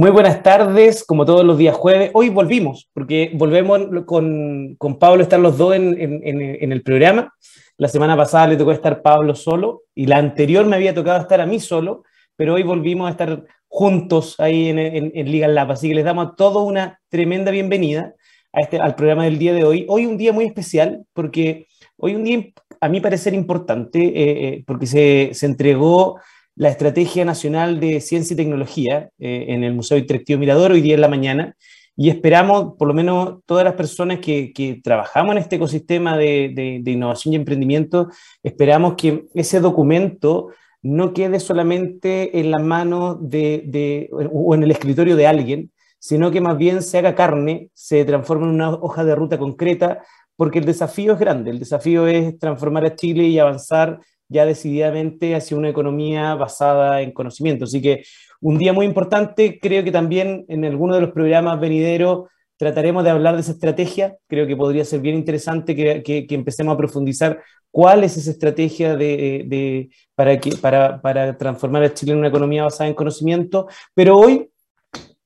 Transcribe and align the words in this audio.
Muy 0.00 0.12
buenas 0.12 0.42
tardes, 0.42 1.04
como 1.04 1.26
todos 1.26 1.44
los 1.44 1.58
días 1.58 1.76
jueves. 1.76 2.10
Hoy 2.14 2.30
volvimos, 2.30 2.88
porque 2.94 3.32
volvemos 3.34 3.82
con, 4.06 4.74
con 4.76 4.98
Pablo, 4.98 5.22
están 5.22 5.42
los 5.42 5.58
dos 5.58 5.74
en, 5.74 6.00
en, 6.00 6.22
en, 6.24 6.72
el 6.72 6.80
programa. 6.80 7.34
La 7.76 7.86
semana 7.86 8.16
pasada 8.16 8.46
le 8.46 8.56
tocó 8.56 8.72
estar 8.72 9.02
Pablo 9.02 9.34
solo 9.34 9.82
y 9.94 10.06
la 10.06 10.16
anterior 10.16 10.64
me 10.64 10.76
había 10.76 10.94
tocado 10.94 11.20
estar 11.20 11.42
a 11.42 11.44
mí 11.44 11.60
solo, 11.60 12.04
pero 12.34 12.54
hoy 12.54 12.62
volvimos 12.62 13.08
a 13.08 13.10
estar 13.10 13.44
juntos 13.68 14.36
ahí 14.40 14.70
en, 14.70 15.30
Liga 15.30 15.48
Lab. 15.48 15.72
Así 15.72 15.90
que 15.90 15.94
les 15.96 16.06
damos 16.06 16.28
a 16.28 16.34
todos 16.34 16.66
una 16.66 16.98
tremenda 17.10 17.50
bienvenida 17.50 18.14
a 18.54 18.60
este, 18.60 18.78
al 18.78 18.94
programa 18.94 19.24
del 19.24 19.38
día 19.38 19.52
de 19.52 19.64
hoy. 19.64 19.84
Hoy 19.86 20.06
un 20.06 20.16
día 20.16 20.32
muy 20.32 20.46
especial, 20.46 21.04
porque 21.12 21.66
hoy 21.98 22.14
un 22.14 22.24
día, 22.24 22.42
a 22.80 22.88
mi 22.88 23.02
parecer, 23.02 23.34
importante, 23.34 23.98
eh, 24.02 24.48
eh, 24.48 24.64
porque 24.66 24.86
se, 24.86 25.32
se 25.34 25.44
entregó 25.44 26.18
la 26.60 26.68
Estrategia 26.68 27.24
Nacional 27.24 27.80
de 27.80 28.02
Ciencia 28.02 28.34
y 28.34 28.36
Tecnología 28.36 29.08
eh, 29.18 29.46
en 29.48 29.64
el 29.64 29.72
Museo 29.72 29.96
Interactivo 29.96 30.38
Mirador 30.38 30.72
hoy 30.72 30.82
día 30.82 30.94
en 30.94 31.00
la 31.00 31.08
mañana 31.08 31.56
y 31.96 32.10
esperamos, 32.10 32.74
por 32.78 32.86
lo 32.86 32.92
menos 32.92 33.38
todas 33.46 33.64
las 33.64 33.72
personas 33.72 34.18
que, 34.18 34.78
trabajamos 34.84 35.32
en 35.32 35.38
este 35.38 35.56
ecosistema 35.56 36.18
de, 36.18 36.82
innovación 36.84 37.32
y 37.32 37.36
emprendimiento, 37.36 38.08
esperamos 38.42 38.92
que 38.96 39.24
ese 39.32 39.60
documento 39.60 40.48
no 40.82 41.14
quede 41.14 41.40
solamente 41.40 42.38
en 42.38 42.50
las 42.50 42.62
manos 42.62 43.16
de, 43.22 44.10
o 44.30 44.54
en 44.54 44.62
el 44.62 44.70
escritorio 44.70 45.16
de 45.16 45.26
alguien, 45.26 45.72
sino 45.98 46.30
que 46.30 46.42
más 46.42 46.58
bien 46.58 46.82
se 46.82 46.98
haga 46.98 47.14
carne, 47.14 47.70
se 47.72 48.04
transforme 48.04 48.44
en 48.44 48.50
una 48.50 48.68
hoja 48.68 49.02
de 49.02 49.14
ruta 49.14 49.38
concreta, 49.38 50.02
porque 50.36 50.58
el 50.58 50.66
desafío 50.66 51.14
es 51.14 51.18
grande, 51.18 51.52
el 51.52 51.58
desafío 51.58 52.06
es 52.06 52.38
transformar 52.38 52.84
a 52.84 52.94
Chile 52.94 53.24
y 53.24 53.38
avanzar 53.38 53.98
ya 54.30 54.46
decididamente 54.46 55.34
hacia 55.34 55.56
una 55.56 55.68
economía 55.68 56.34
basada 56.36 57.02
en 57.02 57.12
conocimiento. 57.12 57.64
Así 57.64 57.82
que 57.82 58.04
un 58.40 58.56
día 58.56 58.72
muy 58.72 58.86
importante, 58.86 59.58
creo 59.60 59.84
que 59.84 59.90
también 59.90 60.46
en 60.48 60.64
alguno 60.64 60.94
de 60.94 61.02
los 61.02 61.10
programas 61.10 61.60
venideros 61.60 62.28
trataremos 62.56 63.04
de 63.04 63.10
hablar 63.10 63.34
de 63.34 63.40
esa 63.40 63.52
estrategia, 63.52 64.16
creo 64.28 64.46
que 64.46 64.56
podría 64.56 64.84
ser 64.84 65.00
bien 65.00 65.16
interesante 65.16 65.74
que, 65.74 66.02
que, 66.02 66.34
empecemos 66.34 66.74
a 66.74 66.76
profundizar 66.76 67.42
cuál 67.70 68.04
es 68.04 68.16
esa 68.16 68.30
estrategia 68.30 68.96
de, 68.96 69.44
de, 69.46 69.90
para, 70.14 70.38
que, 70.38 70.54
para, 70.56 71.00
para 71.00 71.36
transformar 71.36 71.82
a 71.82 71.94
Chile 71.94 72.12
en 72.12 72.18
una 72.18 72.28
economía 72.28 72.64
basada 72.64 72.88
en 72.88 72.94
conocimiento, 72.94 73.66
pero 73.94 74.18
hoy 74.18 74.50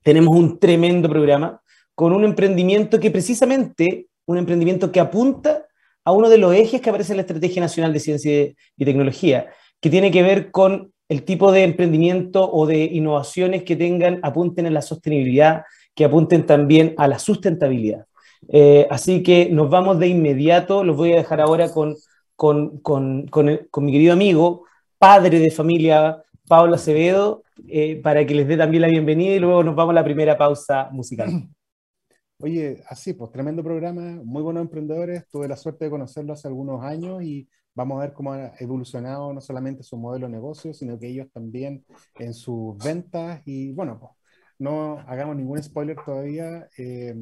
tenemos 0.02 0.34
un 0.34 0.58
tremendo 0.58 1.08
programa 1.08 1.60
con 1.94 2.12
un 2.12 2.24
emprendimiento 2.24 3.00
que 3.00 3.10
precisamente, 3.10 4.06
un 4.26 4.38
emprendimiento 4.38 4.90
que 4.90 5.00
apunta 5.00 5.66
a 6.04 6.12
uno 6.12 6.28
de 6.28 6.38
los 6.38 6.54
ejes 6.54 6.80
que 6.80 6.90
aparece 6.90 7.12
en 7.12 7.18
la 7.18 7.22
Estrategia 7.22 7.62
Nacional 7.62 7.92
de 7.92 8.00
Ciencia 8.00 8.52
y 8.76 8.84
Tecnología, 8.84 9.48
que 9.80 9.90
tiene 9.90 10.10
que 10.10 10.22
ver 10.22 10.50
con 10.50 10.92
el 11.08 11.24
tipo 11.24 11.52
de 11.52 11.64
emprendimiento 11.64 12.50
o 12.50 12.66
de 12.66 12.84
innovaciones 12.84 13.62
que 13.62 13.76
tengan, 13.76 14.20
apunten 14.22 14.66
en 14.66 14.74
la 14.74 14.82
sostenibilidad, 14.82 15.64
que 15.94 16.04
apunten 16.04 16.46
también 16.46 16.94
a 16.96 17.08
la 17.08 17.18
sustentabilidad. 17.18 18.06
Eh, 18.48 18.86
así 18.90 19.22
que 19.22 19.48
nos 19.50 19.70
vamos 19.70 19.98
de 19.98 20.08
inmediato, 20.08 20.84
los 20.84 20.96
voy 20.96 21.12
a 21.12 21.16
dejar 21.16 21.40
ahora 21.40 21.70
con, 21.70 21.96
con, 22.36 22.78
con, 22.78 23.26
con 23.28 23.84
mi 23.84 23.92
querido 23.92 24.12
amigo, 24.12 24.64
padre 24.98 25.38
de 25.38 25.50
familia, 25.50 26.22
Pablo 26.48 26.74
Acevedo, 26.74 27.42
eh, 27.68 28.00
para 28.02 28.26
que 28.26 28.34
les 28.34 28.48
dé 28.48 28.56
también 28.56 28.82
la 28.82 28.88
bienvenida 28.88 29.34
y 29.34 29.38
luego 29.38 29.62
nos 29.62 29.74
vamos 29.74 29.92
a 29.92 29.94
la 29.94 30.04
primera 30.04 30.36
pausa 30.36 30.88
musical. 30.92 31.48
Oye, 32.44 32.84
así, 32.88 33.14
pues 33.14 33.30
tremendo 33.32 33.64
programa, 33.64 34.20
muy 34.22 34.42
buenos 34.42 34.60
emprendedores. 34.60 35.26
Tuve 35.28 35.48
la 35.48 35.56
suerte 35.56 35.86
de 35.86 35.90
conocerlos 35.90 36.38
hace 36.38 36.48
algunos 36.48 36.84
años 36.84 37.22
y 37.22 37.48
vamos 37.74 37.96
a 37.96 38.02
ver 38.02 38.12
cómo 38.12 38.34
ha 38.34 38.52
evolucionado 38.58 39.32
no 39.32 39.40
solamente 39.40 39.82
su 39.82 39.96
modelo 39.96 40.26
de 40.26 40.32
negocio, 40.32 40.74
sino 40.74 40.98
que 40.98 41.06
ellos 41.08 41.28
también 41.32 41.86
en 42.18 42.34
sus 42.34 42.76
ventas. 42.76 43.40
Y 43.46 43.72
bueno, 43.72 43.98
pues 43.98 44.12
no 44.58 44.98
hagamos 45.08 45.36
ningún 45.36 45.62
spoiler 45.62 45.96
todavía, 46.04 46.68
eh, 46.76 47.14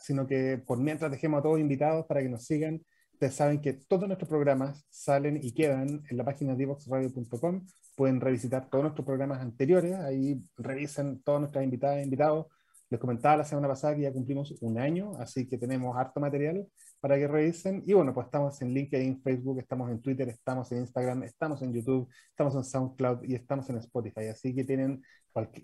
sino 0.00 0.26
que 0.26 0.56
por 0.66 0.78
mientras 0.78 1.10
dejemos 1.10 1.40
a 1.40 1.42
todos 1.42 1.60
invitados 1.60 2.06
para 2.06 2.22
que 2.22 2.30
nos 2.30 2.44
sigan. 2.46 2.82
Ustedes 3.12 3.34
saben 3.34 3.60
que 3.60 3.74
todos 3.74 4.06
nuestros 4.08 4.30
programas 4.30 4.86
salen 4.88 5.38
y 5.42 5.52
quedan 5.52 6.02
en 6.08 6.16
la 6.16 6.24
página 6.24 6.54
divoxradio.com. 6.54 7.66
Pueden 7.94 8.22
revisitar 8.22 8.70
todos 8.70 8.84
nuestros 8.84 9.04
programas 9.04 9.42
anteriores, 9.42 9.96
ahí 9.96 10.42
revisen 10.56 11.20
todos 11.22 11.40
nuestros 11.40 11.62
invitados 11.62 11.98
e 11.98 12.04
invitados 12.04 12.46
les 12.88 13.00
comentaba 13.00 13.36
la 13.36 13.44
semana 13.44 13.68
pasada 13.68 13.94
que 13.96 14.02
ya 14.02 14.12
cumplimos 14.12 14.54
un 14.60 14.78
año, 14.78 15.12
así 15.18 15.46
que 15.48 15.58
tenemos 15.58 15.96
harto 15.96 16.20
material 16.20 16.66
para 17.00 17.16
que 17.16 17.26
revisen. 17.26 17.82
Y 17.86 17.92
bueno, 17.94 18.14
pues 18.14 18.26
estamos 18.26 18.60
en 18.62 18.72
LinkedIn, 18.72 19.22
Facebook, 19.22 19.58
estamos 19.58 19.90
en 19.90 20.00
Twitter, 20.00 20.28
estamos 20.28 20.70
en 20.72 20.78
Instagram, 20.78 21.22
estamos 21.24 21.62
en 21.62 21.72
YouTube, 21.72 22.08
estamos 22.30 22.54
en 22.54 22.64
SoundCloud 22.64 23.24
y 23.24 23.34
estamos 23.34 23.68
en 23.70 23.78
Spotify. 23.78 24.26
Así 24.28 24.54
que 24.54 24.64
tienen 24.64 25.02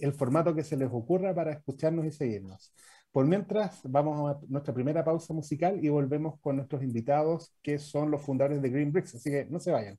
el 0.01 0.13
formato 0.13 0.55
que 0.55 0.65
se 0.65 0.77
les 0.77 0.89
ocurra 0.93 1.35
para 1.35 1.53
escucharnos 1.53 2.05
y 2.07 2.11
seguirnos. 2.11 2.75
Por 3.13 3.27
mientras, 3.27 3.81
vamos 3.85 4.31
a 4.31 4.41
nuestra 4.49 4.75
primera 4.75 5.05
pausa 5.05 5.35
musical 5.35 5.85
y 5.85 5.89
volvemos 5.89 6.41
con 6.41 6.57
nuestros 6.57 6.83
invitados, 6.83 7.55
que 7.63 7.79
son 7.79 8.11
los 8.11 8.23
fundadores 8.23 8.63
de 8.63 8.71
Green 8.71 8.93
Bricks. 8.93 9.15
Así 9.15 9.31
que 9.31 9.45
no 9.47 9.61
se 9.61 9.71
vayan. 9.71 9.99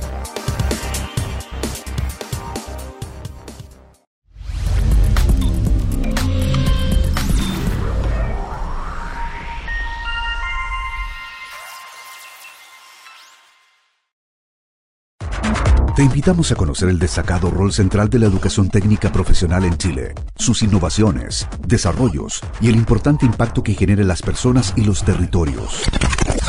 Te 16.01 16.05
invitamos 16.05 16.51
a 16.51 16.55
conocer 16.55 16.89
el 16.89 16.97
destacado 16.97 17.51
rol 17.51 17.71
central 17.71 18.09
de 18.09 18.17
la 18.17 18.25
educación 18.25 18.71
técnica 18.71 19.11
profesional 19.11 19.65
en 19.65 19.77
Chile, 19.77 20.15
sus 20.35 20.63
innovaciones, 20.63 21.47
desarrollos 21.67 22.41
y 22.59 22.69
el 22.69 22.75
importante 22.75 23.23
impacto 23.23 23.61
que 23.61 23.75
genera 23.75 24.01
en 24.01 24.07
las 24.07 24.23
personas 24.23 24.73
y 24.75 24.83
los 24.83 25.05
territorios. 25.05 25.83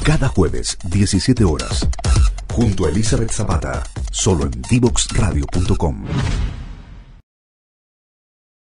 Cada 0.06 0.28
jueves, 0.28 0.78
17 0.90 1.44
horas, 1.44 1.86
junto 2.50 2.86
a 2.86 2.88
Elizabeth 2.88 3.30
Zapata, 3.30 3.82
solo 4.10 4.44
en 4.44 4.52
divoxradio.com. 4.70 6.06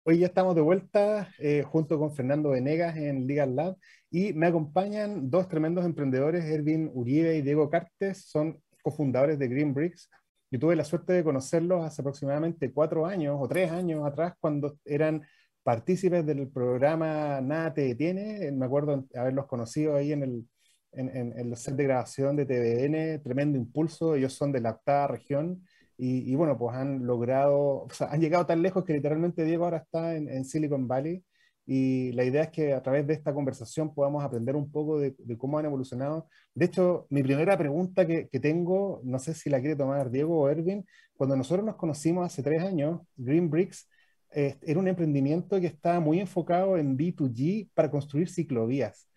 Hoy 0.06 0.18
ya 0.18 0.26
estamos 0.26 0.56
de 0.56 0.62
vuelta 0.62 1.30
eh, 1.38 1.64
junto 1.68 2.00
con 2.00 2.16
Fernando 2.16 2.50
Venegas 2.50 2.98
en 2.98 3.28
Legal 3.28 3.56
Lab 3.56 3.78
y 4.10 4.34
me 4.34 4.48
acompañan 4.48 5.30
dos 5.30 5.48
tremendos 5.50 5.86
emprendedores, 5.86 6.46
Ervin 6.46 6.90
Uribe 6.96 7.38
y 7.38 7.44
Diego 7.44 7.70
Cartes, 7.70 8.26
son 8.26 8.60
cofundadores 8.82 9.38
de 9.38 9.48
Green 9.50 9.76
Bricks, 9.76 10.10
yo 10.52 10.60
tuve 10.60 10.76
la 10.76 10.84
suerte 10.84 11.14
de 11.14 11.24
conocerlos 11.24 11.86
hace 11.86 12.02
aproximadamente 12.02 12.72
cuatro 12.72 13.06
años 13.06 13.38
o 13.40 13.48
tres 13.48 13.72
años 13.72 14.06
atrás, 14.06 14.34
cuando 14.40 14.78
eran 14.86 15.24
partícipes 15.64 16.26
del 16.26 16.50
programa 16.50 17.42
Nada 17.42 17.74
te 17.74 17.82
detiene. 17.82 18.52
Me 18.52 18.66
acuerdo 18.66 19.06
haberlos 19.16 19.46
conocido 19.48 19.96
ahí 19.96 20.12
en 20.14 20.24
el, 20.24 20.48
en, 20.94 21.34
en, 21.38 21.56
set 21.56 21.76
de 21.76 21.84
grabación 21.84 22.36
de 22.36 22.46
TVN, 22.46 23.22
tremendo 23.24 23.58
impulso. 23.58 24.16
Ellos 24.16 24.34
son 24.34 24.52
de 24.52 24.62
la 24.62 24.72
octava 24.72 25.08
región 25.08 25.64
y, 25.98 26.32
y 26.32 26.36
bueno, 26.36 26.58
pues 26.58 26.76
han 26.76 27.06
logrado, 27.06 27.84
o 27.84 27.90
sea, 27.92 28.08
han 28.08 28.22
llegado 28.22 28.46
tan 28.46 28.62
lejos 28.62 28.84
que 28.86 28.94
literalmente 28.94 29.44
Diego 29.46 29.66
ahora 29.66 29.78
está 29.78 30.16
en, 30.16 30.30
en 30.30 30.46
Silicon 30.46 30.88
Valley 30.88 31.24
y 31.72 32.14
la 32.14 32.24
idea 32.24 32.42
es 32.46 32.50
que 32.50 32.74
a 32.74 32.82
través 32.82 33.06
de 33.06 33.14
esta 33.14 33.32
conversación 33.32 33.94
podamos 33.94 34.24
aprender 34.24 34.56
un 34.56 34.72
poco 34.72 35.00
de, 35.00 35.14
cómo 35.38 35.60
han 35.60 35.66
evolucionado. 35.66 36.28
De 36.56 36.66
hecho, 36.66 37.06
mi 37.12 37.22
primera 37.22 37.56
pregunta 37.60 38.08
que, 38.08 38.28
tengo, 38.42 39.02
no 39.04 39.20
sé 39.20 39.36
si 39.36 39.52
la 39.52 39.60
quiere 39.60 39.76
tomar 39.76 40.10
Diego 40.10 40.42
o 40.42 40.50
Erwin, 40.50 40.84
cuando 41.16 41.36
nosotros 41.36 41.64
nos 41.64 41.76
conocimos 41.76 42.26
hace 42.26 42.42
tres 42.42 42.64
años, 42.64 43.02
Green 43.16 43.52
Bricks 43.52 43.88
eh, 44.32 44.58
era 44.64 44.80
un 44.80 44.88
emprendimiento 44.88 45.60
que 45.62 45.68
estaba 45.68 46.00
muy 46.00 46.20
enfocado 46.20 46.76
en 46.76 46.98
B2G 46.98 47.70
para 47.76 47.92
construir 47.92 48.30
ciclovías. 48.30 49.08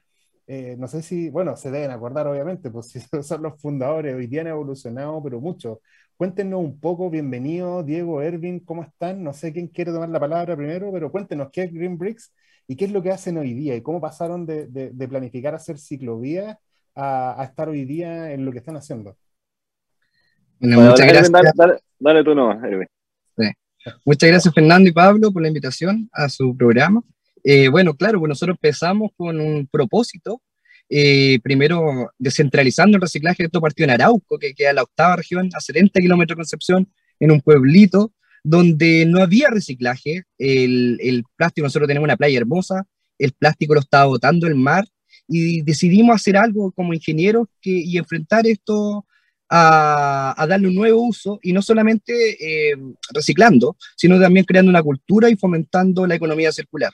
Eh, 0.46 0.76
no 0.78 0.88
sé 0.88 1.00
si, 1.00 1.30
bueno, 1.30 1.56
se 1.56 1.70
deben 1.70 1.90
acordar 1.90 2.26
obviamente, 2.26 2.70
pues 2.70 2.88
si 2.90 3.00
son 3.22 3.42
los 3.42 3.58
fundadores, 3.62 4.14
hoy 4.14 4.26
día 4.26 4.42
han 4.42 4.48
evolucionado, 4.48 5.22
pero 5.22 5.40
mucho. 5.40 5.80
Cuéntenos 6.18 6.60
un 6.60 6.78
poco, 6.78 7.08
bienvenido 7.08 7.82
Diego, 7.82 8.20
Erwin, 8.20 8.60
¿cómo 8.60 8.82
están? 8.82 9.24
No 9.24 9.32
sé 9.32 9.54
quién 9.54 9.68
quiere 9.68 9.90
tomar 9.90 10.10
la 10.10 10.20
palabra 10.20 10.54
primero, 10.54 10.92
pero 10.92 11.10
cuéntenos 11.10 11.48
qué 11.50 11.62
es 11.62 11.72
Green 11.72 11.96
Bricks 11.96 12.30
y 12.66 12.76
qué 12.76 12.84
es 12.84 12.92
lo 12.92 13.02
que 13.02 13.10
hacen 13.10 13.38
hoy 13.38 13.54
día 13.54 13.76
y 13.76 13.82
cómo 13.82 14.00
pasaron 14.00 14.46
de, 14.46 14.66
de, 14.66 15.08
planificar 15.08 15.54
hacer 15.54 15.78
ciclovías 15.78 16.56
a, 16.94 17.44
estar 17.44 17.68
hoy 17.68 17.84
día 17.84 18.32
en 18.32 18.44
lo 18.44 18.52
que 18.52 18.58
están 18.58 18.76
haciendo. 18.76 19.16
muchas 20.60 21.06
gracias. 21.06 21.30
Dale, 21.98 22.24
tú 22.24 22.34
no, 22.34 22.52
Erwin. 22.52 22.88
Muchas 24.04 24.30
gracias 24.30 24.54
Fernando 24.54 24.88
y 24.88 24.92
Pablo 24.92 25.32
por 25.32 25.42
la 25.42 25.48
invitación 25.48 26.08
a 26.12 26.28
su 26.28 26.56
programa. 26.56 27.02
Eh, 27.42 27.68
bueno, 27.68 27.94
claro, 27.94 28.20
pues 28.20 28.28
nosotros 28.28 28.56
empezamos 28.56 29.10
con 29.16 29.40
un 29.40 29.66
propósito 29.66 30.40
eh, 30.88 31.40
primero 31.42 32.12
descentralizando 32.18 32.96
el 32.96 33.02
reciclaje. 33.02 33.44
Esto 33.44 33.60
partió 33.60 33.84
en 33.84 33.90
Arauco, 33.90 34.38
que 34.38 34.54
queda 34.54 34.72
la 34.72 34.82
octava 34.82 35.16
región, 35.16 35.48
a 35.54 35.60
70 35.60 36.00
kilómetros 36.00 36.36
de 36.36 36.40
Concepción, 36.40 36.92
en 37.18 37.30
un 37.30 37.40
pueblito, 37.40 38.12
donde 38.42 39.06
no 39.06 39.22
había 39.22 39.48
reciclaje, 39.50 40.24
el, 40.38 40.98
el 41.00 41.24
plástico, 41.36 41.66
nosotros 41.66 41.88
tenemos 41.88 42.06
una 42.06 42.16
playa 42.16 42.38
hermosa, 42.38 42.86
el 43.18 43.32
plástico 43.32 43.74
lo 43.74 43.80
estaba 43.80 44.06
botando 44.06 44.46
el 44.46 44.54
mar 44.54 44.84
y 45.28 45.62
decidimos 45.62 46.16
hacer 46.16 46.36
algo 46.36 46.72
como 46.72 46.94
ingenieros 46.94 47.46
que, 47.60 47.70
y 47.70 47.96
enfrentar 47.96 48.46
esto 48.46 49.06
a, 49.48 50.34
a, 50.40 50.46
darle 50.46 50.68
un 50.68 50.74
nuevo 50.74 51.02
uso 51.02 51.38
y 51.42 51.52
no 51.52 51.62
solamente 51.62 52.70
eh, 52.70 52.74
reciclando, 53.12 53.76
sino 53.96 54.18
también 54.18 54.46
creando 54.46 54.70
una 54.70 54.82
cultura 54.82 55.28
y 55.30 55.36
fomentando 55.36 56.06
la 56.06 56.14
economía 56.14 56.50
circular. 56.52 56.92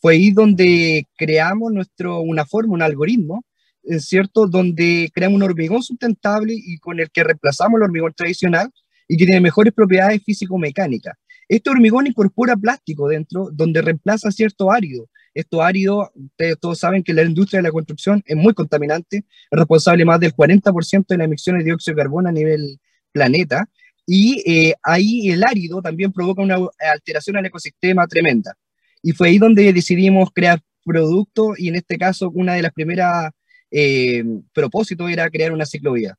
Fue 0.00 0.14
ahí 0.14 0.30
donde 0.30 1.06
creamos 1.16 1.72
nuestro, 1.72 2.20
una 2.20 2.46
forma, 2.46 2.72
un 2.72 2.82
algoritmo, 2.82 3.44
¿es 3.82 4.06
cierto? 4.06 4.46
Donde 4.46 5.10
creamos 5.12 5.36
un 5.36 5.42
hormigón 5.42 5.82
sustentable 5.82 6.54
y 6.56 6.78
con 6.78 6.98
el 7.00 7.10
que 7.10 7.22
reemplazamos 7.22 7.78
el 7.78 7.84
hormigón 7.84 8.14
tradicional 8.14 8.70
y 9.10 9.16
que 9.16 9.26
tiene 9.26 9.40
mejores 9.40 9.74
propiedades 9.74 10.22
físico-mecánicas. 10.22 11.16
Este 11.48 11.68
hormigón 11.68 12.06
incorpora 12.06 12.54
plástico 12.54 13.08
dentro, 13.08 13.48
donde 13.52 13.82
reemplaza 13.82 14.30
cierto 14.30 14.70
árido. 14.70 15.08
Esto 15.34 15.64
árido, 15.64 16.12
ustedes 16.14 16.56
todos 16.60 16.78
saben 16.78 17.02
que 17.02 17.12
la 17.12 17.24
industria 17.24 17.58
de 17.58 17.64
la 17.64 17.72
construcción 17.72 18.22
es 18.24 18.36
muy 18.36 18.54
contaminante, 18.54 19.16
es 19.16 19.24
responsable 19.50 20.04
más 20.04 20.20
del 20.20 20.32
40% 20.32 21.06
de 21.08 21.18
las 21.18 21.24
emisiones 21.24 21.64
de 21.64 21.70
dióxido 21.70 21.96
de 21.96 22.02
carbono 22.02 22.28
a 22.28 22.32
nivel 22.32 22.78
planeta, 23.10 23.68
y 24.06 24.44
eh, 24.46 24.74
ahí 24.80 25.28
el 25.28 25.42
árido 25.42 25.82
también 25.82 26.12
provoca 26.12 26.42
una 26.42 26.58
alteración 26.78 27.36
al 27.36 27.46
ecosistema 27.46 28.06
tremenda. 28.06 28.54
Y 29.02 29.10
fue 29.10 29.26
ahí 29.26 29.38
donde 29.38 29.72
decidimos 29.72 30.30
crear 30.32 30.60
productos, 30.84 31.58
y 31.58 31.66
en 31.66 31.74
este 31.74 31.98
caso 31.98 32.30
una 32.30 32.54
de 32.54 32.62
las 32.62 32.72
primeras 32.72 33.32
eh, 33.72 34.22
propósitos 34.52 35.10
era 35.10 35.28
crear 35.30 35.52
una 35.52 35.66
ciclovía. 35.66 36.16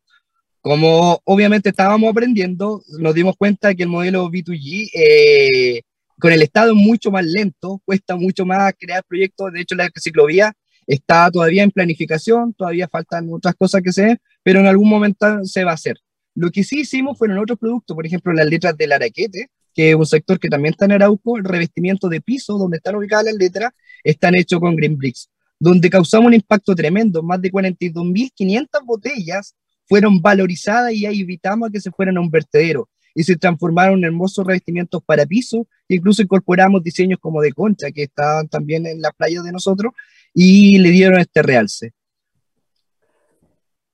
Como 0.62 1.20
obviamente 1.26 1.70
estábamos 1.70 2.12
aprendiendo, 2.12 2.84
nos 3.00 3.16
dimos 3.16 3.36
cuenta 3.36 3.74
que 3.74 3.84
el 3.84 3.90
modelo 3.90 4.30
B2G 4.30 4.90
eh, 4.94 5.82
con 6.20 6.32
el 6.32 6.44
Estado 6.44 6.74
es 6.74 6.78
mucho 6.78 7.10
más 7.10 7.26
lento, 7.26 7.82
cuesta 7.84 8.16
mucho 8.16 8.46
más 8.46 8.72
crear 8.80 9.04
proyectos. 9.04 9.52
De 9.52 9.62
hecho, 9.62 9.74
la 9.74 9.90
ciclovía 9.96 10.54
está 10.86 11.32
todavía 11.32 11.64
en 11.64 11.72
planificación, 11.72 12.54
todavía 12.54 12.88
faltan 12.88 13.28
otras 13.32 13.56
cosas 13.56 13.82
que 13.82 13.92
se 13.92 14.04
den, 14.04 14.20
pero 14.44 14.60
en 14.60 14.68
algún 14.68 14.88
momento 14.88 15.44
se 15.46 15.64
va 15.64 15.72
a 15.72 15.76
hacer. 15.76 15.98
Lo 16.36 16.52
que 16.52 16.64
sí 16.64 16.82
hicimos 16.82 17.18
fueron 17.18 17.40
otros 17.40 17.58
productos, 17.58 17.96
por 17.96 18.06
ejemplo, 18.06 18.32
las 18.32 18.46
letras 18.46 18.78
del 18.78 18.92
Araquete, 18.92 19.48
que 19.74 19.90
es 19.90 19.96
un 19.96 20.06
sector 20.06 20.40
que 20.40 20.48
también 20.48 20.74
está 20.74 20.86
en 20.86 20.92
Arauco, 20.92 21.38
el 21.38 21.44
revestimiento 21.44 22.08
de 22.08 22.22
piso 22.22 22.58
donde 22.60 22.78
están 22.78 22.96
ubicadas 22.96 23.26
las 23.26 23.36
letras, 23.36 23.72
están 24.04 24.36
hechos 24.36 24.60
con 24.60 24.76
Green 24.76 24.98
Bricks, 24.98 25.28
donde 25.60 25.90
causamos 25.90 26.28
un 26.28 26.36
impacto 26.36 26.76
tremendo, 26.76 27.24
más 27.24 27.42
de 27.42 27.52
42.500 27.52 28.68
botellas 28.86 29.56
fueron 29.92 30.22
valorizadas 30.22 30.94
y 30.94 31.06
ahí 31.06 31.20
evitamos 31.20 31.70
que 31.70 31.82
se 31.82 31.92
fueran 31.92 32.16
a 32.16 32.22
un 32.22 32.32
vertedero 32.32 32.88
y 33.14 33.24
se 33.26 33.36
transformaron 33.36 33.98
en 33.98 34.06
hermosos 34.06 34.48
revestimientos 34.48 35.04
para 35.04 35.26
piso, 35.26 35.68
incluso 35.90 36.22
incorporamos 36.22 36.82
diseños 36.82 37.20
como 37.20 37.42
de 37.42 37.52
concha 37.52 37.92
que 37.92 38.04
estaban 38.04 38.48
también 38.48 38.88
en 38.88 39.02
la 39.02 39.12
playa 39.12 39.42
de 39.42 39.52
nosotros 39.52 39.92
y 40.34 40.80
le 40.80 40.92
dieron 40.92 41.20
este 41.20 41.42
realce. 41.42 41.92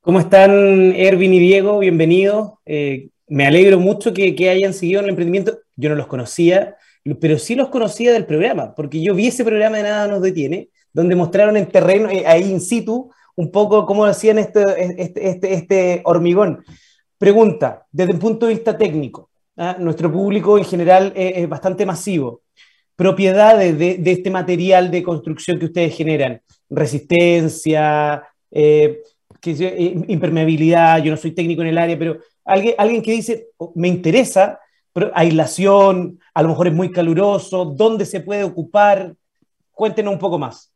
¿Cómo 0.02 0.20
están 0.20 0.52
Ervin 0.96 1.34
y 1.34 1.40
Diego? 1.40 1.80
Bienvenidos. 1.80 2.52
Eh, 2.68 3.10
me 3.28 3.48
alegro 3.48 3.80
mucho 3.80 4.14
que, 4.14 4.36
que, 4.36 4.52
hayan 4.52 4.76
seguido 4.76 5.00
en 5.00 5.06
el 5.06 5.10
emprendimiento. 5.10 5.58
Yo 5.76 5.90
no 5.90 5.96
los 5.96 6.06
conocía, 6.06 6.76
pero 7.20 7.40
sí 7.40 7.56
los 7.56 7.70
conocía 7.70 8.14
del 8.14 8.28
programa, 8.28 8.76
porque 8.76 9.02
yo 9.02 9.16
vi 9.16 9.28
ese 9.30 9.44
programa 9.44 9.78
de 9.78 9.84
Nada 9.84 10.08
nos 10.08 10.22
detiene, 10.22 10.70
donde 10.94 11.16
mostraron 11.16 11.58
en 11.58 11.66
terreno, 11.66 12.08
eh, 12.12 12.24
ahí 12.28 12.52
in 12.52 12.62
situ, 12.62 13.10
un 13.38 13.52
poco 13.52 13.86
cómo 13.86 14.06
hacían 14.06 14.40
este, 14.40 14.64
este, 14.98 15.54
este, 15.54 16.02
hormigón. 16.06 16.66
Pregunta, 17.18 17.86
desde 17.92 18.14
el 18.14 18.20
punto 18.20 18.48
de 18.48 18.56
vista 18.56 18.78
técnico, 18.78 19.30
¿ah? 19.56 19.78
nuestro 19.80 20.12
público 20.12 20.58
en 20.58 20.66
general 20.66 21.14
es, 21.16 21.48
bastante 21.48 21.86
masivo. 21.86 22.42
Propiedades 22.96 23.78
de, 23.78 24.02
este 24.04 24.32
material 24.32 24.90
de 24.90 25.04
construcción 25.04 25.60
que 25.60 25.66
ustedes 25.66 25.96
generan, 25.96 26.42
resistencia, 26.68 28.24
eh, 28.50 29.02
eh, 29.46 30.04
impermeabilidad, 30.08 31.04
yo 31.04 31.12
no 31.12 31.18
soy 31.18 31.32
técnico 31.32 31.62
en 31.62 31.68
el 31.68 31.78
área, 31.78 31.98
pero 31.98 32.18
alguien, 32.44 32.74
alguien 32.80 33.04
que 33.04 33.12
dice, 33.12 33.50
oh, 33.58 33.72
me 33.76 33.88
interesa, 33.88 34.60
pero 34.92 35.12
aislación, 35.14 36.20
a 36.34 36.42
lo 36.42 36.50
mejor 36.50 36.70
es 36.70 36.74
muy 36.74 36.92
caluroso, 36.92 37.66
¿dónde 37.66 38.04
se 38.04 38.22
puede 38.22 38.44
ocupar? 38.44 39.16
Cuéntenos 39.74 40.14
un 40.14 40.20
poco 40.20 40.40
más. 40.40 40.74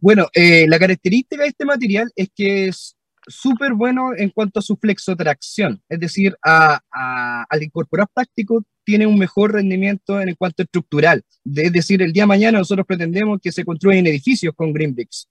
Bueno, 0.00 0.28
eh, 0.34 0.66
la 0.68 0.78
característica 0.78 1.42
de 1.42 1.48
este 1.48 1.64
material 1.64 2.10
es 2.14 2.28
que 2.34 2.68
es 2.68 2.96
súper 3.26 3.74
bueno 3.74 4.10
en 4.16 4.30
cuanto 4.30 4.60
a 4.60 4.62
su 4.62 4.76
flexotracción, 4.76 5.82
es 5.88 6.00
decir, 6.00 6.36
al 6.42 7.62
incorporar 7.62 8.08
plástico 8.12 8.64
tiene 8.84 9.06
un 9.06 9.18
mejor 9.18 9.52
rendimiento 9.52 10.20
en 10.20 10.34
cuanto 10.34 10.62
estructural. 10.62 11.22
Es 11.54 11.72
decir, 11.72 12.02
el 12.02 12.12
día 12.12 12.24
de 12.24 12.28
mañana 12.28 12.58
nosotros 12.58 12.86
pretendemos 12.86 13.38
que 13.40 13.52
se 13.52 13.64
construyan 13.64 14.06
edificios 14.06 14.54
con 14.54 14.72
Green 14.72 14.94
Bricks. 14.94 15.28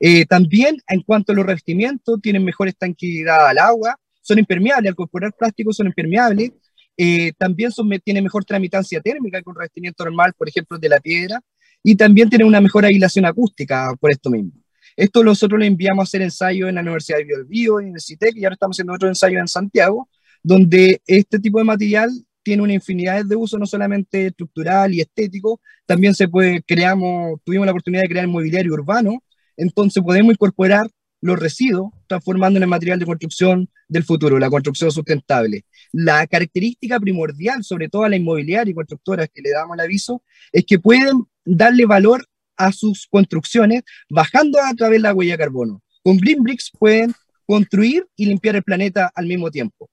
Eh, 0.00 0.26
también 0.26 0.76
en 0.86 1.02
cuanto 1.02 1.32
a 1.32 1.34
los 1.34 1.46
revestimientos, 1.46 2.20
tienen 2.20 2.44
mejor 2.44 2.68
estanquidad 2.68 3.48
al 3.48 3.58
agua, 3.58 3.96
son 4.20 4.38
impermeables, 4.38 4.88
al 4.88 4.92
incorporar 4.92 5.32
plástico 5.32 5.72
son 5.72 5.86
impermeables, 5.86 6.52
eh, 6.96 7.32
también 7.38 7.70
son, 7.70 7.88
tienen 8.04 8.24
mejor 8.24 8.44
tramitancia 8.44 9.00
térmica 9.00 9.40
que 9.40 9.48
un 9.48 9.56
revestimiento 9.56 10.04
normal, 10.04 10.34
por 10.36 10.48
ejemplo, 10.48 10.76
de 10.78 10.88
la 10.88 11.00
piedra, 11.00 11.40
y 11.82 11.94
también 11.96 12.28
tiene 12.28 12.44
una 12.44 12.60
mejor 12.60 12.84
aislación 12.84 13.24
acústica 13.24 13.94
por 14.00 14.10
esto 14.10 14.30
mismo. 14.30 14.52
Esto 14.96 15.22
nosotros 15.22 15.60
le 15.60 15.66
enviamos 15.66 16.02
a 16.02 16.06
hacer 16.08 16.22
ensayos 16.22 16.68
en 16.68 16.74
la 16.74 16.80
Universidad 16.80 17.18
de 17.18 17.24
Biobío, 17.24 17.80
en 17.80 17.94
el 17.94 18.00
CITEC, 18.00 18.36
y 18.36 18.44
ahora 18.44 18.54
estamos 18.54 18.74
haciendo 18.74 18.94
otro 18.94 19.08
ensayo 19.08 19.38
en 19.38 19.46
Santiago, 19.46 20.08
donde 20.42 21.00
este 21.06 21.38
tipo 21.38 21.58
de 21.58 21.64
material 21.64 22.10
tiene 22.42 22.62
una 22.62 22.74
infinidad 22.74 23.24
de 23.24 23.36
usos, 23.36 23.60
no 23.60 23.66
solamente 23.66 24.26
estructural 24.26 24.92
y 24.94 25.00
estético, 25.00 25.60
también 25.86 26.14
se 26.14 26.28
puede, 26.28 26.62
creamos, 26.62 27.40
tuvimos 27.44 27.66
la 27.66 27.72
oportunidad 27.72 28.02
de 28.02 28.08
crear 28.08 28.26
mobiliario 28.26 28.72
urbano, 28.72 29.22
entonces 29.56 30.02
podemos 30.02 30.32
incorporar 30.32 30.88
los 31.20 31.38
residuos, 31.38 31.92
transformando 32.06 32.58
en 32.58 32.62
el 32.62 32.68
material 32.68 32.98
de 32.98 33.06
construcción 33.06 33.68
del 33.88 34.04
futuro, 34.04 34.38
la 34.38 34.50
construcción 34.50 34.90
sustentable. 34.90 35.64
La 35.92 36.26
característica 36.26 36.98
primordial, 37.00 37.64
sobre 37.64 37.88
todo 37.88 38.04
a 38.04 38.08
la 38.08 38.16
inmobiliaria 38.16 38.70
y 38.70 38.74
constructoras 38.74 39.28
que 39.32 39.42
le 39.42 39.50
damos 39.50 39.74
el 39.74 39.80
aviso, 39.80 40.22
es 40.52 40.64
que 40.64 40.78
pueden 40.78 41.24
darle 41.48 41.86
valor 41.86 42.24
a 42.56 42.72
sus 42.72 43.06
construcciones 43.06 43.82
bajando 44.10 44.58
a 44.60 44.74
través 44.74 44.98
de 44.98 45.02
la 45.02 45.14
huella 45.14 45.32
de 45.34 45.38
carbono. 45.38 45.82
Con 46.02 46.18
Green 46.18 46.42
Bricks 46.42 46.70
pueden 46.78 47.14
construir 47.46 48.06
y 48.16 48.26
limpiar 48.26 48.56
el 48.56 48.62
planeta 48.62 49.10
al 49.14 49.26
mismo 49.26 49.50
tiempo. 49.50 49.88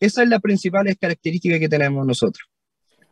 Esa 0.00 0.22
es 0.22 0.28
la 0.28 0.40
principal 0.40 0.86
característica 0.98 1.58
que 1.58 1.68
tenemos 1.68 2.06
nosotros. 2.06 2.48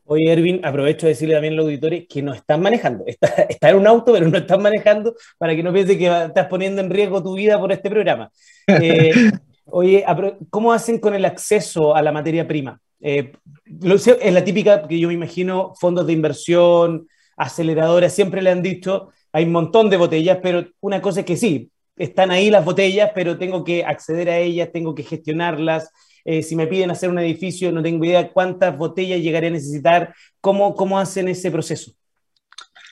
Oye, 0.04 0.32
Erwin, 0.32 0.64
aprovecho 0.64 1.06
de 1.06 1.12
decirle 1.12 1.34
también 1.34 1.54
a 1.54 1.56
los 1.56 1.66
auditores 1.66 2.06
que 2.08 2.22
no 2.22 2.34
están 2.34 2.60
manejando. 2.60 3.04
Está, 3.06 3.28
está, 3.48 3.70
en 3.70 3.76
un 3.76 3.86
auto, 3.86 4.12
pero 4.12 4.28
no 4.28 4.36
están 4.36 4.60
manejando 4.60 5.14
para 5.38 5.54
que 5.54 5.62
no 5.62 5.72
piense 5.72 5.96
que 5.96 6.06
estás 6.06 6.46
poniendo 6.48 6.80
en 6.80 6.90
riesgo 6.90 7.22
tu 7.22 7.34
vida 7.34 7.58
por 7.58 7.70
este 7.72 7.88
programa. 7.88 8.30
Eh, 8.66 9.12
oye, 9.66 10.04
¿cómo 10.50 10.72
hacen 10.72 10.98
con 10.98 11.14
el 11.14 11.24
acceso 11.24 11.94
a 11.94 12.02
la 12.02 12.12
materia 12.12 12.46
prima? 12.46 12.80
Eh, 13.00 13.32
es 13.64 14.32
la 14.32 14.44
típica 14.44 14.86
que 14.86 14.98
yo 14.98 15.08
me 15.08 15.14
imagino, 15.14 15.72
fondos 15.80 16.06
de 16.06 16.12
inversión, 16.12 17.08
aceleradoras, 17.36 18.14
siempre 18.14 18.42
le 18.42 18.50
han 18.50 18.62
dicho, 18.62 19.10
hay 19.32 19.44
un 19.44 19.52
montón 19.52 19.90
de 19.90 19.96
botellas, 19.96 20.38
pero 20.42 20.66
una 20.80 21.00
cosa 21.00 21.20
es 21.20 21.26
que 21.26 21.36
sí, 21.36 21.70
están 21.96 22.30
ahí 22.30 22.50
las 22.50 22.64
botellas, 22.64 23.10
pero 23.14 23.38
tengo 23.38 23.64
que 23.64 23.84
acceder 23.84 24.28
a 24.28 24.38
ellas, 24.38 24.70
tengo 24.72 24.94
que 24.94 25.02
gestionarlas. 25.02 25.90
Eh, 26.24 26.42
si 26.42 26.56
me 26.56 26.66
piden 26.66 26.90
hacer 26.90 27.10
un 27.10 27.18
edificio, 27.18 27.72
no 27.72 27.82
tengo 27.82 28.04
idea 28.04 28.32
cuántas 28.32 28.76
botellas 28.76 29.20
llegaré 29.20 29.48
a 29.48 29.50
necesitar. 29.50 30.14
¿Cómo, 30.40 30.74
cómo 30.74 30.98
hacen 30.98 31.28
ese 31.28 31.50
proceso? 31.50 31.92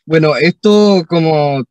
Bueno, 0.04 0.36
esto, 0.36 1.04
como 1.08 1.62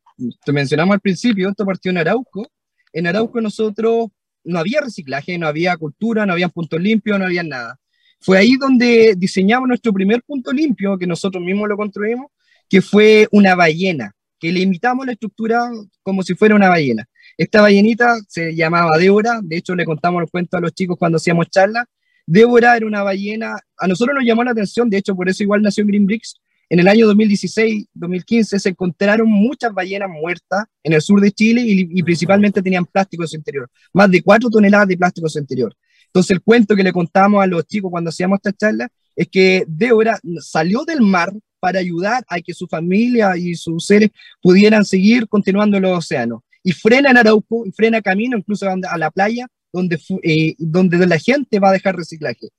te 0.43 0.51
mencionamos 0.51 0.93
al 0.93 1.01
principio, 1.01 1.49
esto 1.49 1.65
partió 1.65 1.91
en 1.91 1.97
Arauco. 1.97 2.47
En 2.93 3.07
Arauco 3.07 3.41
nosotros 3.41 4.07
no 4.43 4.59
había 4.59 4.81
reciclaje, 4.81 5.37
no 5.37 5.47
había 5.47 5.77
cultura, 5.77 6.25
no 6.25 6.33
había 6.33 6.49
puntos 6.49 6.81
limpios, 6.81 7.19
no 7.19 7.25
había 7.25 7.43
nada. 7.43 7.77
Fue 8.21 8.37
ahí 8.37 8.55
donde 8.57 9.13
diseñamos 9.17 9.67
nuestro 9.67 9.93
primer 9.93 10.23
punto 10.23 10.51
limpio, 10.51 10.97
que 10.97 11.07
nosotros 11.07 11.41
mismos 11.43 11.69
lo 11.69 11.77
construimos, 11.77 12.27
que 12.69 12.81
fue 12.81 13.27
una 13.31 13.55
ballena, 13.55 14.13
que 14.39 14.51
le 14.51 14.61
imitamos 14.61 15.05
la 15.05 15.13
estructura 15.13 15.69
como 16.03 16.23
si 16.23 16.35
fuera 16.35 16.55
una 16.55 16.69
ballena. 16.69 17.05
Esta 17.37 17.61
ballenita 17.61 18.17
se 18.27 18.55
llamaba 18.55 18.97
Débora, 18.97 19.39
de 19.41 19.57
hecho 19.57 19.75
le 19.75 19.85
contamos 19.85 20.21
el 20.21 20.29
cuento 20.29 20.57
a 20.57 20.61
los 20.61 20.73
chicos 20.73 20.97
cuando 20.97 21.17
hacíamos 21.17 21.49
charlas. 21.49 21.85
Débora 22.25 22.77
era 22.77 22.85
una 22.85 23.01
ballena, 23.01 23.55
a 23.77 23.87
nosotros 23.87 24.15
nos 24.15 24.25
llamó 24.25 24.43
la 24.43 24.51
atención, 24.51 24.89
de 24.89 24.97
hecho 24.97 25.15
por 25.15 25.27
eso 25.27 25.43
igual 25.43 25.61
nació 25.61 25.85
Green 25.85 26.05
Bricks. 26.05 26.35
En 26.71 26.79
el 26.79 26.87
año 26.87 27.11
2016-2015 27.11 28.59
se 28.59 28.69
encontraron 28.69 29.27
muchas 29.27 29.73
ballenas 29.73 30.09
muertas 30.09 30.65
en 30.83 30.93
el 30.93 31.01
sur 31.01 31.19
de 31.19 31.31
Chile 31.31 31.63
y, 31.65 31.89
y 31.99 32.03
principalmente 32.03 32.61
tenían 32.61 32.85
plástico 32.85 33.23
en 33.23 33.27
su 33.27 33.35
interior, 33.35 33.67
más 33.91 34.11
de 34.11 34.21
4 34.21 34.51
toneladas 34.51 34.87
de 34.87 34.97
plástico 34.97 35.25
en 35.25 35.31
su 35.31 35.39
interior. 35.39 35.75
Entonces 36.05 36.31
el 36.31 36.41
cuento 36.41 36.75
que 36.75 36.83
le 36.83 36.93
contamos 36.93 37.43
a 37.43 37.47
los 37.47 37.65
chicos 37.65 37.89
cuando 37.89 38.09
hacíamos 38.09 38.37
esta 38.37 38.53
charla 38.53 38.87
es 39.15 39.27
que 39.27 39.65
Débora 39.67 40.19
salió 40.39 40.85
del 40.85 41.01
mar 41.01 41.33
para 41.59 41.79
ayudar 41.79 42.23
a 42.27 42.39
que 42.39 42.53
su 42.53 42.67
familia 42.67 43.37
y 43.37 43.55
sus 43.55 43.85
seres 43.85 44.09
pudieran 44.41 44.85
seguir 44.85 45.27
continuando 45.27 45.77
en 45.77 45.83
los 45.83 45.97
océanos. 45.97 46.41
Y 46.63 46.71
frena 46.73 47.11
en 47.11 47.17
Arauco, 47.17 47.65
y 47.65 47.71
frena 47.71 48.01
camino 48.01 48.37
incluso 48.37 48.67
a 48.69 48.97
la 48.97 49.11
playa, 49.11 49.47
donde, 49.71 49.99
eh, 50.23 50.55
donde 50.57 51.05
la 51.05 51.19
gente 51.19 51.59
va 51.59 51.69
a 51.69 51.73
dejar 51.73 51.95
reciclaje. 51.95 52.49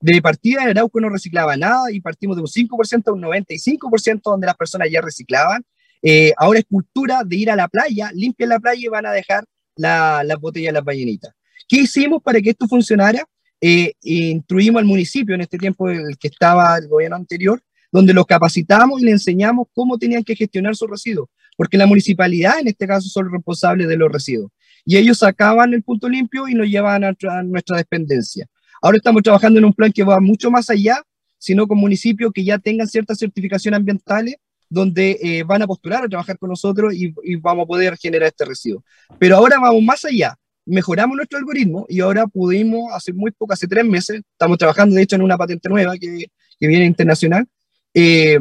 De 0.00 0.22
partida, 0.22 0.62
Arauco 0.62 0.98
no 1.00 1.10
reciclaba 1.10 1.56
nada 1.56 1.92
y 1.92 2.00
partimos 2.00 2.36
de 2.36 2.42
un 2.42 2.48
5% 2.48 3.10
a 3.10 3.12
un 3.12 3.22
95% 3.22 4.30
donde 4.30 4.46
las 4.46 4.56
personas 4.56 4.88
ya 4.90 5.02
reciclaban. 5.02 5.62
Eh, 6.02 6.32
ahora 6.38 6.60
es 6.60 6.64
cultura 6.64 7.22
de 7.24 7.36
ir 7.36 7.50
a 7.50 7.56
la 7.56 7.68
playa, 7.68 8.10
limpian 8.14 8.48
la 8.48 8.60
playa 8.60 8.80
y 8.82 8.88
van 8.88 9.04
a 9.04 9.12
dejar 9.12 9.44
las 9.76 10.24
la 10.24 10.36
botellas 10.36 10.72
las 10.72 10.84
ballenitas. 10.84 11.34
¿Qué 11.68 11.82
hicimos 11.82 12.22
para 12.22 12.40
que 12.40 12.50
esto 12.50 12.66
funcionara? 12.66 13.24
Eh, 13.60 13.92
instruimos 14.02 14.80
al 14.80 14.86
municipio 14.86 15.34
en 15.34 15.42
este 15.42 15.58
tiempo 15.58 15.90
el 15.90 16.16
que 16.16 16.28
estaba 16.28 16.78
el 16.78 16.88
gobierno 16.88 17.16
anterior, 17.16 17.62
donde 17.92 18.14
los 18.14 18.26
capacitamos 18.26 19.00
y 19.00 19.04
le 19.04 19.12
enseñamos 19.12 19.68
cómo 19.74 19.98
tenían 19.98 20.24
que 20.24 20.36
gestionar 20.36 20.76
sus 20.76 20.88
residuos, 20.88 21.28
porque 21.56 21.76
la 21.76 21.86
municipalidad 21.86 22.60
en 22.60 22.68
este 22.68 22.86
caso 22.86 23.08
son 23.08 23.30
responsables 23.30 23.88
de 23.88 23.96
los 23.96 24.10
residuos. 24.10 24.50
Y 24.84 24.96
ellos 24.96 25.18
sacaban 25.18 25.74
el 25.74 25.82
punto 25.82 26.08
limpio 26.08 26.48
y 26.48 26.54
lo 26.54 26.64
llevaban 26.64 27.04
a, 27.04 27.42
nuestra 27.42 27.76
dependencia. 27.76 28.46
Ahora 28.80 28.96
estamos 28.96 29.22
trabajando 29.22 29.58
en 29.58 29.66
un 29.66 29.74
plan 29.74 29.92
que 29.92 30.04
va 30.04 30.20
mucho 30.20 30.50
más 30.50 30.70
allá, 30.70 31.02
sino 31.38 31.66
con 31.66 31.78
municipios 31.78 32.32
que 32.32 32.44
ya 32.44 32.58
tengan 32.58 32.88
ciertas 32.88 33.18
certificaciones 33.18 33.78
ambientales 33.78 34.36
donde 34.68 35.18
eh, 35.20 35.42
van 35.42 35.62
a 35.62 35.66
postular 35.66 36.04
a 36.04 36.08
trabajar 36.08 36.38
con 36.38 36.48
nosotros 36.48 36.94
y, 36.94 37.12
y, 37.24 37.36
vamos 37.36 37.64
a 37.64 37.66
poder 37.66 37.96
generar 37.98 38.28
este 38.28 38.44
residuo. 38.44 38.84
Pero 39.18 39.36
ahora 39.36 39.58
vamos 39.58 39.82
más 39.82 40.04
allá, 40.04 40.36
mejoramos 40.64 41.16
nuestro 41.16 41.38
algoritmo 41.38 41.86
y 41.88 42.00
ahora 42.00 42.26
pudimos, 42.28 42.92
hace 42.92 43.12
muy 43.12 43.32
poco, 43.32 43.52
hace 43.52 43.66
tres 43.66 43.84
meses, 43.84 44.22
estamos 44.32 44.58
trabajando 44.58 44.94
de 44.94 45.02
hecho 45.02 45.16
en 45.16 45.22
una 45.22 45.36
patente 45.36 45.68
nueva 45.68 45.96
que, 45.98 46.26
que 46.58 46.66
viene 46.68 46.84
internacional, 46.84 47.46
eh, 47.94 48.38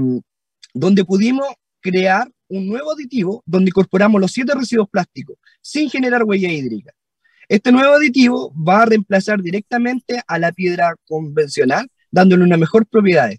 donde 0.73 1.05
pudimos 1.05 1.47
crear 1.81 2.29
un 2.47 2.67
nuevo 2.67 2.91
aditivo 2.91 3.43
donde 3.45 3.69
incorporamos 3.69 4.19
los 4.19 4.31
siete 4.31 4.53
residuos 4.55 4.89
plásticos 4.89 5.37
sin 5.61 5.89
generar 5.89 6.23
huella 6.23 6.51
hídrica. 6.51 6.91
Este 7.47 7.71
nuevo 7.71 7.95
aditivo 7.95 8.53
va 8.55 8.83
a 8.83 8.85
reemplazar 8.85 9.41
directamente 9.41 10.21
a 10.27 10.37
la 10.37 10.51
piedra 10.51 10.95
convencional, 11.07 11.87
dándole 12.11 12.43
una 12.43 12.57
mejor 12.57 12.85
propiedad. 12.85 13.31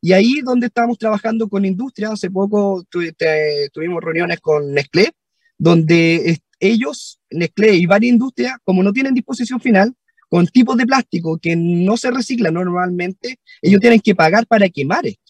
Y 0.00 0.12
ahí 0.12 0.40
donde 0.44 0.66
estamos 0.66 0.98
trabajando 0.98 1.48
con 1.48 1.64
industria, 1.64 2.10
hace 2.10 2.30
poco 2.30 2.84
tuvimos 2.88 4.04
reuniones 4.04 4.38
con 4.40 4.72
Nestlé, 4.72 5.10
donde 5.58 6.38
ellos, 6.60 7.18
Nestlé 7.30 7.74
y 7.74 7.86
varias 7.86 8.12
industrias, 8.12 8.54
como 8.62 8.82
no 8.82 8.92
tienen 8.92 9.14
disposición 9.14 9.60
final, 9.60 9.94
con 10.28 10.46
tipos 10.46 10.76
de 10.76 10.86
plástico 10.86 11.38
que 11.38 11.56
no 11.56 11.96
se 11.96 12.10
reciclan 12.10 12.54
normalmente, 12.54 13.40
ellos 13.62 13.80
tienen 13.80 14.00
que 14.00 14.14
pagar 14.14 14.46
para 14.46 14.68
quemar 14.68 15.06
esto. 15.06 15.25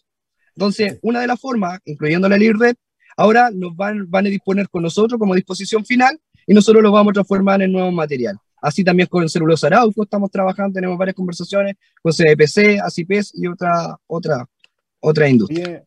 Entonces, 0.56 0.98
una 1.02 1.20
de 1.20 1.26
las 1.26 1.38
formas, 1.40 1.80
incluyendo 1.84 2.28
la 2.28 2.38
LIRRED, 2.38 2.74
ahora 3.16 3.50
nos 3.52 3.76
van, 3.76 4.10
van 4.10 4.26
a 4.26 4.30
disponer 4.30 4.68
con 4.68 4.82
nosotros 4.82 5.18
como 5.18 5.34
disposición 5.34 5.84
final 5.84 6.18
y 6.46 6.54
nosotros 6.54 6.82
lo 6.82 6.90
vamos 6.90 7.10
a 7.10 7.14
transformar 7.14 7.62
en 7.62 7.72
nuevo 7.72 7.92
material. 7.92 8.36
Así 8.62 8.82
también 8.82 9.08
con 9.08 9.28
celulosa 9.28 9.66
arauco 9.66 10.02
estamos 10.02 10.30
trabajando, 10.30 10.74
tenemos 10.74 10.96
varias 10.96 11.14
conversaciones 11.14 11.76
con 12.02 12.12
CDPC, 12.12 12.80
ACIPES 12.82 13.32
y 13.34 13.46
otra, 13.46 13.98
otra, 14.06 14.48
otra 15.00 15.28
industria 15.28 15.84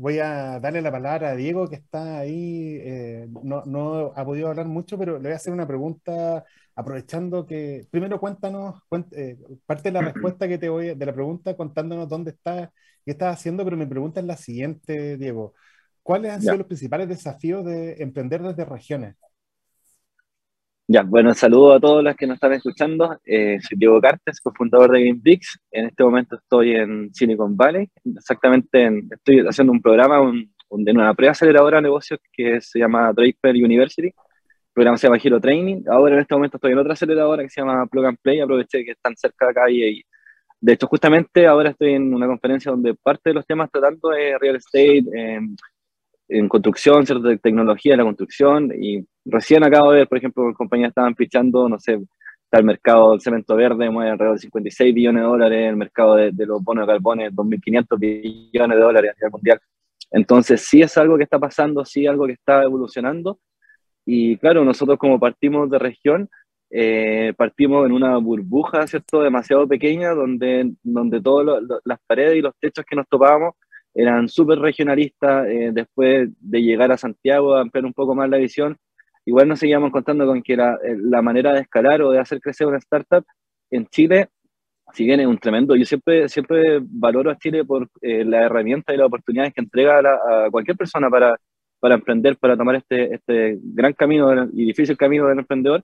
voy 0.00 0.18
a 0.18 0.58
darle 0.60 0.80
la 0.80 0.90
palabra 0.90 1.30
a 1.30 1.36
Diego, 1.36 1.68
que 1.68 1.76
está 1.76 2.18
ahí, 2.18 2.78
eh, 2.80 3.28
no, 3.42 3.62
no, 3.66 4.12
ha 4.16 4.24
podido 4.24 4.48
hablar 4.48 4.66
mucho, 4.66 4.98
pero 4.98 5.14
le 5.18 5.24
voy 5.24 5.32
a 5.32 5.36
hacer 5.36 5.52
una 5.52 5.66
pregunta, 5.66 6.44
aprovechando 6.74 7.46
que, 7.46 7.86
primero 7.90 8.18
cuéntanos, 8.18 8.82
eh, 9.12 9.36
parte 9.66 9.90
de 9.90 9.92
la 9.92 10.00
respuesta 10.12 10.48
que 10.48 10.56
te 10.56 10.70
voy, 10.70 10.94
de 10.94 11.06
la 11.06 11.12
pregunta, 11.12 11.54
contándonos 11.54 12.08
dónde 12.08 12.30
estás, 12.30 12.70
qué 13.04 13.12
estás 13.12 13.36
haciendo, 13.36 13.64
pero 13.64 13.76
mi 13.76 13.86
pregunta 13.86 14.20
es 14.20 14.26
la 14.26 14.36
siguiente, 14.36 15.16
Diego. 15.16 15.54
¿Cuáles 16.02 16.32
han 16.32 16.40
sido 16.40 16.56
los 16.56 16.66
principales 16.66 17.08
desafíos 17.08 17.64
de 17.64 18.02
emprender 18.02 18.42
desde 18.42 18.64
regiones? 18.64 19.16
Ya, 20.92 21.02
bueno, 21.04 21.32
saludo 21.34 21.74
a 21.74 21.78
todos 21.78 22.02
los 22.02 22.16
que 22.16 22.26
nos 22.26 22.34
están 22.34 22.52
escuchando. 22.52 23.16
Eh, 23.24 23.58
soy 23.60 23.78
Diego 23.78 24.00
Cartes, 24.00 24.40
cofundador 24.40 24.90
de 24.90 25.04
GameBricks. 25.04 25.60
En 25.70 25.86
este 25.86 26.02
momento 26.02 26.34
estoy 26.34 26.74
en 26.74 27.14
Silicon 27.14 27.56
Valley. 27.56 27.88
Exactamente, 28.16 28.90
estoy 29.12 29.46
haciendo 29.48 29.72
un 29.72 29.80
programa 29.80 30.20
un, 30.20 30.52
de 30.70 30.90
una 30.90 31.14
preaceleradora 31.14 31.76
de 31.76 31.82
negocios 31.82 32.18
que 32.32 32.60
se 32.60 32.80
llama 32.80 33.12
Draper 33.12 33.54
University. 33.54 34.08
El 34.08 34.14
programa 34.72 34.98
se 34.98 35.06
llama 35.06 35.20
Hero 35.22 35.40
Training. 35.40 35.84
Ahora 35.88 36.16
en 36.16 36.22
este 36.22 36.34
momento 36.34 36.56
estoy 36.56 36.72
en 36.72 36.78
otra 36.78 36.94
aceleradora 36.94 37.44
que 37.44 37.50
se 37.50 37.60
llama 37.60 37.86
Plug 37.86 38.06
and 38.06 38.18
Play. 38.20 38.40
Aproveché 38.40 38.84
que 38.84 38.90
están 38.90 39.16
cerca 39.16 39.46
de 39.46 39.50
acá 39.52 39.70
y, 39.70 40.02
de 40.60 40.72
hecho 40.72 40.86
justamente 40.86 41.46
ahora 41.46 41.70
estoy 41.70 41.94
en 41.94 42.14
una 42.14 42.26
conferencia 42.26 42.70
donde 42.70 42.94
parte 42.94 43.30
de 43.30 43.34
los 43.34 43.46
temas 43.46 43.70
tratando 43.70 44.12
es 44.12 44.38
real 44.38 44.56
estate, 44.56 45.04
en 46.30 46.48
construcción, 46.48 47.04
¿cierto? 47.04 47.28
De 47.28 47.38
tecnología 47.38 47.92
de 47.92 47.98
la 47.98 48.04
construcción. 48.04 48.72
Y 48.80 49.04
recién 49.24 49.64
acabo 49.64 49.90
de 49.90 49.98
ver, 49.98 50.08
por 50.08 50.18
ejemplo, 50.18 50.54
compañías 50.54 50.90
estaban 50.90 51.14
pichando, 51.14 51.68
no 51.68 51.78
sé, 51.78 51.94
está 52.44 52.58
el 52.58 52.64
mercado 52.64 53.10
del 53.10 53.20
cemento 53.20 53.56
verde, 53.56 53.90
mueve 53.90 54.10
alrededor 54.10 54.36
de 54.36 54.42
56 54.42 54.94
billones 54.94 55.22
de 55.22 55.28
dólares, 55.28 55.68
el 55.68 55.76
mercado 55.76 56.16
de, 56.16 56.32
los 56.46 56.62
bonos 56.62 56.86
de 56.86 56.92
carbono, 56.92 57.22
2.500 57.24 57.98
billones 57.98 58.76
de 58.76 58.82
dólares 58.82 59.10
a 59.10 59.14
nivel 59.14 59.32
mundial. 59.32 59.60
Entonces, 60.12 60.62
sí 60.62 60.82
es 60.82 60.96
algo 60.96 61.16
que 61.16 61.24
está 61.24 61.38
pasando, 61.38 61.84
sí 61.84 62.06
algo 62.06 62.26
que 62.26 62.32
está 62.32 62.62
evolucionando. 62.62 63.38
Y 64.06 64.36
claro, 64.38 64.64
nosotros 64.64 64.98
como 64.98 65.20
partimos 65.20 65.70
de 65.70 65.78
región, 65.78 66.28
eh, 66.70 67.34
partimos 67.36 67.86
en 67.86 67.92
una 67.92 68.16
burbuja, 68.18 68.86
¿cierto? 68.86 69.22
Demasiado 69.22 69.66
pequeña, 69.66 70.10
donde, 70.10 70.72
donde 70.82 71.20
todas 71.20 71.62
las 71.84 71.98
paredes 72.06 72.36
y 72.36 72.40
los 72.40 72.54
techos 72.58 72.84
que 72.84 72.96
nos 72.96 73.08
topábamos 73.08 73.54
eran 73.94 74.28
súper 74.28 74.58
regionalistas, 74.60 75.48
eh, 75.48 75.70
después 75.72 76.30
de 76.38 76.62
llegar 76.62 76.92
a 76.92 76.96
Santiago 76.96 77.54
a 77.54 77.62
ampliar 77.62 77.84
un 77.84 77.92
poco 77.92 78.14
más 78.14 78.28
la 78.28 78.36
visión, 78.36 78.76
igual 79.24 79.48
nos 79.48 79.58
seguíamos 79.58 79.90
contando 79.90 80.26
con 80.26 80.42
que 80.42 80.56
la, 80.56 80.74
eh, 80.74 80.96
la 80.98 81.22
manera 81.22 81.52
de 81.52 81.60
escalar 81.60 82.02
o 82.02 82.10
de 82.10 82.20
hacer 82.20 82.40
crecer 82.40 82.66
una 82.66 82.78
startup 82.78 83.24
en 83.70 83.86
Chile, 83.86 84.28
si 84.92 85.04
bien 85.04 85.20
es 85.20 85.26
un 85.26 85.38
tremendo, 85.38 85.76
yo 85.76 85.84
siempre, 85.84 86.28
siempre 86.28 86.80
valoro 86.82 87.30
a 87.30 87.38
Chile 87.38 87.64
por 87.64 87.88
eh, 88.02 88.24
la 88.24 88.44
herramienta 88.44 88.92
y 88.92 88.96
las 88.96 89.06
oportunidades 89.06 89.54
que 89.54 89.60
entrega 89.60 89.98
a, 89.98 90.50
cualquier 90.50 90.76
persona 90.76 91.08
para, 91.10 91.36
para 91.78 91.94
emprender, 91.96 92.36
para 92.36 92.56
tomar 92.56 92.76
este, 92.76 93.14
este 93.14 93.58
gran 93.62 93.92
camino 93.92 94.48
y 94.52 94.64
difícil 94.66 94.96
camino 94.96 95.26
del 95.28 95.38
emprendedor, 95.38 95.82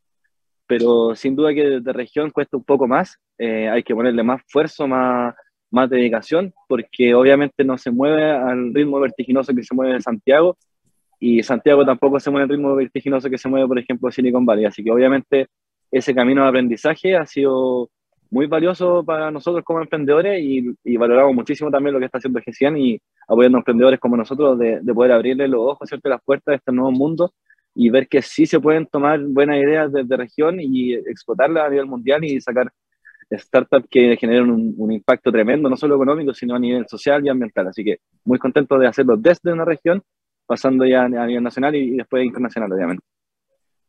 pero 0.66 1.14
sin 1.14 1.37
duda 1.37 1.54
que 1.54 1.80
de 1.80 1.92
región 1.92 2.30
cuesta 2.30 2.56
un 2.56 2.64
poco 2.64 2.87
más, 2.87 3.18
hay 3.38 3.82
que 3.82 3.94
ponerle 3.94 4.23
más 4.23 4.40
esfuerzo, 4.40 4.87
más, 4.87 5.35
más 5.70 5.90
dedicación, 5.90 6.52
porque 6.68 7.14
obviamente 7.14 7.64
no 7.64 7.78
se 7.78 7.90
mueve 7.90 8.30
al 8.30 8.75
ritmo 8.75 9.00
vertiginoso 9.00 9.54
que 9.54 9.62
se 9.62 9.75
mueve 9.75 9.94
en 9.94 10.02
Santiago, 10.02 10.56
y 11.18 11.42
Santiago 11.42 11.85
tampoco 11.85 12.20
se 12.20 12.30
mueve 12.30 12.44
al 12.44 12.50
ritmo 12.50 12.75
vertiginoso 12.75 13.30
que 13.30 13.38
se 13.38 13.49
mueve, 13.49 13.66
por 13.66 13.78
ejemplo, 13.78 14.11
Silicon 14.11 14.44
Valley. 14.44 14.66
Así 14.66 14.85
que 14.85 14.90
obviamente 14.90 15.46
ese 15.90 16.14
camino 16.14 16.42
de 16.42 16.49
aprendizaje 16.49 17.16
ha 17.16 17.25
sido 17.26 17.90
muy 18.30 18.46
valioso 18.46 19.04
para 19.04 19.30
nosotros 19.30 19.64
como 19.64 19.80
emprendedores 19.80 20.40
y, 20.42 20.96
valoramos 20.96 21.35
muchísimo 21.35 21.70
también 21.70 21.94
lo 21.94 22.00
que 22.00 22.06
está 22.06 22.18
haciendo 22.18 22.40
GCN 22.44 22.76
y 22.76 23.00
apoyando 23.28 23.58
a 23.58 23.61
emprendedores 23.61 24.00
como 24.00 24.16
nosotros 24.16 24.58
de, 24.58 24.80
poder 24.94 25.12
abrirle 25.12 25.49
los 25.49 25.61
ojos, 25.61 25.78
hacerte 25.82 26.08
las 26.08 26.23
puertas 26.23 26.52
de 26.52 26.56
este 26.56 26.73
nuevo 26.73 26.90
mundo 26.90 27.32
y 27.76 27.90
ver 27.90 28.09
que 28.09 28.23
sí 28.23 28.47
se 28.47 28.59
pueden 28.59 28.87
tomar 28.87 29.21
buenas 29.21 29.59
ideas 29.59 29.92
desde 29.92 30.16
región 30.16 30.59
y 30.59 30.95
explotarlas 30.95 31.66
a 31.66 31.71
nivel 31.71 31.87
mundial 31.87 32.25
y 32.25 32.40
sacar 32.40 32.73
startups 33.30 33.87
que 33.90 34.16
generan 34.16 34.50
un, 34.50 34.92
impacto 34.92 35.30
tremendo, 35.30 35.68
no 35.68 35.76
solo 35.76 35.97
económico, 35.97 36.33
sino 36.33 36.54
a 36.54 36.59
nivel 36.59 36.87
social 36.88 37.25
y 37.25 37.28
ambiental. 37.28 37.68
Así 37.68 37.85
que 37.85 37.99
muy 38.25 38.38
contento 38.38 38.78
de 38.78 38.87
hacerlo 38.87 39.16
desde 39.16 39.52
una 39.52 39.64
región, 39.64 40.02
pasando 40.47 40.87
ya 40.87 41.04
a 41.04 41.09
nivel 41.09 41.42
nacional 41.42 41.75
y, 41.75 41.97
después 41.97 42.25
internacional, 42.25 42.73
obviamente. 42.73 43.04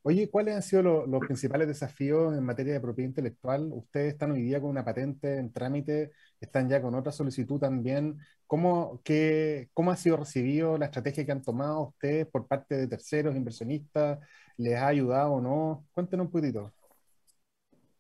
Oye, 0.10 0.30
¿cuáles 0.30 0.56
han 0.56 0.62
sido 0.62 1.06
los, 1.06 1.20
principales 1.20 1.68
desafíos 1.68 2.34
en 2.34 2.42
materia 2.42 2.72
de 2.72 2.80
propiedad 2.80 3.10
intelectual? 3.10 3.68
Ustedes 3.74 4.14
están 4.14 4.32
hoy 4.32 4.42
día 4.42 4.62
con 4.62 4.70
una 4.70 4.86
patente 4.86 5.38
en 5.38 5.52
trámite, 5.52 6.14
están 6.40 6.70
ya 6.70 6.82
con 6.82 6.96
otra 6.96 7.12
solicitud 7.12 7.60
también. 7.60 8.18
¿Cómo, 8.46 9.02
qué, 9.04 9.68
¿Cómo 9.74 9.92
ha 9.92 9.98
sido 9.98 10.16
recibido 10.16 10.78
la 10.78 10.86
estrategia 10.86 11.26
que 11.26 11.34
han 11.34 11.42
tomado 11.42 11.90
ustedes 11.90 12.26
por 12.26 12.48
parte 12.48 12.78
de 12.78 12.88
terceros 12.88 13.36
inversionistas? 13.36 14.20
¿Les 14.56 14.76
ha 14.76 14.88
ayudado 14.88 15.34
o 15.34 15.42
no? 15.42 15.86
Cuéntenos 15.92 16.28
un 16.28 16.32
poquitito. 16.32 16.72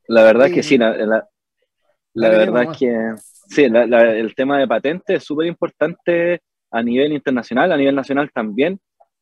La 0.07 0.23
verdad 0.23 0.47
es 0.47 0.53
que 0.53 0.63
sí, 0.63 0.77
la, 0.77 0.95
la, 2.13 2.29
verdad 2.29 2.71
es 2.71 2.77
que 2.77 3.15
sí, 3.49 3.65
el 3.65 4.33
tema 4.33 4.59
de 4.59 4.67
patentes 4.69 5.17
es 5.17 5.25
súper 5.25 5.47
importante 5.47 6.41
a 6.71 6.81
nivel 6.81 7.11
internacional, 7.11 7.69
a 7.69 7.75
nivel 7.75 7.95
nacional 7.95 8.31
también. 8.33 8.79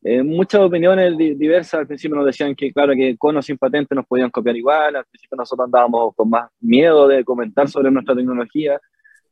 Eh, 0.08 0.22
muchas 0.22 0.60
opiniones 0.60 1.18
diversas, 1.18 1.80
al 1.80 1.86
principio 1.88 2.16
nos 2.16 2.26
decían 2.26 2.54
que, 2.54 2.72
claro, 2.72 2.92
que 2.94 3.16
con 3.16 3.36
o 3.36 3.42
sin 3.42 3.58
patente 3.58 3.92
nos 3.92 4.06
podían 4.06 4.30
copiar 4.30 4.56
igual, 4.56 4.94
al 4.94 5.04
principio 5.04 5.36
nosotros 5.36 5.64
andábamos 5.64 6.14
con 6.14 6.30
más 6.30 6.48
miedo 6.60 7.08
de 7.08 7.24
comentar 7.24 7.66
sobre 7.68 7.90
nuestra 7.90 8.14
tecnología, 8.14 8.80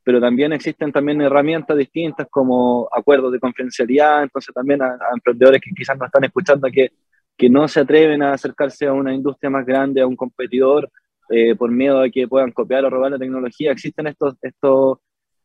pero 0.03 0.21
también 0.21 0.53
existen 0.53 0.91
también 0.91 1.21
herramientas 1.21 1.77
distintas 1.77 2.27
como 2.29 2.89
acuerdos 2.91 3.31
de 3.31 3.39
confidencialidad, 3.39 4.25
entonces 4.25 4.53
también 4.53 4.83
a, 4.83 4.87
a 4.95 5.15
emprendedores 5.15 5.61
que 5.61 5.71
quizás 5.71 5.97
no 5.97 6.07
están 6.07 6.25
escuchando 6.25 6.69
que, 6.73 6.91
que 7.37 7.49
no 7.49 7.69
se 7.69 7.79
atreven 7.79 8.23
a 8.25 8.33
acercarse 8.33 8.89
a 8.89 8.93
una 8.95 9.15
industria 9.15 9.51
más 9.51 9.65
grande, 9.65 10.01
a 10.01 10.09
un 10.09 10.17
competidor, 10.17 10.91
eh, 11.31 11.55
por 11.55 11.71
miedo 11.71 12.01
a 12.01 12.11
que 12.11 12.27
puedan 12.27 12.51
copiar 12.51 12.85
o 12.85 12.91
robar 12.91 13.13
la 13.13 13.19
tecnología. 13.19 13.71
Existen 13.71 14.09
estos, 14.09 14.35
estos, 14.43 14.99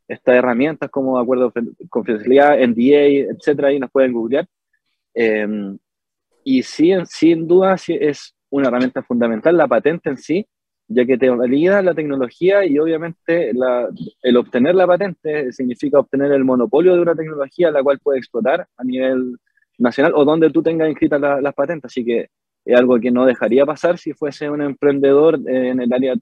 estas 0.08 0.38
herramientas 0.38 0.90
como 0.90 1.20
acuerdo 1.20 1.52
de 1.54 1.70
confidencialidad, 1.88 2.58
NDA, 2.58 3.32
etcétera, 3.32 3.72
y 3.72 3.80
nos 3.80 3.92
pueden 3.92 4.12
googlear. 4.12 4.48
Em, 5.14 5.78
y 6.44 6.64
sí, 6.64 6.92
sin 7.06 7.48
duda 7.48 7.78
sí 7.78 7.98
es 8.00 8.36
una 8.50 8.68
herramienta 8.70 9.04
fundamental, 9.04 9.58
la 9.58 9.68
patente 9.68 10.10
en 10.10 10.18
sí, 10.18 10.48
ya 10.88 11.06
que 11.06 11.18
te 11.18 11.30
valida 11.30 11.82
la 11.84 11.94
tecnología 11.94 12.66
y 12.66 12.80
obviamente 12.80 13.52
el 14.24 14.38
obtener 14.38 14.74
la 14.76 14.88
patente 14.88 15.52
significa 15.52 16.00
obtener 16.00 16.32
el 16.32 16.44
monopolio 16.44 16.96
de 16.96 17.02
una 17.02 17.16
tecnología 17.16 17.70
la 17.70 17.84
cual 17.84 18.00
puede 18.00 18.18
explotar 18.20 18.68
a 18.76 18.84
nivel 18.84 19.38
nacional 19.78 20.14
o 20.16 20.26
donde 20.26 20.50
tú 20.50 20.64
tengas 20.64 20.90
inscritas 20.90 21.22
las 21.22 21.54
patentes. 21.54 21.92
Así 21.92 22.04
que 22.04 22.30
es 22.66 22.78
algo 22.78 23.00
que 23.00 23.12
no 23.12 23.26
dejaría 23.26 23.66
pasar 23.66 23.98
si 23.98 24.14
fuese 24.14 24.50
un 24.50 24.62
emprendedor 24.62 25.40
en 25.48 25.80
el 25.80 25.94
área 25.94 26.16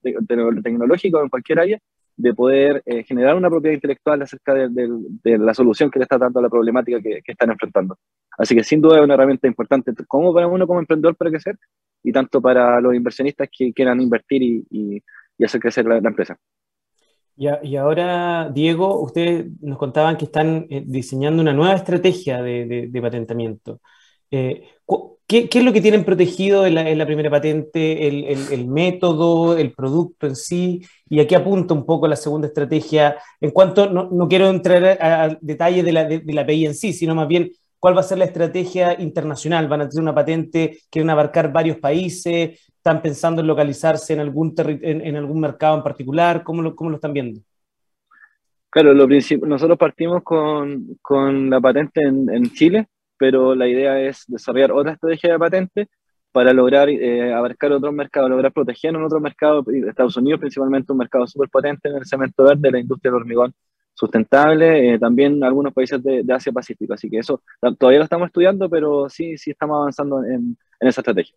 tecnológica 0.63 1.17
o 1.17 1.23
en 1.23 1.29
cualquier 1.29 1.59
área, 1.59 1.79
de 2.17 2.33
poder 2.33 2.81
eh, 2.85 3.03
generar 3.03 3.35
una 3.35 3.49
propiedad 3.49 3.75
intelectual 3.75 4.21
acerca 4.23 4.53
de, 4.55 5.37
la 5.37 5.53
solución 5.53 5.91
que 5.91 5.99
le 5.99 6.03
está 6.03 6.17
dando 6.17 6.39
a 6.39 6.41
la 6.41 6.49
problemática 6.49 6.99
que, 6.99 7.21
están 7.25 7.51
enfrentando. 7.51 7.97
Así 8.37 8.55
que 8.55 8.63
sin 8.63 8.81
duda 8.81 8.97
es 8.97 9.03
una 9.03 9.13
herramienta 9.13 9.47
importante, 9.47 9.93
como 10.07 10.33
para 10.33 10.47
uno 10.47 10.65
como 10.65 10.79
emprendedor 10.79 11.15
para 11.15 11.31
crecer 11.31 11.57
y 12.03 12.11
tanto 12.11 12.41
para 12.41 12.81
los 12.81 12.95
inversionistas 12.95 13.47
que 13.55 13.71
quieran 13.71 14.01
invertir 14.01 14.41
y, 14.43 15.03
hacer 15.43 15.61
crecer 15.61 15.85
la, 15.85 15.97
empresa. 15.97 16.37
Y, 17.35 17.75
ahora, 17.75 18.49
Diego, 18.51 18.99
ustedes 18.99 19.45
nos 19.61 19.77
contaban 19.77 20.17
que 20.17 20.25
están 20.25 20.65
eh, 20.71 20.83
diseñando 20.87 21.43
una 21.43 21.53
nueva 21.53 21.75
estrategia 21.75 22.41
de, 22.41 22.99
patentamiento. 22.99 23.79
Eh, 24.31 24.63
¿Qué, 25.27 25.49
es 25.51 25.63
lo 25.63 25.73
que 25.73 25.81
tienen 25.81 26.05
protegido 26.05 26.65
en 26.65 26.97
la, 26.97 27.05
primera 27.05 27.29
patente? 27.29 28.07
El, 28.07 28.67
método, 28.67 29.57
el 29.57 29.73
producto 29.73 30.25
en 30.25 30.37
sí? 30.37 30.85
¿Y 31.09 31.19
aquí 31.19 31.35
apunta 31.35 31.73
un 31.73 31.85
poco 31.85 32.07
la 32.07 32.15
segunda 32.15 32.47
estrategia? 32.47 33.17
En 33.41 33.51
cuanto, 33.51 33.89
no, 33.89 34.27
quiero 34.29 34.47
entrar 34.47 34.85
al 35.01 35.37
detalle 35.41 35.83
de 35.83 35.91
la, 35.91 36.05
de, 36.05 36.33
la 36.33 36.41
API 36.43 36.67
en 36.67 36.75
sí, 36.75 36.93
sino 36.93 37.13
más 37.13 37.27
bien 37.27 37.51
cuál 37.77 37.97
va 37.97 37.99
a 37.99 38.03
ser 38.03 38.19
la 38.19 38.25
estrategia 38.25 38.99
internacional. 39.01 39.67
¿Van 39.67 39.81
a 39.81 39.89
tener 39.89 40.01
una 40.01 40.15
patente? 40.15 40.79
¿Quieren 40.89 41.09
abarcar 41.09 41.51
varios 41.51 41.75
países? 41.77 42.65
¿Están 42.69 43.01
pensando 43.01 43.41
en 43.41 43.47
localizarse 43.47 44.13
en 44.13 44.21
algún, 44.21 44.55
en, 44.57 45.15
algún 45.17 45.41
mercado 45.41 45.75
en 45.75 45.83
particular? 45.83 46.41
¿Cómo 46.41 46.61
lo, 46.61 46.73
cómo 46.73 46.89
lo 46.89 46.95
están 46.95 47.11
viendo? 47.11 47.41
Claro, 48.69 48.93
lo 48.93 49.07
nosotros 49.07 49.77
partimos 49.77 50.23
con, 50.23 50.97
con 51.01 51.49
la 51.49 51.59
patente 51.59 52.01
en, 52.01 52.29
en 52.33 52.49
Chile, 52.51 52.87
pero 53.17 53.55
la 53.55 53.67
idea 53.67 53.99
es 54.01 54.23
desarrollar 54.27 54.71
otra 54.71 54.93
estrategia 54.93 55.33
de 55.33 55.39
patente 55.39 55.87
para 56.31 56.53
lograr 56.53 56.89
eh, 56.89 57.33
abarcar 57.33 57.71
otros 57.71 57.93
mercados, 57.93 58.29
lograr 58.29 58.51
proteger 58.51 58.93
en 58.93 59.03
otros 59.03 59.21
mercados, 59.21 59.65
Estados 59.67 60.17
Unidos 60.17 60.39
principalmente 60.39 60.91
un 60.91 60.99
mercado 60.99 61.25
súper 61.25 61.49
potente 61.49 61.89
en 61.89 61.95
el 61.95 62.05
cemento 62.05 62.43
verde, 62.43 62.71
la 62.71 62.79
industria 62.79 63.11
del 63.11 63.21
hormigón 63.21 63.53
sustentable, 63.97 64.93
eh, 64.93 64.99
también 64.99 65.43
algunos 65.43 65.73
países 65.73 66.01
de, 66.03 66.23
Asia 66.31 66.51
Pacífico. 66.51 66.93
Así 66.93 67.09
que 67.09 67.17
eso 67.17 67.41
todavía 67.79 67.97
lo 67.97 68.03
estamos 68.03 68.27
estudiando, 68.27 68.69
pero 68.69 69.09
sí, 69.09 69.37
sí 69.37 69.49
estamos 69.49 69.77
avanzando 69.77 70.23
en, 70.23 70.55
esa 70.79 71.01
estrategia. 71.01 71.35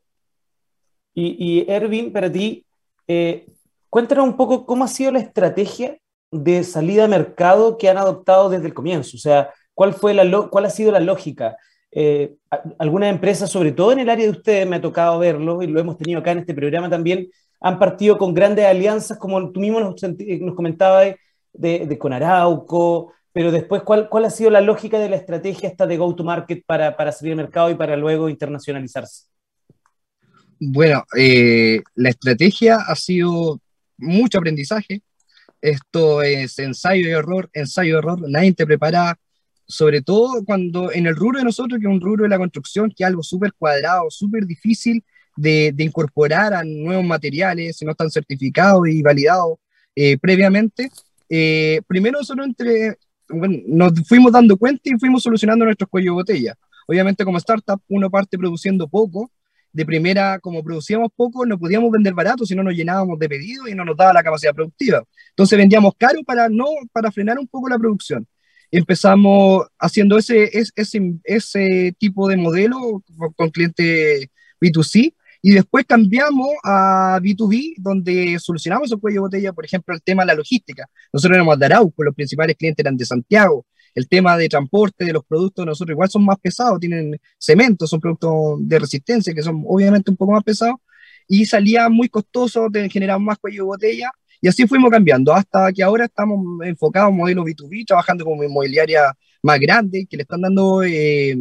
Y, 1.14 1.64
Erwin, 1.66 2.12
para 2.12 2.30
ti, 2.30 2.64
eh, 3.08 3.46
cuéntanos 3.88 4.26
un 4.26 4.36
poco 4.36 4.66
cómo 4.66 4.84
ha 4.84 4.88
sido 4.88 5.12
la 5.12 5.18
estrategia 5.18 5.98
de 6.30 6.62
salida 6.62 7.06
a 7.06 7.08
mercado 7.08 7.78
que 7.78 7.88
han 7.88 7.96
adoptado 7.96 8.50
desde 8.50 8.66
el 8.66 8.74
comienzo. 8.74 9.16
O 9.16 9.20
sea, 9.20 9.50
¿cuál, 9.74 9.94
fue 9.94 10.12
la 10.12 10.48
cuál 10.48 10.66
ha 10.66 10.70
sido 10.70 10.92
la 10.92 11.00
lógica? 11.00 11.56
Eh, 11.92 12.36
algunas 12.78 13.10
empresas, 13.10 13.50
sobre 13.50 13.72
todo 13.72 13.92
en 13.92 14.00
el 14.00 14.10
área 14.10 14.26
de 14.26 14.30
ustedes, 14.30 14.66
me 14.66 14.76
ha 14.76 14.80
tocado 14.80 15.18
verlo 15.18 15.62
y 15.62 15.66
lo 15.66 15.80
hemos 15.80 15.98
tenido 15.98 16.20
acá 16.20 16.32
en 16.32 16.38
este 16.38 16.54
programa 16.54 16.88
también, 16.88 17.28
han 17.60 17.78
partido 17.78 18.16
con 18.16 18.32
grandes 18.32 18.64
alianzas, 18.64 19.18
como 19.18 19.50
tú 19.52 19.60
mismo 19.60 19.80
nos, 19.80 19.94
comentabas, 20.54 21.14
de, 21.52 21.98
con 21.98 22.12
Arauco, 22.12 23.12
pero 23.32 23.52
después, 23.52 23.82
¿cuál, 23.82 24.08
¿cuál 24.08 24.24
ha 24.24 24.30
sido 24.30 24.50
la 24.50 24.60
lógica 24.60 24.98
de 24.98 25.08
la 25.08 25.16
estrategia 25.16 25.68
esta 25.68 25.86
de 25.86 25.96
go-to-market 25.96 26.64
para, 26.64 26.96
para 26.96 27.12
salir 27.12 27.32
al 27.32 27.38
mercado 27.38 27.70
y 27.70 27.74
para 27.74 27.96
luego 27.96 28.28
internacionalizarse? 28.28 29.26
Bueno, 30.58 31.04
eh, 31.16 31.82
la 31.94 32.10
estrategia 32.10 32.76
ha 32.76 32.94
sido 32.94 33.60
mucho 33.96 34.38
aprendizaje. 34.38 35.02
Esto 35.60 36.22
es 36.22 36.58
ensayo 36.58 37.08
y 37.08 37.12
error, 37.12 37.50
ensayo 37.52 37.94
y 37.94 37.98
error. 37.98 38.28
Nadie 38.28 38.52
te 38.52 38.66
prepara 38.66 39.18
sobre 39.70 40.02
todo 40.02 40.44
cuando 40.44 40.92
en 40.92 41.06
el 41.06 41.14
rubro 41.14 41.38
de 41.38 41.44
nosotros, 41.44 41.78
que 41.80 41.86
es 41.86 41.92
un 41.92 42.00
rubro 42.00 42.24
de 42.24 42.28
la 42.28 42.38
construcción, 42.38 42.90
que 42.90 43.04
es 43.04 43.06
algo 43.06 43.22
súper 43.22 43.52
cuadrado, 43.54 44.10
súper 44.10 44.44
difícil 44.44 45.04
de, 45.36 45.72
incorporar 45.78 46.52
a 46.52 46.64
nuevos 46.64 47.04
materiales, 47.04 47.76
si 47.76 47.84
no 47.84 47.92
están 47.92 48.10
certificados 48.10 48.88
y 48.88 49.00
validados 49.00 49.58
eh, 49.94 50.18
previamente, 50.18 50.90
eh, 51.28 51.80
primero 51.86 52.18
nosotros 52.18 52.48
entre, 52.48 52.98
nos 53.28 53.92
fuimos 54.08 54.32
dando 54.32 54.56
cuenta 54.56 54.82
y 54.84 54.98
fuimos 54.98 55.22
solucionando 55.22 55.64
nuestros 55.64 55.88
cuellos 55.88 56.12
de 56.12 56.14
botella. 56.14 56.54
Obviamente 56.88 57.24
como 57.24 57.38
startup 57.38 57.80
uno 57.88 58.10
parte 58.10 58.36
produciendo 58.36 58.88
poco, 58.88 59.30
de 59.72 59.86
primera, 59.86 60.40
como 60.40 60.64
producíamos 60.64 61.10
poco, 61.14 61.46
no 61.46 61.56
podíamos 61.56 61.92
vender 61.92 62.12
barato 62.12 62.44
si 62.44 62.56
no 62.56 62.64
nos 62.64 62.74
llenábamos 62.74 63.20
de 63.20 63.28
pedidos 63.28 63.68
y 63.68 63.74
no 63.76 63.84
nos 63.84 63.96
daba 63.96 64.12
la 64.12 64.24
capacidad 64.24 64.52
productiva. 64.52 65.04
Entonces 65.28 65.56
vendíamos 65.56 65.94
caro 65.96 66.24
para, 66.24 66.48
no, 66.48 66.64
para 66.92 67.12
frenar 67.12 67.38
un 67.38 67.46
poco 67.46 67.68
la 67.68 67.78
producción 67.78 68.26
empezamos 68.70 69.66
haciendo 69.78 70.18
ese, 70.18 70.50
ese, 70.52 71.14
ese 71.24 71.94
tipo 71.98 72.28
de 72.28 72.36
modelo 72.36 73.02
con 73.36 73.50
cliente 73.50 74.30
B2C 74.60 75.14
y 75.42 75.52
después 75.52 75.86
cambiamos 75.86 76.48
a 76.62 77.18
B2B, 77.22 77.74
donde 77.78 78.38
solucionamos 78.38 78.92
el 78.92 78.98
cuello 78.98 79.16
de 79.16 79.20
botella, 79.20 79.52
por 79.52 79.64
ejemplo, 79.64 79.94
el 79.94 80.02
tema 80.02 80.22
de 80.22 80.28
la 80.28 80.34
logística. 80.34 80.88
Nosotros 81.12 81.36
éramos 81.36 81.58
de 81.58 81.66
Arauco, 81.66 82.04
los 82.04 82.14
principales 82.14 82.56
clientes 82.56 82.82
eran 82.82 82.96
de 82.96 83.06
Santiago. 83.06 83.66
El 83.94 84.06
tema 84.08 84.36
de 84.36 84.48
transporte 84.48 85.04
de 85.04 85.12
los 85.12 85.24
productos, 85.24 85.66
nosotros 85.66 85.94
igual 85.94 86.10
son 86.10 86.24
más 86.24 86.38
pesados, 86.38 86.78
tienen 86.78 87.18
cemento, 87.38 87.86
son 87.86 88.00
productos 88.00 88.58
de 88.60 88.78
resistencia 88.78 89.34
que 89.34 89.42
son 89.42 89.64
obviamente 89.66 90.10
un 90.10 90.16
poco 90.16 90.32
más 90.32 90.44
pesados. 90.44 90.76
Y 91.32 91.46
salía 91.46 91.88
muy 91.88 92.08
costoso, 92.08 92.68
generar 92.90 93.20
más 93.20 93.38
cuello 93.38 93.62
de 93.62 93.66
botella 93.66 94.10
y 94.40 94.48
así 94.48 94.66
fuimos 94.66 94.90
cambiando 94.90 95.34
hasta 95.34 95.70
que 95.72 95.82
ahora 95.82 96.06
estamos 96.06 96.40
enfocados 96.64 97.10
en 97.10 97.16
modelos 97.16 97.44
B2B, 97.44 97.86
trabajando 97.86 98.24
con 98.24 98.42
inmobiliaria 98.42 99.12
más 99.42 99.60
grande, 99.60 100.06
que 100.08 100.16
le 100.16 100.22
están 100.22 100.40
dando 100.40 100.82
eh, 100.82 101.36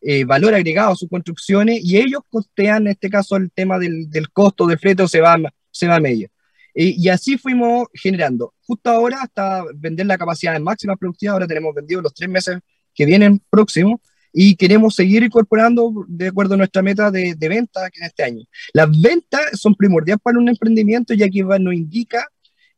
eh, 0.00 0.24
valor 0.24 0.54
agregado 0.54 0.92
a 0.92 0.96
sus 0.96 1.08
construcciones 1.08 1.80
y 1.84 1.98
ellos 1.98 2.22
costean, 2.30 2.86
en 2.86 2.92
este 2.92 3.10
caso, 3.10 3.36
el 3.36 3.50
tema 3.52 3.78
del, 3.78 4.08
del 4.08 4.30
costo 4.30 4.66
del 4.66 4.78
flete 4.78 5.06
se 5.06 5.20
va, 5.20 5.36
se 5.70 5.86
va 5.86 5.96
a 5.96 6.00
medio. 6.00 6.28
y 6.74 7.08
así 7.08 7.36
fuimos 7.36 7.88
generando. 7.92 8.54
Justo 8.66 8.90
ahora, 8.90 9.22
hasta 9.22 9.64
vender 9.74 10.06
la 10.06 10.16
capacidad 10.16 10.54
de 10.54 10.60
máxima 10.60 10.96
productividad, 10.96 11.34
ahora 11.34 11.46
tenemos 11.46 11.74
vendido 11.74 12.00
los 12.00 12.14
tres 12.14 12.30
meses 12.30 12.58
que 12.94 13.04
vienen 13.04 13.42
próximos 13.50 14.00
y 14.32 14.56
queremos 14.56 14.94
seguir 14.94 15.22
incorporando 15.22 16.04
de 16.06 16.28
acuerdo 16.28 16.54
a 16.54 16.58
nuestra 16.58 16.82
meta 16.82 17.10
de, 17.10 17.34
de 17.34 17.48
venta 17.48 17.86
en 17.86 18.04
este 18.04 18.22
año. 18.22 18.44
Las 18.72 18.88
ventas 19.00 19.60
son 19.60 19.74
primordiales 19.74 20.20
para 20.22 20.38
un 20.38 20.48
emprendimiento 20.48 21.14
ya 21.14 21.28
que 21.28 21.42
nos 21.42 21.74
indica, 21.74 22.26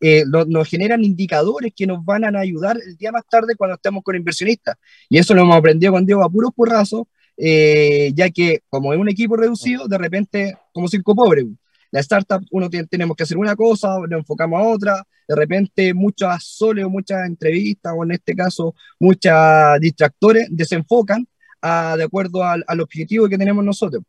eh, 0.01 0.25
nos 0.27 0.69
generan 0.69 1.05
indicadores 1.05 1.73
que 1.75 1.87
nos 1.87 2.05
van 2.05 2.25
a 2.25 2.41
ayudar 2.41 2.79
el 2.85 2.97
día 2.97 3.13
más 3.13 3.25
tarde 3.31 3.55
cuando 3.57 3.75
estemos 3.75 4.03
con 4.03 4.17
inversionistas. 4.17 4.77
Y 5.09 5.19
eso 5.19 5.35
lo 5.35 5.43
hemos 5.43 5.57
aprendido 5.57 5.93
con 5.93 6.07
Diego 6.07 6.25
a 6.25 6.31
puros 6.31 6.51
porrazos, 6.55 7.05
eh, 7.37 8.13
ya 8.15 8.31
que 8.31 8.61
como 8.69 8.93
es 8.93 8.99
un 8.99 9.09
equipo 9.09 9.37
reducido, 9.37 9.89
de 9.89 9.99
repente, 9.99 10.57
como 10.73 10.89
cinco 10.89 11.15
pobres, 11.15 11.47
la 11.91 12.01
startup, 12.01 12.43
uno 12.51 12.71
tiene, 12.71 12.87
tenemos 12.87 13.15
que 13.17 13.25
hacer 13.25 13.37
una 13.37 13.55
cosa, 13.55 13.99
nos 13.99 14.21
enfocamos 14.21 14.59
a 14.59 14.65
otra, 14.65 15.07
de 15.29 15.37
repente 15.37 15.93
muchas 15.93 16.43
soles 16.43 16.87
o 16.87 16.91
muchas 16.91 17.27
entrevistas, 17.27 17.93
o 17.95 18.03
en 18.03 18.13
este 18.13 18.35
caso 18.35 18.75
muchos 18.99 19.33
distractores, 19.79 20.49
desenfocan 20.51 21.27
de 21.63 22.05
acuerdo 22.05 22.43
al, 22.43 22.81
objetivo 22.81 23.29
que 23.29 23.39
tenemos 23.39 23.65
nosotros. 23.65 24.03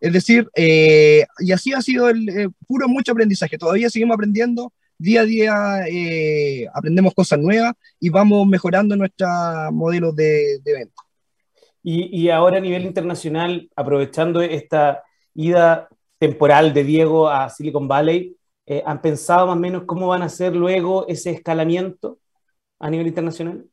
Es 0.00 0.12
decir, 0.12 0.48
eh, 0.54 1.24
y 1.38 1.52
así 1.52 1.72
ha 1.72 1.80
sido 1.80 2.08
el 2.08 2.28
eh, 2.28 2.48
puro 2.66 2.88
mucho 2.88 3.12
aprendizaje. 3.12 3.58
Todavía 3.58 3.88
seguimos 3.90 4.14
aprendiendo, 4.14 4.72
día 4.98 5.22
a 5.22 5.24
día 5.24 5.54
eh, 5.88 6.66
aprendemos 6.74 7.14
cosas 7.14 7.38
nuevas 7.38 7.74
y 8.00 8.10
vamos 8.10 8.46
mejorando 8.46 8.96
nuestros 8.96 9.30
modelos 9.72 10.14
de, 10.14 10.58
de 10.62 10.72
venta. 10.72 11.02
Y, 11.82 12.22
y, 12.22 12.30
ahora 12.30 12.58
a 12.58 12.60
nivel 12.60 12.84
internacional, 12.84 13.68
aprovechando 13.76 14.40
esta 14.40 15.02
ida 15.34 15.88
temporal 16.18 16.72
de 16.72 16.84
Diego 16.84 17.28
a 17.28 17.50
Silicon 17.50 17.86
Valley, 17.86 18.36
¿han 18.86 19.02
pensado 19.02 19.46
más 19.46 19.56
o 19.56 19.60
menos 19.60 19.82
cómo 19.84 20.08
van 20.08 20.22
a 20.22 20.26
hacer 20.26 20.56
luego 20.56 21.06
ese 21.08 21.30
escalamiento 21.30 22.18
a 22.78 22.88
nivel 22.88 23.06
internacional? 23.06 23.66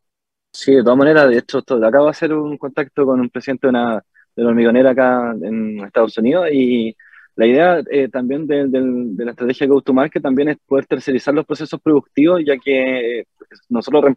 Sí, 0.54 0.74
de 0.76 0.84
todas 0.84 0.98
maneras, 0.98 1.30
de 1.30 1.38
hecho, 1.38 1.60
acabo 1.60 2.06
de 2.06 2.12
hacer 2.12 2.34
un 2.34 2.58
contacto 2.58 3.06
con 3.06 3.20
un 3.22 3.30
presidente 3.30 3.68
de 3.68 3.70
una, 3.70 4.04
de 4.36 4.46
hormigonera 4.46 4.92
acá 4.92 5.34
en 5.42 5.80
Estados 5.80 6.18
Unidos 6.18 6.50
y 6.52 6.96
la 7.36 7.46
idea 7.48 7.82
eh, 7.90 8.10
también 8.10 8.46
de, 8.46 8.68
de, 8.68 9.26
la 9.26 9.32
estrategia 9.32 9.68
Go-to-Market 9.68 10.22
también 10.22 10.50
es 10.50 10.58
poder 10.68 10.86
tercerizar 10.86 11.34
los 11.34 11.46
procesos 11.46 11.80
productivos, 11.82 12.42
ya 12.46 12.58
que 12.58 13.24
nosotros 13.70 14.16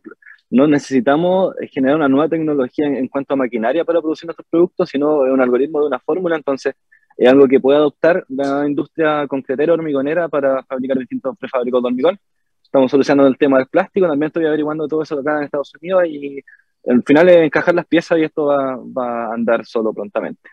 no 0.51 0.67
necesitamos 0.67 1.55
generar 1.71 1.97
una 1.97 2.09
nueva 2.09 2.29
tecnología 2.29 2.87
en, 2.87 3.09
cuanto 3.09 3.35
a 3.35 3.37
maquinaria 3.37 3.85
para 3.85 4.01
producir 4.01 4.27
nuestros 4.27 4.47
productos, 4.51 4.89
sino 4.89 5.21
un 5.21 5.41
algoritmo 5.41 5.81
de 5.81 5.87
una 5.87 6.01
fórmula, 6.01 6.37
entonces 6.37 6.75
es 7.17 7.29
algo 7.29 7.47
que 7.47 7.61
puede 7.61 7.79
adoptar 7.79 8.25
la 8.29 8.67
industria 8.67 9.27
concretera 9.29 9.73
hormigonera 9.73 10.29
para 10.29 10.65
fabricar 10.65 10.99
distintos 10.99 11.37
prefabricados 11.39 11.85
de 11.85 11.89
hormigón 11.89 12.19
estamos 12.75 12.91
solucionando 12.91 13.29
el 13.29 13.39
tema 13.39 13.59
del 13.59 13.69
plástico, 13.69 14.09
también 14.09 14.27
estoy 14.27 14.47
averiguando 14.47 14.89
todo 14.89 15.05
eso 15.05 15.17
acá 15.17 15.39
en 15.39 15.45
Estados 15.45 15.73
Unidos 15.81 16.07
y 16.09 16.43
al 16.89 17.05
final 17.05 17.29
es 17.29 17.37
encajar 17.37 17.73
las 17.73 17.87
piezas 17.87 18.19
y 18.19 18.25
esto 18.25 18.47
va, 18.47 18.75
a 18.75 19.33
andar 19.33 19.65
solo 19.65 19.95
prontamente. 19.95 20.51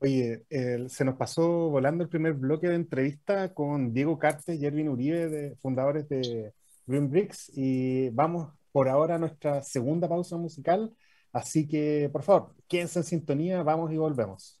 Oye, 0.00 0.42
se 0.88 1.04
nos 1.04 1.14
pasó 1.14 1.70
volando 1.70 2.02
el 2.02 2.10
primer 2.10 2.32
bloque 2.32 2.66
de 2.66 2.74
entrevista 2.74 3.54
con 3.54 3.92
Diego 3.94 4.18
Cartes 4.18 4.60
y 4.60 4.66
Erwin 4.66 4.88
Uribe, 4.88 5.28
de, 5.28 5.56
fundadores 5.62 6.08
de 6.08 6.52
Green 6.84 7.10
Bricks, 7.10 7.52
y 7.54 8.08
vamos 8.08 8.52
por 8.72 8.88
ahora 8.88 9.14
a 9.14 9.18
nuestra 9.18 9.62
segunda 9.62 10.08
pausa 10.08 10.36
musical, 10.36 10.92
así 11.32 11.68
que 11.68 12.10
por 12.12 12.24
favor, 12.24 12.56
quédense 12.66 12.98
en 12.98 13.04
sintonía, 13.04 13.62
vamos 13.62 13.92
y 13.92 13.98
volvemos. 13.98 14.60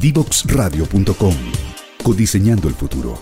Divoxradio.com. 0.00 1.34
Codiseñando 2.02 2.68
el 2.68 2.74
futuro. 2.74 3.18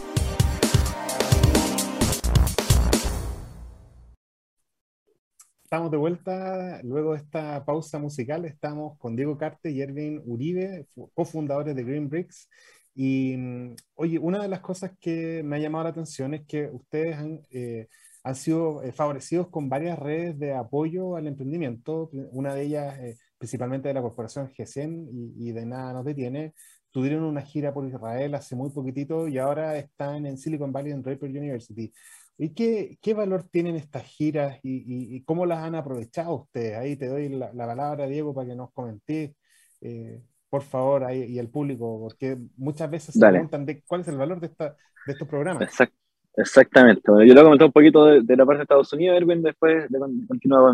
Estamos 5.65 5.91
de 5.91 5.97
vuelta 5.97 6.81
luego 6.85 7.15
de 7.15 7.19
esta 7.19 7.65
pausa 7.65 7.99
musical. 7.99 8.45
Estamos 8.45 8.97
con 8.99 9.17
Diego 9.17 9.37
Carte 9.37 9.73
y 9.73 9.81
Erwin 9.81 10.23
Uribe, 10.25 10.87
cofundadores 11.15 11.75
de 11.75 11.83
Green 11.83 12.09
Bricks. 12.09 12.49
Y 12.95 13.37
mm, 13.37 13.75
oye, 13.97 14.21
una 14.21 14.41
de 14.41 14.47
las 14.47 14.61
cosas 14.61 14.93
que 15.01 15.43
me 15.43 15.57
ha 15.57 15.59
llamado 15.59 15.83
la 15.83 15.91
atención 15.91 16.33
es 16.35 16.47
que 16.47 16.71
ustedes 16.73 17.17
han, 17.17 17.41
eh, 17.51 17.89
han 18.23 18.37
sido 18.37 18.85
eh, 18.85 18.93
favorecidos 18.93 19.49
con 19.49 19.69
varias 19.69 19.99
redes 19.99 20.39
de 20.39 20.55
apoyo 20.55 21.17
al 21.17 21.27
emprendimiento. 21.27 22.09
Una 22.31 22.55
de 22.55 22.63
ellas 22.63 22.99
eh, 23.01 23.17
principalmente 23.39 23.89
de 23.89 23.95
la 23.95 24.03
corporación 24.03 24.49
GESEN 24.51 25.09
y, 25.37 25.53
de 25.53 25.65
nada 25.65 25.93
nos 25.93 26.05
detiene, 26.05 26.55
tuvieron 26.91 27.23
una 27.25 27.43
gira 27.43 27.73
por 27.73 27.87
Israel 27.87 28.35
hace 28.35 28.57
muy 28.57 28.71
poquitito 28.71 29.29
y 29.29 29.39
ahora 29.39 29.77
están 29.77 30.27
en 30.27 30.37
Silicon 30.37 30.73
Valley 30.73 30.93
en 30.93 31.03
Draper 31.03 31.31
University. 31.31 31.93
¿Y 32.37 32.55
qué, 32.55 32.99
qué 33.01 33.15
valor 33.15 33.45
tienen 33.45 33.77
estas 33.77 34.05
giras 34.05 34.59
y, 34.63 35.23
cómo 35.25 35.47
las 35.47 35.59
han 35.59 35.75
aprovechado 35.75 36.35
ustedes? 36.35 36.77
Ahí 36.77 36.97
te 36.97 37.07
doy 37.07 37.29
la, 37.29 37.53
palabra, 37.53 38.07
Diego, 38.07 38.35
para 38.35 38.49
que 38.49 38.55
nos 38.55 38.73
comentes, 38.73 39.35
eh, 39.81 40.23
por 40.49 40.63
favor, 40.63 41.05
ahí, 41.05 41.25
y 41.25 41.39
el 41.39 41.49
público, 41.49 41.99
porque 42.01 42.39
muchas 42.57 42.91
veces 42.91 43.15
se 43.15 43.27
preguntan 43.27 43.67
de 43.67 43.83
cuál 43.83 44.03
es 44.03 44.09
el 44.09 44.19
valor 44.19 44.41
de, 44.41 44.47
esta, 44.47 44.77
de 45.07 45.13
estos 45.13 45.29
programas. 45.29 45.63
Exacto. 45.63 46.08
Exactamente. 46.39 47.03
yo 47.27 47.35
lo 47.35 47.43
comenté 47.43 47.65
un 47.65 47.73
poquito 47.73 48.05
de, 48.07 48.37
la 48.37 48.47
parte 48.47 48.59
de 48.59 48.63
Estados 48.63 48.93
Unidos, 48.93 49.17
Erwin, 49.17 49.43
después 49.43 49.91
de 49.91 49.99
continuar 50.29 50.73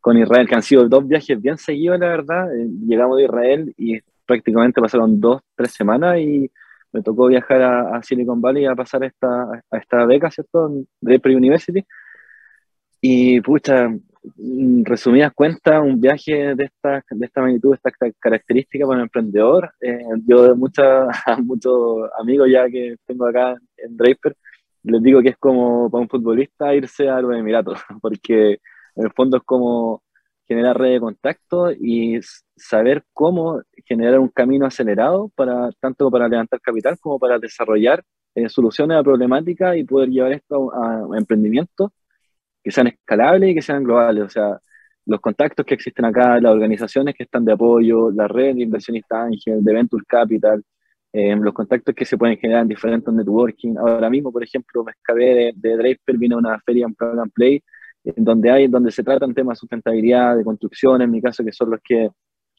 con, 0.00 0.18
Israel, 0.18 0.48
que 0.48 0.54
han 0.56 0.62
sido 0.62 0.88
dos 0.88 1.06
viajes 1.06 1.40
bien 1.40 1.56
seguidos, 1.58 2.00
la 2.00 2.08
verdad. 2.08 2.52
Eh, 2.52 2.66
llegamos 2.86 3.16
de 3.18 3.24
Israel 3.24 3.72
y 3.76 4.00
prácticamente 4.26 4.80
pasaron 4.80 5.20
dos, 5.20 5.42
tres 5.54 5.70
semanas 5.72 6.18
y 6.18 6.50
me 6.92 7.02
tocó 7.02 7.28
viajar 7.28 7.62
a, 7.62 8.02
Silicon 8.02 8.40
Valley 8.40 8.66
a 8.66 8.74
pasar 8.74 9.04
esta, 9.04 9.62
a 9.70 9.78
esta 9.78 10.04
beca, 10.06 10.28
¿cierto? 10.28 10.72
De 11.00 11.20
Pre-University. 11.20 11.84
Y, 13.00 13.40
pucha, 13.42 13.88
resumidas 14.82 15.32
cuentas, 15.32 15.80
un 15.82 16.00
viaje 16.00 16.56
de 16.56 16.64
esta, 16.64 17.04
de 17.10 17.26
esta 17.26 17.40
magnitud, 17.42 17.70
de 17.70 17.76
esta 17.76 18.10
característica 18.18 18.86
para 18.86 18.98
un 18.98 19.02
emprendedor. 19.04 19.70
Eh, 19.80 20.00
yo 20.26 20.42
de 20.42 20.54
muchos 21.44 22.10
amigos 22.18 22.48
ya 22.50 22.68
que 22.68 22.96
tengo 23.06 23.26
acá 23.26 23.56
en 23.76 23.96
Draper, 23.96 24.36
les 24.86 25.02
digo 25.02 25.22
que 25.22 25.30
es 25.30 25.36
como 25.38 25.90
para 25.90 26.02
un 26.02 26.08
futbolista 26.08 26.74
irse 26.74 27.08
a 27.08 27.20
los 27.20 27.36
Emiratos, 27.36 27.78
porque 28.02 28.60
en 28.94 29.04
el 29.04 29.12
fondo 29.12 29.38
es 29.38 29.42
como 29.44 30.02
generar 30.48 30.78
red 30.78 30.92
de 30.94 31.00
contacto 31.00 31.72
y 31.72 32.20
saber 32.56 33.04
cómo 33.12 33.62
generar 33.84 34.20
un 34.20 34.28
camino 34.28 34.66
acelerado 34.66 35.30
para 35.34 35.70
tanto 35.80 36.10
para 36.10 36.28
levantar 36.28 36.60
capital 36.60 36.98
como 37.00 37.18
para 37.18 37.38
desarrollar 37.38 38.04
eh, 38.34 38.48
soluciones 38.48 38.96
a 38.98 39.02
problemáticas 39.02 39.76
y 39.76 39.84
poder 39.84 40.10
llevar 40.10 40.32
esto 40.32 40.72
a, 40.74 41.16
emprendimientos 41.18 41.90
que 42.62 42.70
sean 42.70 42.88
escalables 42.88 43.50
y 43.50 43.54
que 43.54 43.62
sean 43.62 43.84
globales. 43.84 44.24
O 44.24 44.28
sea, 44.28 44.60
los 45.06 45.20
contactos 45.20 45.64
que 45.66 45.74
existen 45.74 46.04
acá, 46.04 46.40
las 46.40 46.52
organizaciones 46.52 47.14
que 47.14 47.24
están 47.24 47.44
de 47.44 47.52
apoyo, 47.52 48.10
la 48.10 48.28
red 48.28 48.54
de 48.56 48.62
inversionistas 48.62 49.18
ángeles, 49.26 49.64
de 49.64 49.72
Venture 49.74 50.04
Capital, 50.06 50.64
eh, 51.18 51.34
los 51.34 51.54
contactos 51.54 51.94
que 51.94 52.04
se 52.04 52.18
pueden 52.18 52.36
generar 52.36 52.60
en 52.60 52.68
diferentes 52.68 53.12
networking. 53.12 53.76
Ahora 53.78 54.10
mismo, 54.10 54.30
por 54.30 54.44
ejemplo, 54.44 54.84
me 54.84 54.92
escapé 54.92 55.24
de, 55.24 55.52
de 55.56 55.76
Draper, 55.78 56.18
vine 56.18 56.34
a 56.34 56.38
una 56.38 56.60
feria 56.60 56.84
en 56.84 56.94
Plug 56.94 57.18
and 57.18 57.32
Play, 57.32 57.62
en 58.04 58.22
donde, 58.22 58.50
hay, 58.50 58.68
donde 58.68 58.90
se 58.90 59.02
tratan 59.02 59.32
temas 59.32 59.56
de 59.56 59.60
sustentabilidad, 59.60 60.36
de 60.36 60.44
construcción, 60.44 61.00
en 61.00 61.10
mi 61.10 61.22
caso, 61.22 61.42
que 61.42 61.52
son 61.52 61.70
los 61.70 61.80
que 61.82 62.10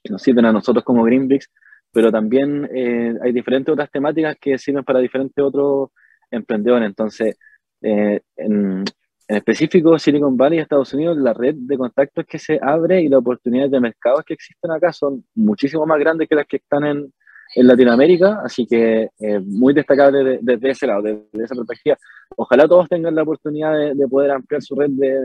nos 0.09 0.23
sirven 0.23 0.45
a 0.45 0.51
nosotros 0.51 0.83
como 0.83 1.03
Greenbricks, 1.03 1.51
pero 1.91 2.11
también 2.11 2.67
eh, 2.73 3.13
hay 3.21 3.31
diferentes 3.31 3.71
otras 3.71 3.91
temáticas 3.91 4.35
que 4.41 4.57
sirven 4.57 4.83
para 4.83 5.01
diferentes 5.01 5.37
otros 5.43 5.89
emprendedores. 6.31 6.87
Entonces, 6.87 7.37
eh, 7.83 8.21
en, 8.37 8.83
en, 9.27 9.37
específico, 9.37 9.99
Silicon 9.99 10.35
Valley, 10.35 10.57
Estados 10.57 10.91
Unidos, 10.95 11.15
la 11.17 11.33
red 11.35 11.53
de 11.55 11.77
contactos 11.77 12.25
que 12.25 12.39
se 12.39 12.57
abre 12.59 13.03
y 13.03 13.07
las 13.07 13.19
oportunidades 13.19 13.69
de 13.69 13.79
mercados 13.79 14.23
que 14.25 14.33
existen 14.33 14.71
acá 14.71 14.91
son 14.91 15.23
muchísimo 15.35 15.85
más 15.85 15.99
grandes 15.99 16.27
que 16.27 16.33
las 16.33 16.47
que 16.47 16.57
están 16.57 16.83
en, 16.83 17.13
en 17.55 17.67
Latinoamérica, 17.67 18.41
así 18.43 18.65
que 18.65 19.09
eh, 19.19 19.39
muy 19.39 19.73
destacable 19.73 20.39
desde 20.41 20.69
ese 20.69 20.87
lado, 20.87 21.03
desde 21.03 21.43
esa 21.43 21.55
perspectiva. 21.55 21.97
Ojalá 22.35 22.67
todos 22.67 22.87
tengan 22.89 23.15
la 23.15 23.23
oportunidad 23.23 23.93
de, 23.95 24.07
poder 24.07 24.31
ampliar 24.31 24.61
su 24.61 24.75
red 24.75 24.89
de, 24.89 25.15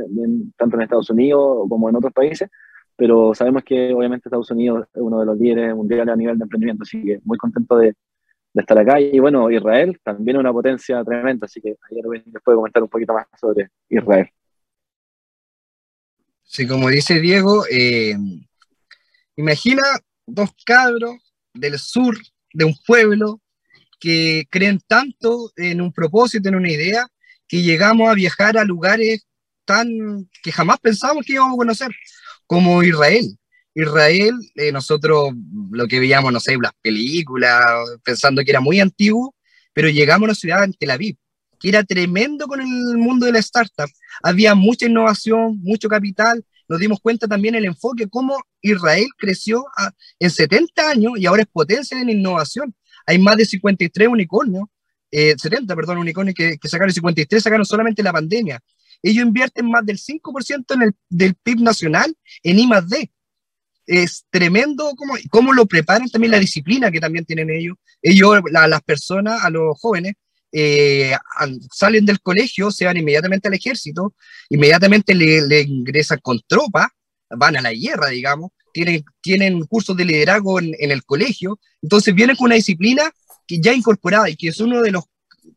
tanto 0.57 0.77
en 0.77 0.83
Estados 0.83 1.11
Unidos 1.11 1.67
como 1.69 1.89
en 1.89 1.97
otros 1.97 2.13
países, 2.13 2.49
pero 2.97 3.35
sabemos 3.35 3.63
que 3.65 3.93
obviamente 3.93 4.29
Estados 4.29 4.51
Unidos 4.51 4.87
es 4.95 5.01
uno 5.03 5.21
de 5.21 5.27
los 5.27 5.39
líderes 5.39 5.75
mundiales 5.75 6.13
a 6.13 6.17
nivel 6.17 6.39
de 6.39 6.45
emprendimiento, 6.45 6.85
así 6.85 7.03
que 7.03 7.21
muy 7.25 7.39
contento 7.39 7.77
de, 7.77 7.95
estar 8.55 8.79
acá. 8.79 9.01
Y 9.01 9.19
bueno, 9.19 9.51
Israel 9.51 9.99
también 10.05 10.37
es 10.37 10.41
una 10.41 10.53
potencia 10.53 11.03
tremenda, 11.03 11.47
así 11.47 11.61
que 11.61 11.77
ayer 11.91 12.05
les 12.27 12.43
puedo 12.45 12.59
comentar 12.59 12.83
un 12.83 12.89
poquito 12.89 13.15
más 13.15 13.27
sobre 13.41 13.71
Israel. 13.89 14.29
Sí, 16.43 16.67
como 16.67 16.91
dice 16.91 17.19
Diego, 17.19 17.65
eh, 17.71 18.15
imagina 19.37 19.83
dos 20.27 20.51
cabros 20.67 21.32
del 21.55 21.79
sur, 21.79 22.19
de 22.53 22.65
un 22.65 22.75
pueblo, 22.87 23.41
que 24.01 24.47
creen 24.51 24.81
tanto 24.87 25.53
en 25.57 25.81
un 25.81 25.93
propósito, 25.93 26.49
en 26.49 26.57
una 26.57 26.71
idea, 26.71 27.07
que 27.47 27.63
llegamos 27.63 28.11
a 28.11 28.15
viajar 28.15 28.59
a 28.59 28.65
lugares 28.65 29.27
tan 29.65 29.89
que 30.43 30.51
jamás 30.51 30.79
pensamos 30.81 31.25
que 31.25 31.35
íbamos 31.35 31.55
a 31.55 31.59
conocer, 31.59 31.91
como 32.47 32.83
Israel. 32.83 33.39
Israel, 33.75 34.35
eh, 34.57 34.73
nosotros 34.73 35.33
lo 35.71 35.87
que 35.87 36.01
veíamos, 36.01 36.33
no 36.33 36.41
sé, 36.41 36.57
las 36.61 36.73
películas, 36.83 37.65
pensando 38.05 38.43
que 38.45 38.51
era 38.51 38.61
muy 38.61 38.81
antiguo, 38.81 39.35
pero 39.73 39.89
llegamos 39.89 40.23
a 40.23 40.31
una 40.31 40.35
ciudad 40.35 40.65
en 40.65 40.75
Tel 40.75 40.91
Aviv, 40.91 41.17
que 41.59 41.69
era 41.69 41.83
tremendo 41.85 42.47
con 42.47 42.61
el 42.61 42.99
mundo 42.99 43.27
de 43.27 43.33
la 43.33 43.39
startup. 43.39 43.89
Había 44.23 44.55
mucha 44.55 44.87
innovación, 44.87 45.59
mucho 45.63 45.89
capital, 45.89 46.45
nos 46.69 46.79
dimos 46.79 47.01
cuenta 47.01 47.27
también 47.27 47.55
el 47.55 47.65
enfoque, 47.65 48.09
cómo 48.09 48.37
Israel 48.61 49.07
creció 49.19 49.65
en 50.19 50.31
70 50.31 50.91
años 50.91 51.13
y 51.17 51.27
ahora 51.27 51.43
es 51.43 51.49
potencia 51.49 52.01
en 52.01 52.11
innovación. 52.11 52.75
Hay 53.07 53.19
más 53.19 53.37
de 53.37 53.45
53 53.45 54.09
unicornios, 54.09 54.65
70, 55.11 55.73
eh, 55.73 55.77
perdón, 55.77 55.99
unicornios 55.99 56.35
que, 56.35 56.57
que 56.59 56.69
sacaron 56.69 56.93
53, 56.93 57.43
sacaron 57.43 57.67
solamente 57.67 58.03
la 58.03 58.13
pandemia. 58.13 58.61
Ellos 59.03 59.27
invierten 59.27 59.69
más 59.69 59.85
del 59.85 59.99
5% 59.99 60.75
en 60.75 60.83
el, 60.83 60.93
del 61.09 61.35
PIB 61.35 61.61
nacional 61.61 62.17
en 62.43 62.59
I. 62.59 62.69
Es 63.85 64.25
tremendo 64.31 64.93
cómo, 64.97 65.15
cómo 65.31 65.53
lo 65.53 65.67
preparan 65.67 66.09
también 66.09 66.31
la 66.31 66.39
disciplina 66.39 66.91
que 66.91 67.01
también 67.01 67.25
tienen 67.25 67.51
ellos. 67.51 67.77
Ellos, 68.01 68.41
las 68.51 68.83
personas, 68.83 69.45
a 69.45 69.51
los 69.51 69.79
jóvenes, 69.81 70.15
eh, 70.53 71.17
salen 71.73 72.05
del 72.05 72.21
colegio, 72.21 72.71
se 72.71 72.85
van 72.85 72.97
inmediatamente 72.97 73.49
al 73.49 73.55
ejército, 73.55 74.15
inmediatamente 74.51 75.15
le, 75.15 75.63
ingresan 75.63 76.19
con 76.23 76.41
tropa, 76.47 76.91
van 77.31 77.57
a 77.57 77.63
la 77.63 77.73
guerra, 77.73 78.09
digamos, 78.09 78.51
tienen, 78.73 79.05
tienen 79.21 79.63
cursos 79.65 79.97
de 79.97 80.05
liderazgo 80.05 80.61
en, 80.61 80.75
el 80.79 81.05
colegio, 81.05 81.59
entonces 81.81 82.15
vienen 82.15 82.37
con 82.37 82.47
una 82.47 82.55
disciplina 82.55 83.11
que 83.47 83.61
ya 83.61 83.73
incorporada 83.73 84.29
y 84.29 84.37
que 84.37 84.49
es 84.49 84.61
uno 84.61 84.83
de 84.83 84.93
los 84.93 85.05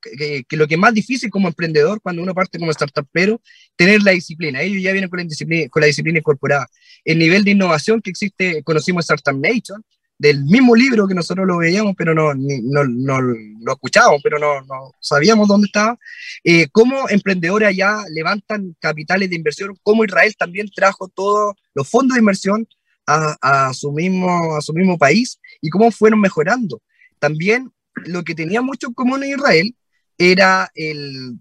que, 0.02 0.46
lo 0.52 0.68
que 0.68 0.78
más 0.78 0.94
difícil 0.94 1.30
como 1.30 1.48
emprendedor 1.48 2.02
cuando 2.02 2.22
uno 2.22 2.34
parte 2.34 2.60
como 2.60 2.72
startupero, 2.72 3.42
tener 3.76 4.02
la 4.02 4.12
disciplina. 4.12 4.62
Ellos 4.62 4.82
ya 4.82 4.92
vienen 4.92 5.10
con 5.10 5.20
la 5.20 5.26
disciplina, 5.26 5.70
con 5.70 5.82
la 5.82 5.88
disciplina 5.88 6.20
incorporada. 6.20 6.68
El 7.04 7.20
nivel 7.20 7.44
de 7.44 7.52
innovación 7.52 8.02
que 8.02 8.12
existe, 8.12 8.64
conocimos 8.64 9.06
Startup 9.06 9.40
Nation, 9.40 9.84
del 10.18 10.46
mismo 10.46 10.76
libro 10.76 11.08
que 11.08 11.14
nosotros 11.14 11.46
lo 11.46 11.58
veíamos, 11.58 11.94
pero 11.98 12.14
no, 12.14 12.34
no, 12.34 12.84
no 12.86 13.22
lo 13.22 13.72
escuchábamos, 13.74 14.22
pero 14.24 14.40
no, 14.40 14.62
no 14.62 14.92
sabíamos 15.00 15.48
dónde 15.48 15.66
estaba, 15.68 15.98
eh, 16.44 16.68
cómo 16.72 17.10
emprendedores 17.10 17.70
allá 17.70 18.04
levantan 18.10 18.76
capitales 18.80 19.30
de 19.30 19.36
inversión, 19.36 19.78
cómo 19.84 20.06
Israel 20.06 20.34
también 20.38 20.70
trajo 20.74 21.08
todos 21.10 21.56
los 21.74 21.90
fondos 21.90 22.16
de 22.16 22.22
inversión 22.22 22.68
a, 23.06 23.36
a, 23.42 23.74
su 23.74 23.92
mismo, 23.92 24.56
a 24.56 24.62
su 24.62 24.74
mismo 24.74 24.98
país 24.98 25.40
y 25.62 25.70
cómo 25.70 25.92
fueron 25.92 26.22
mejorando. 26.22 26.82
También 27.20 27.72
lo 28.06 28.24
que 28.24 28.36
tenía 28.36 28.62
mucho 28.62 28.88
en 28.88 28.94
común 28.94 29.24
en 29.24 29.32
Israel 29.32 29.76
era 30.18 30.72
el, 30.76 31.40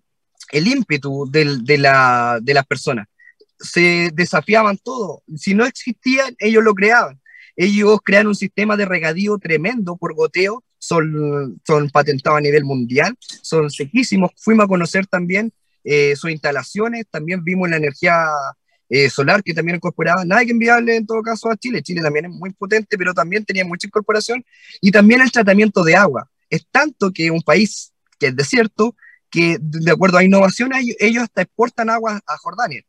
el 0.51 0.67
ímpetu 0.67 1.31
del, 1.31 1.65
de, 1.65 1.79
la, 1.79 2.39
de 2.43 2.55
las 2.55 2.67
personas. 2.67 3.07
Se 3.59 4.11
desafiaban 4.13 4.79
todo. 4.79 5.23
Si 5.37 5.55
no 5.55 5.65
existían, 5.65 6.35
ellos 6.39 6.65
lo 6.65 6.75
creaban 6.75 7.21
ellos 7.57 7.99
crean 8.05 8.27
un 8.27 8.35
sistema 8.35 8.77
de 8.77 8.85
regadío 8.85 9.39
tremendo 9.39 9.97
por 9.97 10.15
goteo, 10.15 10.65
son, 10.79 11.61
son 11.67 11.91
patentados 11.91 12.39
a 12.39 12.43
nivel 12.43 12.65
mundial, 12.65 13.17
son 13.43 13.71
sequísimos. 13.71 14.31
Fuimos 14.37 14.65
a 14.65 14.69
conocer 14.69 15.07
también 15.07 15.53
eh, 15.83 16.15
sus 16.17 16.31
instalaciones, 16.31 17.07
también 17.11 17.43
vimos 17.45 17.71
la 17.71 17.77
energía 17.77 18.27
eh, 18.89 19.09
solar 19.09 19.43
que 19.43 19.55
también 19.55 19.77
incorporaba, 19.77 20.25
nada 20.25 20.45
que 20.45 20.51
enviarle 20.51 20.97
en 20.97 21.07
todo 21.07 21.23
caso 21.23 21.51
a 21.51 21.57
Chile. 21.57 21.83
Chile 21.83 22.03
también 22.03 22.27
es 22.27 22.33
muy 22.33 22.51
potente, 22.53 22.99
pero 22.99 23.15
también 23.15 23.45
tenía 23.45 23.65
mucha 23.65 23.87
incorporación 23.87 24.45
y 24.81 24.91
también 24.91 25.21
el 25.21 25.33
tratamiento 25.33 25.83
de 25.85 25.97
agua. 25.97 26.31
Es 26.51 26.67
tanto 26.71 27.11
que 27.13 27.31
un 27.31 27.43
país 27.43 27.93
que 28.19 28.29
es 28.29 28.37
desierto, 28.37 28.95
que 29.31 29.59
de 29.61 29.91
acuerdo 29.91 30.19
a 30.19 30.25
innovaciones, 30.25 30.85
ellos 30.99 31.25
hasta 31.25 31.43
exportan 31.43 31.91
agua 31.91 32.21
a 32.27 32.37
Jordania. 32.39 32.83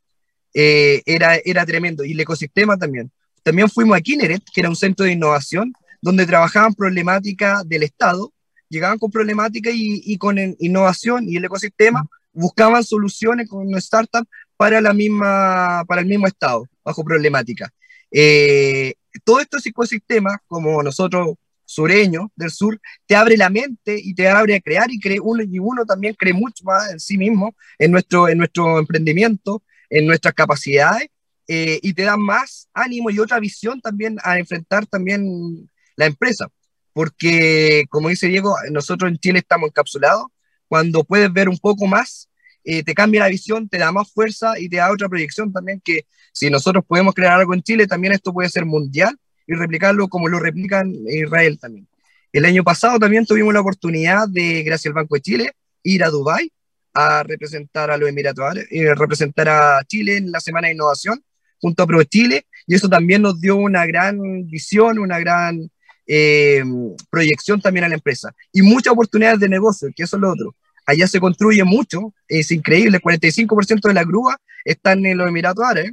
Eh, 0.54 1.02
era, 1.06 1.36
era 1.44 1.66
tremendo. 1.66 2.04
Y 2.04 2.12
el 2.12 2.20
ecosistema 2.20 2.76
también. 2.76 3.10
También 3.46 3.70
fuimos 3.70 3.96
a 3.96 4.00
Kineret, 4.00 4.42
que 4.52 4.60
era 4.60 4.68
un 4.68 4.74
centro 4.74 5.06
de 5.06 5.12
innovación, 5.12 5.72
donde 6.02 6.26
trabajaban 6.26 6.74
problemáticas 6.74 7.62
del 7.68 7.84
Estado, 7.84 8.32
llegaban 8.68 8.98
con 8.98 9.08
problemáticas 9.08 9.72
y, 9.72 10.18
con 10.18 10.36
innovación 10.58 11.28
y 11.28 11.36
el 11.36 11.44
ecosistema 11.44 12.04
buscaban 12.32 12.82
soluciones 12.82 13.48
con 13.48 13.64
una 13.64 13.78
startup 13.78 14.26
para, 14.56 14.80
la 14.80 14.92
misma, 14.92 15.84
para 15.86 16.00
el 16.00 16.08
mismo 16.08 16.26
Estado, 16.26 16.66
bajo 16.84 17.04
problemática. 17.04 17.72
Eh, 18.10 18.94
todo 19.22 19.38
estos 19.38 19.64
ecosistemas, 19.64 20.38
como 20.48 20.82
nosotros 20.82 21.36
sureños 21.64 22.26
del 22.34 22.50
sur, 22.50 22.80
te 23.06 23.14
abre 23.14 23.36
la 23.36 23.48
mente 23.48 23.96
y 23.96 24.12
te 24.12 24.28
abre 24.28 24.56
a 24.56 24.60
crear 24.60 24.90
y, 24.90 24.98
cree 24.98 25.20
uno, 25.20 25.44
y 25.44 25.60
uno 25.60 25.84
también 25.84 26.14
cree 26.14 26.32
mucho 26.32 26.64
más 26.64 26.90
en 26.90 26.98
sí 26.98 27.16
mismo, 27.16 27.54
en 27.78 27.92
nuestro, 27.92 28.28
en 28.28 28.38
nuestro 28.38 28.80
emprendimiento, 28.80 29.62
en 29.88 30.04
nuestras 30.04 30.34
capacidades 30.34 31.10
eh, 31.48 31.78
y 31.82 31.92
te 31.94 32.02
da 32.02 32.16
más 32.16 32.68
ánimo 32.74 33.10
y 33.10 33.18
otra 33.18 33.38
visión 33.38 33.80
también 33.80 34.18
a 34.22 34.38
enfrentar 34.38 34.86
también 34.86 35.70
la 35.96 36.06
empresa. 36.06 36.48
Porque, 36.92 37.84
como 37.90 38.08
dice 38.08 38.26
Diego, 38.28 38.54
nosotros 38.70 39.10
en 39.10 39.18
Chile 39.18 39.40
estamos 39.40 39.68
encapsulados. 39.68 40.26
Cuando 40.68 41.04
puedes 41.04 41.32
ver 41.32 41.48
un 41.48 41.58
poco 41.58 41.86
más, 41.86 42.28
eh, 42.64 42.82
te 42.82 42.94
cambia 42.94 43.20
la 43.20 43.28
visión, 43.28 43.68
te 43.68 43.78
da 43.78 43.92
más 43.92 44.10
fuerza 44.10 44.58
y 44.58 44.68
te 44.68 44.78
da 44.78 44.90
otra 44.90 45.08
proyección 45.08 45.52
también 45.52 45.80
que 45.84 46.06
si 46.32 46.50
nosotros 46.50 46.84
podemos 46.86 47.14
crear 47.14 47.38
algo 47.38 47.54
en 47.54 47.62
Chile, 47.62 47.86
también 47.86 48.12
esto 48.12 48.32
puede 48.32 48.48
ser 48.48 48.64
mundial 48.64 49.16
y 49.46 49.54
replicarlo 49.54 50.08
como 50.08 50.28
lo 50.28 50.40
replican 50.40 50.92
Israel 51.08 51.58
también. 51.60 51.86
El 52.32 52.44
año 52.44 52.64
pasado 52.64 52.98
también 52.98 53.24
tuvimos 53.24 53.54
la 53.54 53.60
oportunidad 53.60 54.28
de, 54.28 54.62
gracias 54.64 54.90
al 54.90 54.94
Banco 54.94 55.14
de 55.14 55.20
Chile, 55.20 55.52
ir 55.84 56.02
a 56.02 56.10
Dubái 56.10 56.50
a 56.92 57.22
representar 57.22 57.90
a 57.90 57.96
los 57.96 58.08
Emiratos 58.08 58.44
Árabes, 58.44 58.66
eh, 58.70 58.94
representar 58.94 59.48
a 59.48 59.84
Chile 59.86 60.16
en 60.16 60.32
la 60.32 60.40
Semana 60.40 60.66
de 60.66 60.74
Innovación 60.74 61.22
junto 61.60 61.82
a 61.82 61.86
Pro 61.86 62.02
Chile, 62.04 62.46
y 62.66 62.74
eso 62.74 62.88
también 62.88 63.22
nos 63.22 63.40
dio 63.40 63.56
una 63.56 63.86
gran 63.86 64.18
visión, 64.46 64.98
una 64.98 65.18
gran 65.18 65.70
eh, 66.06 66.62
proyección 67.10 67.60
también 67.60 67.84
a 67.84 67.88
la 67.88 67.94
empresa, 67.94 68.34
y 68.52 68.62
muchas 68.62 68.92
oportunidades 68.92 69.40
de 69.40 69.48
negocio, 69.48 69.88
que 69.94 70.04
eso 70.04 70.16
es 70.16 70.22
lo 70.22 70.32
otro. 70.32 70.54
Allá 70.86 71.08
se 71.08 71.18
construye 71.18 71.64
mucho, 71.64 72.14
es 72.28 72.50
increíble, 72.52 72.98
el 72.98 73.02
45% 73.02 73.88
de 73.88 73.94
la 73.94 74.04
grúa 74.04 74.36
están 74.64 75.04
en 75.04 75.18
los 75.18 75.28
Emiratos 75.28 75.64
Árabes, 75.64 75.92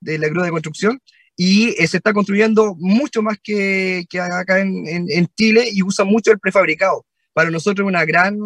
de 0.00 0.18
la 0.18 0.28
grúa 0.28 0.44
de 0.44 0.50
construcción, 0.50 1.00
y 1.36 1.70
eh, 1.82 1.86
se 1.86 1.96
está 1.96 2.12
construyendo 2.12 2.74
mucho 2.78 3.22
más 3.22 3.38
que, 3.42 4.04
que 4.08 4.20
acá 4.20 4.60
en, 4.60 4.86
en, 4.86 5.26
Chile 5.36 5.68
y 5.72 5.82
usa 5.82 6.04
mucho 6.04 6.30
el 6.30 6.38
prefabricado. 6.38 7.04
Para 7.32 7.50
nosotros 7.50 7.84
es 7.84 7.88
una 7.88 8.04
gran 8.04 8.38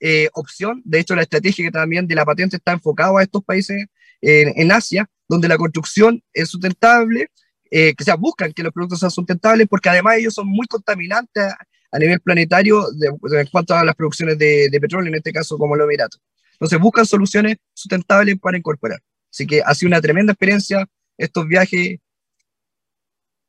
eh, 0.00 0.28
opción, 0.34 0.82
de 0.84 1.00
hecho 1.00 1.16
la 1.16 1.22
estrategia 1.22 1.70
también 1.70 2.06
de 2.06 2.14
la 2.14 2.24
patente 2.24 2.56
está 2.56 2.72
enfocada 2.72 3.18
a 3.18 3.22
estos 3.22 3.42
países 3.42 3.86
en 4.20 4.72
Asia, 4.72 5.06
donde 5.28 5.48
la 5.48 5.56
construcción 5.56 6.22
es 6.32 6.48
sustentable, 6.48 7.28
eh, 7.70 7.94
que 7.96 8.04
se 8.04 8.14
buscan 8.14 8.52
que 8.52 8.62
los 8.62 8.72
productos 8.72 9.00
sean 9.00 9.10
sustentables, 9.10 9.66
porque 9.68 9.88
además 9.88 10.16
ellos 10.18 10.34
son 10.34 10.46
muy 10.46 10.66
contaminantes 10.66 11.44
a, 11.90 11.98
nivel 11.98 12.20
planetario 12.20 12.84
en 12.90 13.46
cuanto 13.52 13.74
a 13.74 13.84
las 13.84 13.94
producciones 13.94 14.36
de, 14.36 14.68
petróleo, 14.80 15.08
en 15.08 15.16
este 15.16 15.32
caso 15.32 15.56
como 15.56 15.76
los 15.76 15.84
Emiratos. 15.84 16.20
Entonces 16.52 16.78
buscan 16.78 17.06
soluciones 17.06 17.56
sustentables 17.72 18.36
para 18.40 18.58
incorporar. 18.58 19.00
Así 19.30 19.46
que 19.46 19.60
ha 19.60 19.74
sido 19.74 19.88
una 19.88 20.00
tremenda 20.00 20.32
experiencia 20.32 20.86
estos 21.16 21.46
viajes. 21.46 21.98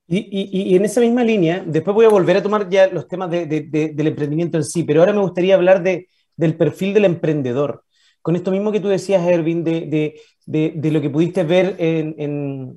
Y, 0.08 0.72
y, 0.72 0.76
en 0.76 0.86
esa 0.86 1.02
misma 1.02 1.24
línea, 1.24 1.64
después 1.66 1.96
voy 1.96 2.06
a 2.06 2.10
volver 2.10 2.38
a 2.38 2.44
tomar 2.44 2.70
ya 2.70 2.88
los 2.88 3.08
temas 3.08 3.32
de, 3.32 3.46
del 3.46 4.08
emprendimiento 4.08 4.58
en 4.58 4.64
sí, 4.64 4.84
pero 4.84 5.00
ahora 5.00 5.14
me 5.14 5.22
gustaría 5.22 5.56
hablar 5.56 5.84
del 5.84 6.58
perfil 6.58 6.94
del 6.94 7.06
emprendedor. 7.06 7.84
Con 8.22 8.36
esto 8.36 8.52
mismo 8.52 8.72
que 8.72 8.80
tú 8.80 8.88
decías, 8.88 9.28
Ervin, 9.28 9.64
de, 9.64 9.82
de, 9.82 10.22
lo 10.46 11.02
que 11.02 11.10
pudiste 11.10 11.44
ver 11.44 11.76
en, 11.80 12.16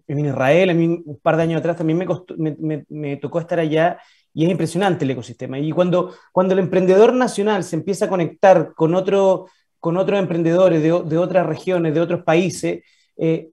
en, 0.06 0.18
Israel, 0.18 0.70
a 0.70 0.74
mí 0.74 1.02
un 1.04 1.18
par 1.22 1.36
de 1.36 1.42
años 1.42 1.58
atrás 1.60 1.76
también 1.76 1.98
me, 1.98 2.86
me, 2.88 3.16
tocó 3.18 3.40
estar 3.40 3.60
allá 3.60 3.98
y 4.32 4.44
es 4.44 4.50
impresionante 4.50 5.04
el 5.04 5.10
ecosistema. 5.10 5.58
Y 5.58 5.70
cuando, 5.72 6.14
cuando 6.32 6.54
el 6.54 6.60
emprendedor 6.60 7.12
nacional 7.12 7.64
se 7.64 7.76
empieza 7.76 8.06
a 8.06 8.08
conectar 8.08 8.72
con, 8.74 8.94
otro, 8.94 9.46
con 9.80 9.96
otros 9.96 10.18
emprendedores 10.18 10.82
de, 10.82 11.02
de 11.04 11.18
otras 11.18 11.46
regiones, 11.46 11.94
de 11.94 12.00
otros 12.00 12.22
países, 12.24 12.82
eh, 13.16 13.50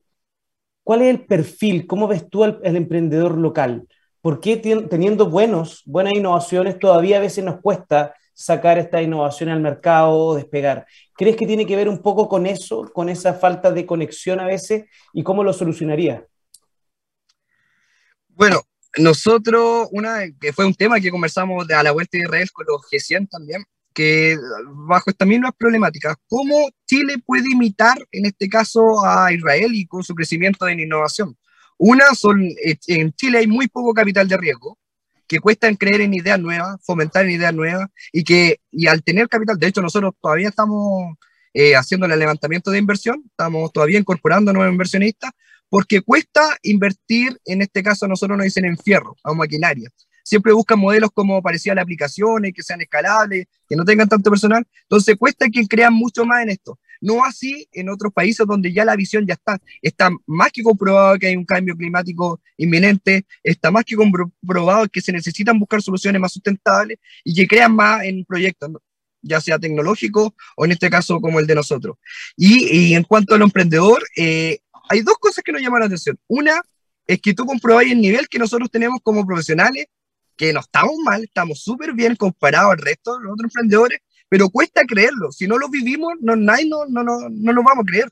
¿cuál 0.83 1.01
es 1.01 1.09
el 1.09 1.25
perfil? 1.25 1.87
¿Cómo 1.87 2.07
ves 2.07 2.29
tú 2.29 2.43
al, 2.43 2.59
emprendedor 2.63 3.37
local? 3.37 3.87
¿Por 4.21 4.39
qué 4.39 4.57
teniendo 4.57 5.29
buenos, 5.29 5.83
buenas 5.85 6.13
innovaciones 6.13 6.79
todavía 6.79 7.17
a 7.17 7.21
veces 7.21 7.43
nos 7.43 7.61
cuesta 7.61 8.15
sacar 8.35 8.77
esta 8.77 9.01
innovación 9.01 9.49
al 9.49 9.61
mercado, 9.61 10.35
despegar. 10.35 10.85
¿Crees 11.15 11.37
que 11.37 11.47
tiene 11.47 11.65
que 11.65 11.75
ver 11.75 11.89
un 11.89 12.01
poco 12.01 12.27
con 12.27 12.45
eso, 12.45 12.91
con 12.93 13.09
esa 13.09 13.33
falta 13.33 13.71
de 13.71 13.85
conexión 13.85 14.39
a 14.39 14.45
veces 14.45 14.85
y 15.13 15.23
cómo 15.23 15.43
lo 15.43 15.53
solucionaría? 15.53 16.27
Bueno, 18.27 18.61
nosotros, 18.97 19.87
una 19.91 20.19
que 20.39 20.51
fue 20.51 20.65
un 20.65 20.75
tema 20.75 20.99
que 20.99 21.09
conversamos 21.09 21.67
a 21.69 21.83
la 21.83 21.91
vuelta 21.91 22.17
de 22.17 22.25
Israel 22.25 22.51
con 22.51 22.65
los 22.67 22.81
G100 22.91 23.29
también, 23.29 23.63
que 23.93 24.37
bajo 24.67 25.09
esta 25.09 25.25
misma 25.25 25.53
problemática, 25.53 26.17
¿cómo 26.27 26.69
Chile 26.85 27.15
puede 27.25 27.49
imitar 27.49 27.97
en 28.11 28.25
este 28.25 28.49
caso 28.49 29.05
a 29.05 29.31
Israel 29.31 29.73
y 29.73 29.87
con 29.87 30.03
su 30.03 30.13
crecimiento 30.13 30.67
en 30.67 30.81
innovación? 30.81 31.37
Una, 31.77 32.13
son, 32.13 32.45
en 32.87 33.13
Chile 33.13 33.37
hay 33.37 33.47
muy 33.47 33.69
poco 33.69 33.93
capital 33.93 34.27
de 34.27 34.35
riesgo, 34.35 34.77
que 35.27 35.39
cuestan 35.39 35.75
creer 35.75 36.01
en 36.01 36.13
ideas 36.13 36.39
nuevas, 36.39 36.77
fomentar 36.83 37.25
en 37.25 37.31
ideas 37.31 37.53
nuevas 37.53 37.89
y 38.11 38.23
que 38.23 38.59
y 38.71 38.87
al 38.87 39.03
tener 39.03 39.27
capital, 39.27 39.57
de 39.57 39.67
hecho 39.67 39.81
nosotros 39.81 40.13
todavía 40.21 40.49
estamos 40.49 41.15
eh, 41.53 41.75
haciendo 41.75 42.05
el 42.05 42.19
levantamiento 42.19 42.71
de 42.71 42.79
inversión, 42.79 43.23
estamos 43.29 43.71
todavía 43.71 43.99
incorporando 43.99 44.51
nuevos 44.51 44.73
inversionistas, 44.73 45.31
porque 45.69 46.01
cuesta 46.01 46.41
invertir, 46.63 47.39
en 47.45 47.61
este 47.61 47.81
caso 47.81 48.07
nosotros 48.07 48.37
nos 48.37 48.45
dicen 48.45 48.65
en 48.65 48.77
fierro, 48.77 49.15
a 49.23 49.33
maquinaria. 49.33 49.89
Siempre 50.23 50.53
buscan 50.53 50.79
modelos 50.79 51.11
como 51.13 51.41
parecía 51.41 51.75
las 51.75 51.83
aplicaciones, 51.83 52.51
que 52.53 52.63
sean 52.63 52.81
escalables, 52.81 53.45
que 53.69 53.75
no 53.75 53.85
tengan 53.85 54.09
tanto 54.09 54.31
personal. 54.31 54.65
Entonces 54.81 55.15
cuesta 55.17 55.47
que 55.49 55.67
crean 55.67 55.93
mucho 55.93 56.25
más 56.25 56.41
en 56.41 56.49
esto. 56.49 56.79
No 57.01 57.23
así 57.23 57.67
en 57.71 57.89
otros 57.89 58.13
países 58.13 58.45
donde 58.47 58.73
ya 58.73 58.85
la 58.85 58.95
visión 58.95 59.25
ya 59.25 59.33
está. 59.33 59.59
Está 59.81 60.09
más 60.25 60.51
que 60.51 60.63
comprobado 60.63 61.17
que 61.17 61.27
hay 61.27 61.35
un 61.35 61.45
cambio 61.45 61.75
climático 61.75 62.41
inminente, 62.57 63.25
está 63.43 63.71
más 63.71 63.83
que 63.85 63.95
comprobado 63.95 64.87
que 64.87 65.01
se 65.01 65.11
necesitan 65.11 65.59
buscar 65.59 65.81
soluciones 65.81 66.21
más 66.21 66.33
sustentables 66.33 66.97
y 67.23 67.33
que 67.33 67.47
crean 67.47 67.75
más 67.75 68.03
en 68.03 68.25
proyectos, 68.25 68.71
ya 69.21 69.41
sea 69.41 69.59
tecnológicos 69.59 70.31
o 70.55 70.65
en 70.65 70.71
este 70.71 70.89
caso 70.89 71.19
como 71.19 71.39
el 71.39 71.47
de 71.47 71.55
nosotros. 71.55 71.97
Y, 72.35 72.93
en 72.93 73.03
cuanto 73.03 73.35
al 73.35 73.41
emprendedor, 73.41 74.03
eh, 74.15 74.59
hay 74.89 75.01
dos 75.01 75.17
cosas 75.19 75.43
que 75.43 75.51
nos 75.51 75.61
llaman 75.61 75.81
la 75.81 75.85
atención. 75.87 76.17
Una 76.27 76.61
es 77.07 77.21
que 77.21 77.33
tú 77.33 77.45
comprobáis 77.45 77.91
el 77.91 78.01
nivel 78.01 78.27
que 78.27 78.39
nosotros 78.39 78.69
tenemos 78.71 78.99
como 79.03 79.25
profesionales, 79.25 79.85
que 80.35 80.51
no 80.53 80.59
estamos 80.59 80.95
mal, 81.03 81.23
estamos 81.23 81.61
súper 81.61 81.93
bien 81.93 82.15
comparados 82.15 82.71
al 82.71 82.77
resto 82.77 83.17
de 83.17 83.23
los 83.23 83.33
otros 83.33 83.51
emprendedores, 83.51 83.99
pero 84.29 84.49
cuesta 84.49 84.83
creerlo. 84.85 85.31
Si 85.31 85.47
no 85.47 85.57
lo 85.57 85.69
vivimos, 85.69 86.13
no, 86.21 86.35
no, 86.35 86.55
no, 86.89 87.03
no, 87.03 87.29
no 87.29 87.53
lo 87.53 87.63
vamos 87.63 87.83
a 87.83 87.85
creer. 87.85 88.09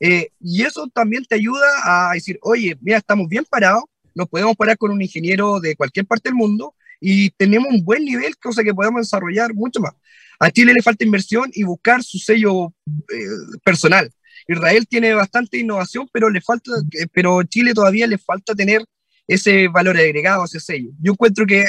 Eh, 0.00 0.30
y 0.40 0.62
eso 0.62 0.88
también 0.94 1.24
te 1.24 1.34
ayuda 1.34 1.66
a 1.84 2.12
decir, 2.14 2.38
oye, 2.42 2.76
mira, 2.80 2.98
estamos 2.98 3.28
bien 3.28 3.44
parados, 3.48 3.84
nos 4.14 4.28
podemos 4.28 4.56
parar 4.56 4.78
con 4.78 4.90
un 4.90 5.02
ingeniero 5.02 5.60
de 5.60 5.76
cualquier 5.76 6.06
parte 6.06 6.30
del 6.30 6.36
mundo 6.36 6.74
y 7.00 7.30
tenemos 7.30 7.68
un 7.70 7.84
buen 7.84 8.04
nivel, 8.04 8.36
cosa 8.38 8.64
que 8.64 8.74
podemos 8.74 9.02
desarrollar 9.02 9.54
mucho 9.54 9.80
más. 9.80 9.92
A 10.38 10.50
Chile 10.50 10.72
le 10.72 10.82
falta 10.82 11.04
inversión 11.04 11.50
y 11.52 11.64
buscar 11.64 12.02
su 12.02 12.18
sello 12.18 12.72
eh, 12.86 13.58
personal. 13.62 14.10
Israel 14.48 14.86
tiene 14.88 15.12
bastante 15.12 15.58
innovación, 15.58 16.08
pero 16.12 16.30
le 16.30 16.40
falta, 16.40 16.72
eh, 16.98 17.06
pero 17.12 17.42
Chile 17.42 17.74
todavía 17.74 18.06
le 18.06 18.18
falta 18.18 18.54
tener 18.54 18.82
ese 19.28 19.68
valor 19.68 19.96
agregado, 19.96 20.44
ese 20.44 20.60
sello. 20.60 20.90
Yo 21.00 21.12
encuentro 21.12 21.46
que 21.46 21.66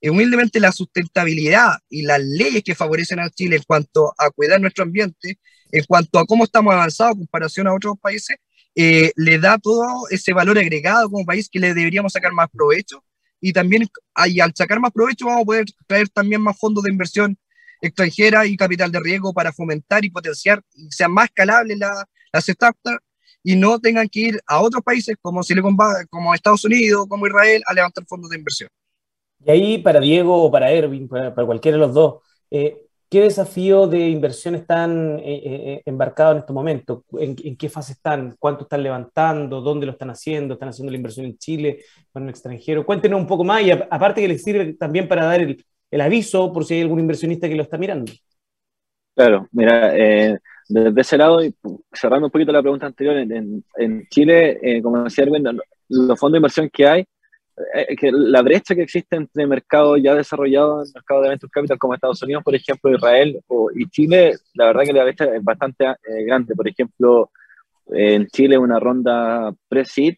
eh, 0.00 0.10
humildemente 0.10 0.60
la 0.60 0.72
sustentabilidad 0.72 1.78
y 1.88 2.02
las 2.02 2.20
leyes 2.20 2.62
que 2.62 2.74
favorecen 2.74 3.20
a 3.20 3.30
Chile 3.30 3.56
en 3.56 3.62
cuanto 3.62 4.14
a 4.18 4.30
cuidar 4.30 4.60
nuestro 4.60 4.84
ambiente, 4.84 5.38
en 5.72 5.84
cuanto 5.84 6.18
a 6.18 6.26
cómo 6.26 6.44
estamos 6.44 6.74
avanzados 6.74 7.14
en 7.14 7.18
comparación 7.20 7.66
a 7.66 7.74
otros 7.74 7.96
países, 8.00 8.36
eh, 8.74 9.12
le 9.16 9.38
da 9.38 9.58
todo 9.58 9.86
ese 10.10 10.32
valor 10.32 10.58
agregado 10.58 11.08
como 11.10 11.24
país 11.24 11.48
que 11.50 11.58
le 11.58 11.74
deberíamos 11.74 12.12
sacar 12.12 12.32
más 12.32 12.48
provecho 12.50 13.02
y 13.40 13.52
también 13.52 13.88
y 14.26 14.40
al 14.40 14.52
sacar 14.54 14.80
más 14.80 14.92
provecho 14.92 15.26
vamos 15.26 15.42
a 15.42 15.46
poder 15.46 15.64
traer 15.86 16.08
también 16.10 16.42
más 16.42 16.58
fondos 16.58 16.84
de 16.84 16.90
inversión 16.90 17.38
extranjera 17.80 18.46
y 18.46 18.56
capital 18.56 18.90
de 18.92 19.00
riesgo 19.00 19.32
para 19.32 19.52
fomentar 19.52 20.04
y 20.04 20.10
potenciar 20.10 20.62
y 20.74 20.90
sean 20.90 21.12
más 21.12 21.26
escalables 21.26 21.78
la, 21.78 22.06
las 22.32 22.46
startups 22.46 22.98
y 23.42 23.56
no 23.56 23.78
tengan 23.78 24.08
que 24.08 24.20
ir 24.20 24.40
a 24.46 24.60
otros 24.60 24.82
países 24.82 25.16
como 25.22 25.42
Silicon 25.42 25.76
Valley, 25.76 26.06
como 26.10 26.34
Estados 26.34 26.64
Unidos, 26.64 27.06
como 27.08 27.26
Israel, 27.28 27.62
a 27.66 27.74
levantar 27.74 28.04
fondos 28.06 28.28
de 28.30 28.38
inversión. 28.38 28.68
Y 29.46 29.50
ahí 29.52 29.78
para 29.78 30.00
Diego 30.00 30.42
o 30.42 30.50
para 30.50 30.72
Erwin, 30.72 31.06
para, 31.06 31.32
cualquiera 31.32 31.76
de 31.76 31.80
los 31.80 31.94
dos, 31.94 32.16
eh, 32.50 32.82
¿qué 33.08 33.20
desafío 33.20 33.86
de 33.86 34.08
inversión 34.08 34.56
están 34.56 35.20
eh, 35.20 35.40
eh, 35.44 35.82
embarcados 35.84 36.32
en 36.32 36.38
estos 36.38 36.54
momentos? 36.54 37.04
¿En, 37.12 37.56
qué 37.56 37.68
fase 37.68 37.92
están? 37.92 38.34
¿Cuánto 38.40 38.64
están 38.64 38.82
levantando? 38.82 39.60
¿Dónde 39.60 39.86
lo 39.86 39.92
están 39.92 40.10
haciendo? 40.10 40.54
¿Están 40.54 40.70
haciendo 40.70 40.90
la 40.90 40.96
inversión 40.96 41.26
en 41.26 41.38
Chile 41.38 41.78
o 42.12 42.18
en 42.18 42.24
el 42.24 42.30
extranjero? 42.30 42.84
Cuéntenos 42.84 43.20
un 43.20 43.26
poco 43.28 43.44
más 43.44 43.62
y 43.62 43.70
aparte 43.70 44.20
que 44.20 44.26
les 44.26 44.42
sirve 44.42 44.74
también 44.74 45.06
para 45.06 45.26
dar 45.26 45.40
el, 45.40 46.00
aviso 46.00 46.52
por 46.52 46.64
si 46.64 46.74
hay 46.74 46.80
algún 46.80 46.98
inversionista 46.98 47.48
que 47.48 47.54
lo 47.54 47.62
está 47.62 47.78
mirando. 47.78 48.10
Claro, 49.14 49.46
mira, 49.52 49.92
desde 50.68 51.00
ese 51.00 51.16
lado, 51.16 51.42
y 51.42 51.54
cerrando 51.92 52.26
un 52.26 52.32
poquito 52.32 52.50
la 52.50 52.62
pregunta 52.62 52.86
anterior, 52.86 53.16
en, 53.16 54.08
Chile, 54.10 54.80
como 54.82 55.04
decía 55.04 55.22
Erwin, 55.24 55.44
los 55.88 56.18
fondos 56.18 56.32
de 56.32 56.38
inversión 56.38 56.68
que 56.68 56.86
hay, 56.86 57.06
que 57.98 58.10
la 58.12 58.42
brecha 58.42 58.74
que 58.74 58.82
existe 58.82 59.16
entre 59.16 59.46
mercados 59.46 59.98
ya 60.02 60.14
desarrollados, 60.14 60.92
mercados 60.94 61.22
de 61.24 61.28
venture 61.30 61.50
capital 61.50 61.78
como 61.78 61.94
Estados 61.94 62.22
Unidos, 62.22 62.42
por 62.44 62.54
ejemplo, 62.54 62.94
Israel 62.94 63.40
o, 63.46 63.70
y 63.74 63.88
Chile, 63.88 64.34
la 64.54 64.66
verdad 64.66 64.82
que 64.84 64.92
la 64.92 65.04
brecha 65.04 65.24
es 65.34 65.42
bastante 65.42 65.86
grande. 66.26 66.54
Por 66.54 66.68
ejemplo, 66.68 67.30
en 67.88 68.26
Chile 68.28 68.58
una 68.58 68.78
ronda 68.78 69.54
pre-seed, 69.68 70.16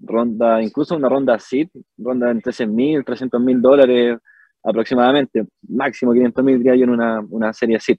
ronda, 0.00 0.62
incluso 0.62 0.96
una 0.96 1.08
ronda 1.08 1.38
seed, 1.38 1.68
ronda 1.98 2.30
en 2.30 2.40
13 2.40 2.66
mil, 2.66 3.04
300 3.04 3.40
mil 3.40 3.60
dólares, 3.60 4.18
aproximadamente, 4.62 5.46
máximo 5.68 6.12
500 6.12 6.44
mil 6.44 6.58
diría 6.58 6.76
yo 6.76 6.84
en 6.84 6.90
una, 6.90 7.20
una 7.30 7.52
serie 7.52 7.78
SID. 7.80 7.98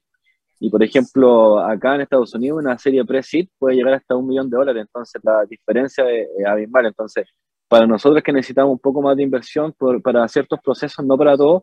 Y 0.60 0.70
por 0.70 0.80
ejemplo, 0.82 1.58
acá 1.58 1.96
en 1.96 2.02
Estados 2.02 2.34
Unidos 2.34 2.60
una 2.60 2.78
serie 2.78 3.04
pre-SID 3.04 3.48
puede 3.58 3.74
llegar 3.74 3.94
hasta 3.94 4.14
un 4.14 4.28
millón 4.28 4.48
de 4.48 4.56
dólares, 4.56 4.82
entonces 4.82 5.20
la 5.24 5.44
diferencia 5.44 6.08
es, 6.08 6.28
abismal. 6.46 6.86
Entonces, 6.86 7.26
para 7.72 7.86
nosotros 7.86 8.22
que 8.22 8.34
necesitamos 8.34 8.70
un 8.70 8.78
poco 8.78 9.00
más 9.00 9.16
de 9.16 9.22
inversión 9.22 9.72
por, 9.72 10.02
para 10.02 10.28
ciertos 10.28 10.60
procesos, 10.62 11.02
no 11.06 11.16
para 11.16 11.38
todos, 11.38 11.62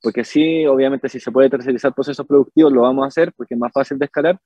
porque 0.00 0.24
sí, 0.24 0.64
obviamente 0.64 1.06
si 1.06 1.20
se 1.20 1.30
puede 1.30 1.50
tercerizar 1.50 1.92
procesos 1.92 2.26
productivos, 2.26 2.72
lo 2.72 2.80
vamos 2.80 3.04
a 3.04 3.08
hacer 3.08 3.30
porque 3.36 3.52
es 3.52 3.60
más 3.60 3.70
fácil 3.70 3.98
de 3.98 4.06
escalar, 4.06 4.38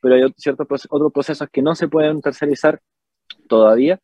pero 0.00 0.14
hay 0.14 0.32
ciertos 0.36 0.86
otros 0.88 1.12
procesos 1.12 1.48
que 1.50 1.60
no 1.60 1.74
se 1.74 1.88
pueden 1.88 2.20
tercerizar 2.20 2.80
todavía. 3.48 3.98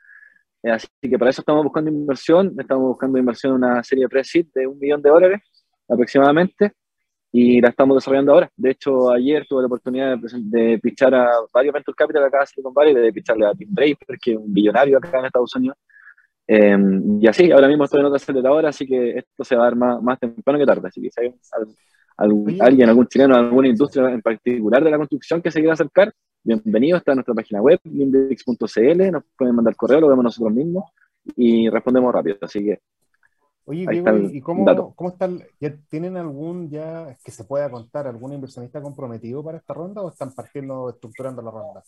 Así 0.64 0.88
que 1.02 1.16
para 1.16 1.30
eso 1.30 1.40
estamos 1.40 1.62
buscando 1.62 1.88
inversión, 1.88 2.52
estamos 2.58 2.82
buscando 2.82 3.16
inversión 3.16 3.52
en 3.52 3.62
una 3.62 3.84
serie 3.84 4.08
pre-seed 4.08 4.46
de 4.52 4.66
un 4.66 4.76
millón 4.76 5.00
de 5.02 5.10
dólares 5.10 5.42
aproximadamente 5.88 6.72
y 7.30 7.60
la 7.60 7.68
estamos 7.68 7.96
desarrollando 7.98 8.32
ahora. 8.32 8.50
De 8.56 8.70
hecho, 8.70 9.12
ayer 9.12 9.46
tuve 9.48 9.62
la 9.62 9.66
oportunidad 9.68 10.18
de, 10.18 10.28
de 10.42 10.78
pichar 10.80 11.14
a 11.14 11.30
varios 11.52 11.72
Venture 11.72 11.94
Capital 11.94 12.24
acá 12.24 12.40
en 12.40 12.46
Silicon 12.48 12.74
Valley, 12.74 12.92
de 12.92 13.12
picharle 13.12 13.46
a 13.46 13.54
Tim 13.54 13.68
Draper, 13.70 14.18
que 14.20 14.32
es 14.32 14.36
un 14.36 14.52
billonario 14.52 14.98
acá 14.98 15.20
en 15.20 15.26
Estados 15.26 15.54
Unidos. 15.54 15.78
Em, 16.48 17.20
y 17.20 17.26
así, 17.26 17.50
ahora 17.50 17.68
mismo 17.68 17.84
estoy 17.84 18.00
en 18.00 18.06
otra 18.06 18.16
aceleradora, 18.16 18.68
así 18.68 18.86
que 18.86 19.18
esto 19.18 19.44
se 19.44 19.56
va 19.56 19.62
a 19.62 19.64
dar 19.66 19.76
más, 19.76 20.02
más 20.02 20.18
temprano 20.18 20.58
que 20.58 20.66
tarde. 20.66 20.88
Así 20.88 21.02
que 21.02 21.10
si 21.10 21.20
hay 21.20 21.34
algún, 22.18 22.56
alguien, 22.60 22.88
algún 22.88 23.06
chileno, 23.08 23.34
alguna 23.34 23.68
industria 23.68 24.10
en 24.10 24.22
particular 24.22 24.82
de 24.82 24.90
la 24.90 24.98
construcción 24.98 25.42
que 25.42 25.50
se 25.50 25.60
quiera 25.60 25.74
acercar, 25.74 26.12
bienvenido, 26.42 26.96
está 26.98 27.12
en 27.12 27.16
nuestra 27.16 27.34
página 27.34 27.60
web, 27.60 27.80
index.cl, 27.84 29.10
nos 29.10 29.24
pueden 29.36 29.54
mandar 29.56 29.74
correo, 29.74 30.00
lo 30.00 30.08
vemos 30.08 30.24
nosotros 30.24 30.54
mismos 30.54 30.84
y 31.34 31.68
respondemos 31.68 32.14
rápido. 32.14 32.38
Así 32.40 32.64
que 32.64 32.80
Oye, 33.68 33.84
Diego, 33.90 34.16
¿y 34.32 34.40
cómo, 34.40 34.94
cómo 34.94 35.10
está? 35.10 35.28
¿Ya 35.60 35.74
tienen 35.90 36.16
algún, 36.16 36.70
ya 36.70 37.16
que 37.24 37.32
se 37.32 37.42
pueda 37.42 37.68
contar, 37.68 38.06
algún 38.06 38.32
inversionista 38.32 38.80
comprometido 38.80 39.42
para 39.42 39.58
esta 39.58 39.74
ronda 39.74 40.02
o 40.02 40.08
están 40.08 40.32
partiendo, 40.32 40.88
estructurando 40.88 41.42
la 41.42 41.50
ronda? 41.50 41.82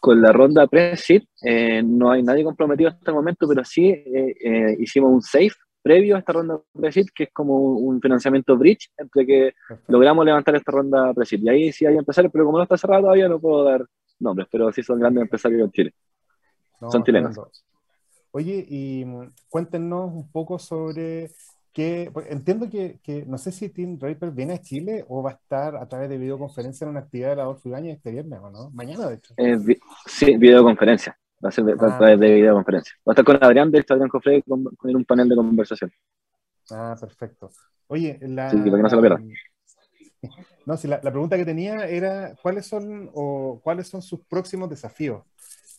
Con 0.00 0.20
la 0.20 0.32
ronda 0.32 0.66
pre 0.66 0.94
eh, 1.42 1.82
no 1.84 2.10
hay 2.10 2.24
nadie 2.24 2.42
comprometido 2.42 2.90
hasta 2.90 3.12
el 3.12 3.14
momento, 3.14 3.46
pero 3.46 3.64
sí 3.64 3.90
eh, 3.90 4.34
eh, 4.44 4.76
hicimos 4.80 5.12
un 5.12 5.22
safe 5.22 5.54
previo 5.80 6.16
a 6.16 6.18
esta 6.18 6.32
ronda 6.32 6.60
pre 6.72 6.90
que 7.14 7.24
es 7.24 7.32
como 7.32 7.58
un 7.58 8.00
financiamiento 8.00 8.56
bridge, 8.56 8.90
entre 8.96 9.24
que 9.24 9.54
logramos 9.86 10.24
levantar 10.24 10.56
esta 10.56 10.72
ronda 10.72 11.14
pre 11.14 11.26
Y 11.30 11.48
ahí 11.48 11.72
sí 11.72 11.86
hay 11.86 11.96
empresarios, 11.96 12.32
pero 12.32 12.44
como 12.44 12.58
no 12.58 12.64
está 12.64 12.76
cerrado 12.76 13.02
todavía 13.02 13.28
no 13.28 13.38
puedo 13.38 13.62
dar 13.62 13.86
nombres, 14.18 14.48
pero 14.50 14.72
sí 14.72 14.82
son 14.82 14.98
grandes 14.98 15.22
empresarios 15.22 15.60
en 15.60 15.70
Chile. 15.70 15.94
son 16.90 17.04
chilenos. 17.04 17.38
Oye, 18.36 18.66
y 18.68 19.04
mm, 19.04 19.32
cuéntenos 19.48 20.12
un 20.12 20.28
poco 20.28 20.58
sobre 20.58 21.30
qué. 21.72 22.10
Entiendo 22.28 22.68
que, 22.68 22.98
que, 23.00 23.24
no 23.26 23.38
sé 23.38 23.52
si 23.52 23.68
Tim 23.68 23.96
Draper 23.96 24.32
viene 24.32 24.54
a 24.54 24.60
Chile 24.60 25.04
o 25.08 25.22
va 25.22 25.30
a 25.30 25.34
estar 25.34 25.76
a 25.76 25.86
través 25.86 26.08
de 26.08 26.18
videoconferencia 26.18 26.84
en 26.84 26.90
una 26.90 27.00
actividad 27.00 27.30
de 27.30 27.36
la 27.36 27.42
Adolfo 27.44 27.72
este 27.76 28.10
viernes, 28.10 28.40
¿o 28.42 28.50
no? 28.50 28.70
Mañana, 28.70 29.08
de 29.08 29.14
hecho. 29.14 29.34
Eh, 29.36 29.56
sí, 30.06 30.36
videoconferencia. 30.36 31.16
Va 31.44 31.50
a 31.50 31.52
ser 31.52 31.64
a 31.64 31.74
ah, 31.78 31.98
través 31.98 32.18
de 32.18 32.34
videoconferencia. 32.34 32.92
Va 33.06 33.12
a 33.12 33.12
estar 33.12 33.24
con 33.24 33.38
Adrián, 33.40 33.70
de 33.70 33.78
hecho, 33.78 33.94
Adrián 33.94 34.08
Cofre, 34.08 34.42
con, 34.42 34.64
con, 34.64 34.96
un 34.96 35.04
panel 35.04 35.28
de 35.28 35.36
conversación. 35.36 35.92
Ah, 36.72 36.96
perfecto. 37.00 37.50
Oye, 37.86 38.18
la. 38.20 38.50
Sí, 38.50 38.56
para 38.56 38.76
que 38.76 38.82
no 38.82 38.90
se 38.90 38.96
lo 38.96 39.02
pierdan. 39.02 39.30
No, 40.64 40.78
sí, 40.78 40.88
la, 40.88 40.98
la, 41.02 41.10
pregunta 41.10 41.36
que 41.36 41.44
tenía 41.44 41.86
era 41.86 42.34
cuáles 42.40 42.64
son 42.64 43.10
o 43.12 43.60
cuáles 43.62 43.88
son 43.88 44.00
sus 44.00 44.20
próximos 44.20 44.70
desafíos. 44.70 45.22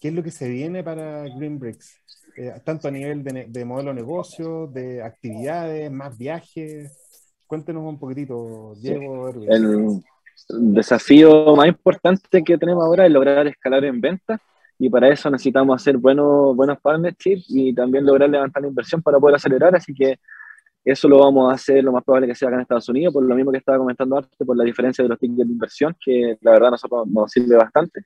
¿Qué 0.06 0.10
es 0.10 0.16
lo 0.16 0.22
que 0.22 0.30
se 0.30 0.48
viene 0.48 0.84
para 0.84 1.24
Green 1.24 1.58
Bricks? 1.58 2.00
Eh, 2.38 2.54
tanto 2.64 2.88
a 2.88 2.92
nivel 2.92 3.24
de, 3.24 3.66
modelo 3.66 3.90
de 3.90 3.96
negocio, 3.96 4.68
de 4.68 5.02
actividades, 5.02 5.92
más 5.92 6.16
viajes. 6.16 6.96
Cuéntenos 7.48 7.82
un 7.84 7.98
poquitito, 7.98 8.76
Diego. 8.80 9.30
El 9.30 10.04
desafío 10.76 11.56
más 11.56 11.68
importante 11.68 12.44
que 12.44 12.56
tenemos 12.56 12.86
ahora 12.86 13.08
es 13.08 13.12
lograr 13.12 13.48
escalar 13.48 13.84
en 13.84 14.00
ventas 14.00 14.40
y 14.78 14.92
para 14.92 15.10
eso 15.10 15.28
necesitamos 15.32 15.82
hacer 15.82 15.98
buenos, 15.98 16.56
buenos 16.56 16.80
partnerships 16.80 17.48
y 17.50 17.74
también 17.74 18.06
lograr 18.06 18.30
levantar 18.30 18.62
la 18.62 18.70
inversión 18.70 19.02
para 19.02 19.20
poder 19.20 19.38
acelerar, 19.38 19.76
así 19.76 19.92
que 19.92 20.20
eso 20.84 21.08
lo 21.08 21.18
vamos 21.18 21.52
a 21.52 21.56
hacer 21.56 21.84
lo 21.84 21.92
más 21.92 22.04
probable 22.04 22.28
que 22.28 22.36
sea 22.36 22.50
acá 22.50 22.58
en 22.58 22.62
Estados 22.62 22.90
Unidos, 22.90 23.12
por 23.12 23.24
lo 23.24 23.34
mismo 23.34 23.52
que 23.52 23.58
estaba 23.58 23.80
comentando 23.80 24.18
antes, 24.18 24.38
por 24.38 24.56
la 24.56 24.66
diferencia 24.66 25.02
de 25.02 25.10
los 25.10 25.18
tickets 25.18 25.48
de 25.48 25.52
inversión, 25.52 25.98
que 26.00 26.38
la 26.42 26.52
verdad 26.52 26.70
nosotros 26.70 27.08
nos 27.08 27.32
sirve 27.32 27.56
bastante 27.56 28.06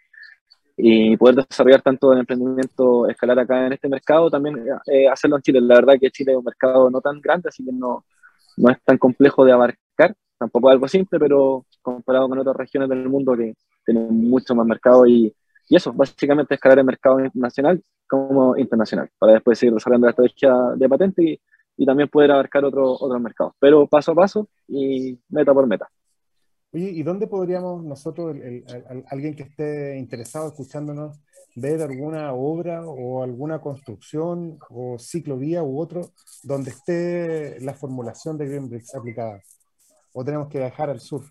y 0.82 1.18
poder 1.18 1.36
desarrollar 1.36 1.82
tanto 1.82 2.14
el 2.14 2.20
emprendimiento 2.20 3.08
escalar 3.10 3.38
acá 3.40 3.68
en 3.68 3.74
este 3.74 3.90
mercado, 3.90 4.30
también 4.30 4.66
eh, 4.88 5.10
hacerlo 5.10 5.36
en 5.36 5.42
Chile. 5.42 5.62
La 5.62 5.76
verdad 5.76 5.96
que 6.00 6.10
Chile 6.10 6.32
es 6.32 6.38
un 6.38 6.46
mercado 6.46 6.90
no 6.90 7.02
tan 7.02 7.20
grande, 7.20 7.50
así 7.50 7.66
que 7.66 7.72
no, 7.74 8.06
no 8.58 8.72
es 8.72 8.82
tan 8.84 8.98
complejo 8.98 9.44
de 9.44 9.52
abarcar, 9.52 10.16
tampoco 10.38 10.70
es 10.70 10.74
algo 10.74 10.88
simple, 10.88 11.20
pero 11.20 11.66
comparado 11.82 12.30
con 12.30 12.40
otras 12.40 12.56
regiones 12.56 12.90
del 12.90 13.10
mundo 13.10 13.36
que 13.36 13.56
tienen 13.86 14.08
mucho 14.30 14.56
más 14.56 14.66
mercado 14.66 15.06
y, 15.06 15.34
y 15.68 15.76
eso, 15.76 15.92
básicamente 15.92 16.56
escalar 16.56 16.80
el 16.80 16.86
mercado 16.86 17.20
nacional 17.34 17.84
como 18.08 18.56
internacional, 18.58 19.10
para 19.20 19.34
después 19.34 19.60
seguir 19.60 19.74
desarrollando 19.74 20.08
la 20.08 20.12
estrategia 20.12 20.54
de 20.78 20.90
patente 20.90 21.24
y, 21.24 21.42
y 21.78 21.86
también 21.86 22.08
poder 22.08 22.32
abarcar 22.32 22.64
otro, 22.64 22.94
otros 22.94 23.22
mercados, 23.22 23.54
pero 23.60 23.86
paso 23.86 24.14
a 24.14 24.16
paso 24.16 24.48
y 24.68 25.20
meta 25.30 25.54
por 25.54 25.68
meta. 25.68 25.90
Oye, 26.72 26.92
¿y 26.92 27.02
dónde 27.02 27.26
podríamos 27.26 27.84
nosotros, 27.84 28.36
alguien 29.08 29.36
que 29.36 29.44
esté 29.44 29.98
interesado 29.98 30.50
escuchándonos, 30.50 31.20
ver 31.56 31.82
alguna 31.82 32.32
obra 32.34 32.86
o 32.86 33.24
alguna 33.24 33.60
construcción 33.60 34.60
o 34.70 35.00
ciclovía 35.00 35.64
u 35.64 35.80
otro 35.80 36.12
donde 36.44 36.70
esté 36.70 37.60
la 37.62 37.74
formulación 37.74 38.38
de 38.38 38.48
Greenbricks 38.48 38.94
aplicada? 38.94 39.42
¿O 40.14 40.24
tenemos 40.24 40.48
que 40.48 40.60
viajar 40.60 40.92
al 40.92 41.00
sur? 41.00 41.24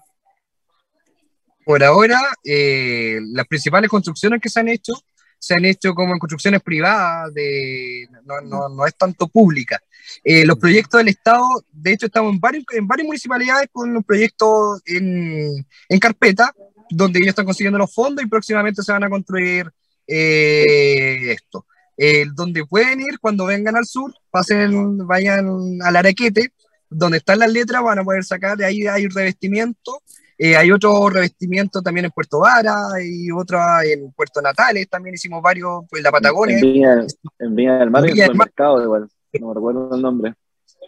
Por 1.65 1.85
ahora, 1.85 2.21
eh, 2.43 3.21
las 3.33 3.47
principales 3.47 3.91
construcciones 3.91 4.41
que 4.41 4.49
se 4.49 4.59
han 4.59 4.69
hecho 4.69 4.95
se 5.39 5.55
han 5.55 5.65
hecho 5.65 5.95
como 5.95 6.13
en 6.13 6.19
construcciones 6.19 6.63
privadas, 6.63 7.33
de, 7.33 8.09
no, 8.25 8.41
no, 8.41 8.69
no 8.69 8.87
es 8.87 8.95
tanto 8.97 9.29
pública. 9.29 9.81
Eh, 10.25 10.45
los 10.45 10.59
proyectos 10.59 10.99
del 10.99 11.09
Estado, 11.09 11.47
de 11.73 11.93
hecho, 11.93 12.07
estamos 12.07 12.33
en, 12.33 12.41
varios, 12.41 12.65
en 12.73 12.87
varias 12.87 13.07
municipalidades 13.07 13.69
con 13.73 13.93
los 13.93 14.05
proyectos 14.05 14.81
en, 14.87 15.67
en, 15.89 15.99
carpeta, 15.99 16.53
donde 16.91 17.19
ellos 17.19 17.31
están 17.31 17.45
consiguiendo 17.45 17.79
los 17.79 17.93
fondos 17.93 18.25
y 18.25 18.29
próximamente 18.29 18.83
se 18.83 18.93
van 18.93 19.05
a 19.05 19.11
construir 19.11 19.71
eh, 20.07 21.33
esto. 21.33 21.67
Eh, 21.97 22.27
donde 22.33 22.65
pueden 22.65 23.01
ir 23.01 23.19
cuando 23.21 23.45
vengan 23.45 23.77
al 23.77 23.85
sur, 23.85 24.15
pasen, 24.31 24.99
vayan 24.99 25.81
al 25.83 25.97
Araquete, 25.97 26.53
donde 26.89 27.19
están 27.19 27.41
las 27.41 27.53
letras, 27.53 27.83
van 27.83 27.99
a 27.99 28.05
poder 28.05 28.25
sacar, 28.25 28.57
de 28.57 28.65
ahí 28.65 28.87
hay 28.87 29.09
revestimiento 29.09 30.01
eh, 30.41 30.57
hay 30.57 30.71
otro 30.71 31.11
revestimiento 31.11 31.83
también 31.83 32.05
en 32.05 32.13
Puerto 32.13 32.39
Vara 32.39 32.91
y 33.03 33.29
otra 33.33 33.85
en 33.85 34.13
Puerto 34.13 34.41
Natales, 34.41 34.89
también 34.89 35.15
hicimos 35.15 35.43
varios, 35.43 35.83
pues 35.91 36.01
la 36.01 36.13
Patagonia. 36.13 36.57
En 36.57 37.57
Viña, 37.57 37.79
del 37.79 37.91
Mar, 37.91 38.09
en 38.09 38.21
el 38.21 38.37
mercado 38.37 38.81
igual. 38.81 39.09
no 39.41 39.53
recuerdo 39.53 39.97
el 39.97 40.01
nombre. 40.01 40.35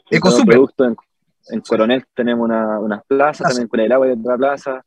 Ecosuper. 0.09 0.57
En, 0.79 0.97
en, 1.49 1.61
Coronel 1.63 2.05
tenemos 2.15 2.45
una, 2.45 2.79
unas 2.79 3.05
plazas, 3.05 3.49
también 3.49 3.63
en 3.63 3.69
Culeiragua 3.69 4.07
hay 4.07 4.13
otra 4.13 4.37
plaza. 4.37 4.85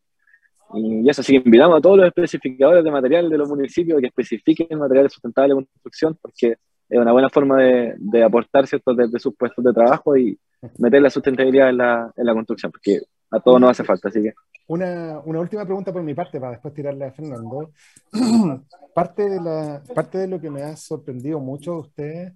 Y 0.76 1.10
eso 1.10 1.22
sí, 1.22 1.36
invitamos 1.36 1.78
a 1.78 1.82
todos 1.82 1.98
los 1.98 2.08
especificadores 2.08 2.86
de 2.86 2.92
material 2.92 3.30
de 3.30 3.38
los 3.38 3.50
municipios 3.50 4.00
que 4.00 4.08
especifiquen 4.08 4.80
materiales 4.80 5.12
sustentables 5.12 5.58
de 5.58 5.66
construcción, 5.66 6.18
porque 6.22 6.56
es 6.90 7.00
una 7.00 7.12
buena 7.12 7.30
forma 7.30 7.58
de, 7.58 7.96
de 7.98 8.24
aportar 8.24 8.66
¿cierto? 8.66 8.94
desde 8.94 9.20
sus 9.20 9.36
puestos 9.36 9.64
de 9.64 9.74
trabajo 9.74 10.16
y 10.16 10.40
meter 10.78 11.02
la 11.02 11.10
sustentabilidad 11.10 11.70
en 11.70 11.78
la, 11.78 12.12
en 12.16 12.26
la 12.26 12.34
construcción, 12.34 12.72
porque 12.72 13.02
a 13.34 13.40
todos 13.40 13.60
nos 13.60 13.72
hace 13.72 13.84
falta, 13.84 14.10
así 14.10 14.22
que... 14.22 14.34
Una, 14.68 15.20
una, 15.26 15.40
última 15.40 15.66
pregunta 15.66 15.92
por 15.92 16.04
mi 16.04 16.14
parte, 16.14 16.40
para 16.40 16.52
después 16.52 16.74
tirarle 16.74 17.06
a 17.06 17.12
Fernando. 17.12 17.72
parte, 18.94 19.28
de 19.28 19.42
la, 19.42 19.82
parte 19.94 20.20
de 20.20 20.28
lo 20.28 20.40
que 20.40 20.52
me 20.52 20.62
ha 20.62 20.78
sorprendido 20.78 21.40
mucho 21.40 21.74
de 21.74 21.80
ustedes 21.80 22.34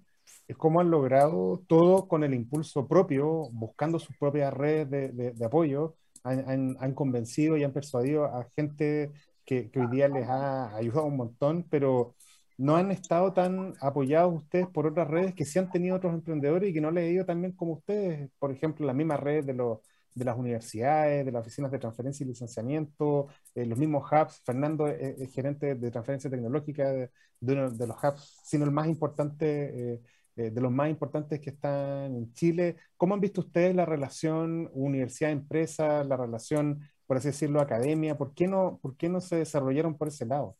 es 0.48 0.56
cómo 0.56 0.80
han 0.80 0.90
logrado 0.90 1.62
todo 1.68 2.08
con 2.08 2.24
el 2.24 2.34
impulso 2.34 2.88
propio, 2.88 3.48
buscando 3.52 3.98
sus 3.98 4.16
propias 4.16 4.52
redes 4.52 4.90
de, 4.90 5.08
de, 5.10 5.32
de 5.32 5.44
apoyo, 5.44 5.94
han, 6.24 6.50
han, 6.50 6.76
han, 6.80 6.94
convencido 6.94 7.56
y 7.56 7.64
han 7.64 7.72
persuadido 7.72 8.24
a 8.24 8.48
gente 8.56 9.12
que, 9.44 9.70
que 9.70 9.80
hoy 9.80 9.86
día 9.88 10.08
les 10.08 10.26
ha 10.28 10.74
ayudado 10.74 11.06
un 11.06 11.16
montón, 11.16 11.66
pero 11.70 12.14
no 12.56 12.76
han 12.76 12.90
estado 12.90 13.32
tan 13.32 13.74
apoyados 13.80 14.34
ustedes 14.34 14.66
por 14.66 14.86
otras 14.86 15.06
redes 15.06 15.34
que 15.34 15.44
sí 15.44 15.58
han 15.58 15.70
tenido 15.70 15.96
otros 15.96 16.12
emprendedores 16.12 16.70
y 16.70 16.74
que 16.74 16.80
no 16.80 16.90
les 16.90 17.04
ha 17.04 17.12
ido 17.12 17.24
tan 17.24 17.40
bien 17.40 17.52
como 17.52 17.74
ustedes. 17.74 18.30
Por 18.38 18.50
ejemplo, 18.50 18.84
la 18.84 18.94
misma 18.94 19.16
red 19.16 19.44
de, 19.44 19.54
los, 19.54 19.78
de 20.18 20.24
las 20.24 20.36
universidades, 20.36 21.24
de 21.24 21.32
las 21.32 21.42
oficinas 21.42 21.70
de 21.70 21.78
transferencia 21.78 22.24
y 22.24 22.28
licenciamiento, 22.28 23.28
eh, 23.54 23.66
los 23.66 23.78
mismos 23.78 24.10
hubs. 24.10 24.40
Fernando 24.44 24.88
es, 24.88 25.32
gerente 25.32 25.74
de 25.74 25.90
transferencia 25.90 26.30
tecnológica 26.30 26.90
de, 26.90 27.10
uno 27.40 27.70
de 27.70 27.86
los 27.86 27.96
hubs, 28.02 28.40
sino 28.44 28.64
el 28.64 28.72
más 28.72 28.88
importante, 28.88 29.94
eh, 29.94 30.00
eh, 30.36 30.50
de 30.50 30.60
los 30.60 30.72
más 30.72 30.90
importantes 30.90 31.40
que 31.40 31.50
están 31.50 32.16
en 32.16 32.32
Chile. 32.32 32.76
¿Cómo 32.96 33.14
han 33.14 33.20
visto 33.20 33.40
ustedes 33.42 33.74
la 33.74 33.86
relación 33.86 34.70
universidad-empresa, 34.74 36.04
la 36.04 36.16
relación, 36.16 36.80
por 37.06 37.16
así 37.16 37.28
decirlo, 37.28 37.60
academia? 37.60 38.18
¿Por 38.18 38.34
qué 38.34 38.48
no, 38.48 38.78
por 38.82 38.96
qué 38.96 39.08
no 39.08 39.20
se 39.20 39.36
desarrollaron 39.36 39.96
por 39.96 40.08
ese 40.08 40.26
lado? 40.26 40.56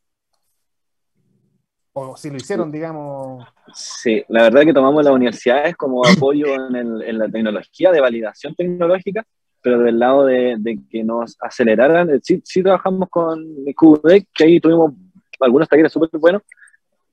o 1.99 2.17
si 2.17 2.31
lo 2.31 2.37
hicieron, 2.37 2.71
digamos. 2.71 3.45
Sí, 3.75 4.25
la 4.29 4.45
verdad 4.45 4.63
que 4.63 4.73
tomamos 4.73 5.05
las 5.05 5.13
universidades 5.13 5.77
como 5.77 6.07
apoyo 6.07 6.47
en, 6.55 6.77
el, 6.77 7.03
en 7.03 7.19
la 7.19 7.29
tecnología, 7.29 7.91
de 7.91 8.01
validación 8.01 8.55
tecnológica, 8.55 9.27
pero 9.61 9.81
del 9.81 9.99
lado 9.99 10.25
de, 10.27 10.57
de 10.59 10.79
que 10.91 11.05
nos 11.05 11.37
aceleraran, 11.41 12.11
eh, 12.11 12.21
sí, 12.23 12.41
sí 12.45 12.63
trabajamos 12.63 13.09
con 13.09 13.45
QDEC, 13.75 14.27
que 14.35 14.45
ahí 14.45 14.61
tuvimos 14.61 14.93
algunos 15.41 15.69
talleres 15.69 15.93
súper 15.93 16.11
buenos, 16.21 16.43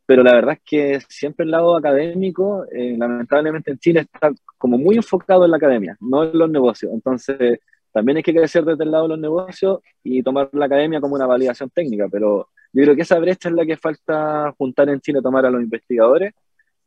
pero 0.06 0.24
la 0.24 0.34
verdad 0.34 0.54
es 0.54 0.62
que 0.64 1.00
siempre 1.10 1.46
el 1.46 1.52
lado 1.52 1.76
académico, 1.76 2.66
eh, 2.72 2.96
lamentablemente 2.98 3.72
en 3.72 3.80
Chile 3.80 4.02
está 4.02 4.32
como 4.58 4.78
muy 4.78 4.96
enfocado 4.96 5.46
en 5.46 5.52
la 5.52 5.58
academia, 5.58 5.98
no 6.00 6.24
en 6.24 6.38
los 6.38 6.50
negocios. 6.50 6.92
Entonces, 6.94 7.60
también 7.92 8.18
hay 8.18 8.24
que 8.24 8.34
crecer 8.36 8.64
desde 8.64 8.84
el 8.84 8.92
lado 8.92 9.06
de 9.06 9.10
los 9.10 9.20
negocios 9.20 9.80
y 10.04 10.22
tomar 10.22 10.50
la 10.54 10.66
academia 10.66 11.02
como 11.02 11.16
una 11.16 11.26
validación 11.26 11.70
técnica, 11.70 12.08
pero 12.12 12.50
yo 12.74 12.84
creo 12.84 12.96
que 12.96 13.02
esa 13.02 13.18
brecha 13.20 13.50
es 13.50 13.56
la 13.56 13.66
que 13.66 13.78
falta 13.78 14.54
juntar 14.58 14.90
en 14.90 15.00
Chile, 15.00 15.22
tomar 15.22 15.46
a 15.46 15.50
los 15.50 15.62
investigadores 15.62 16.34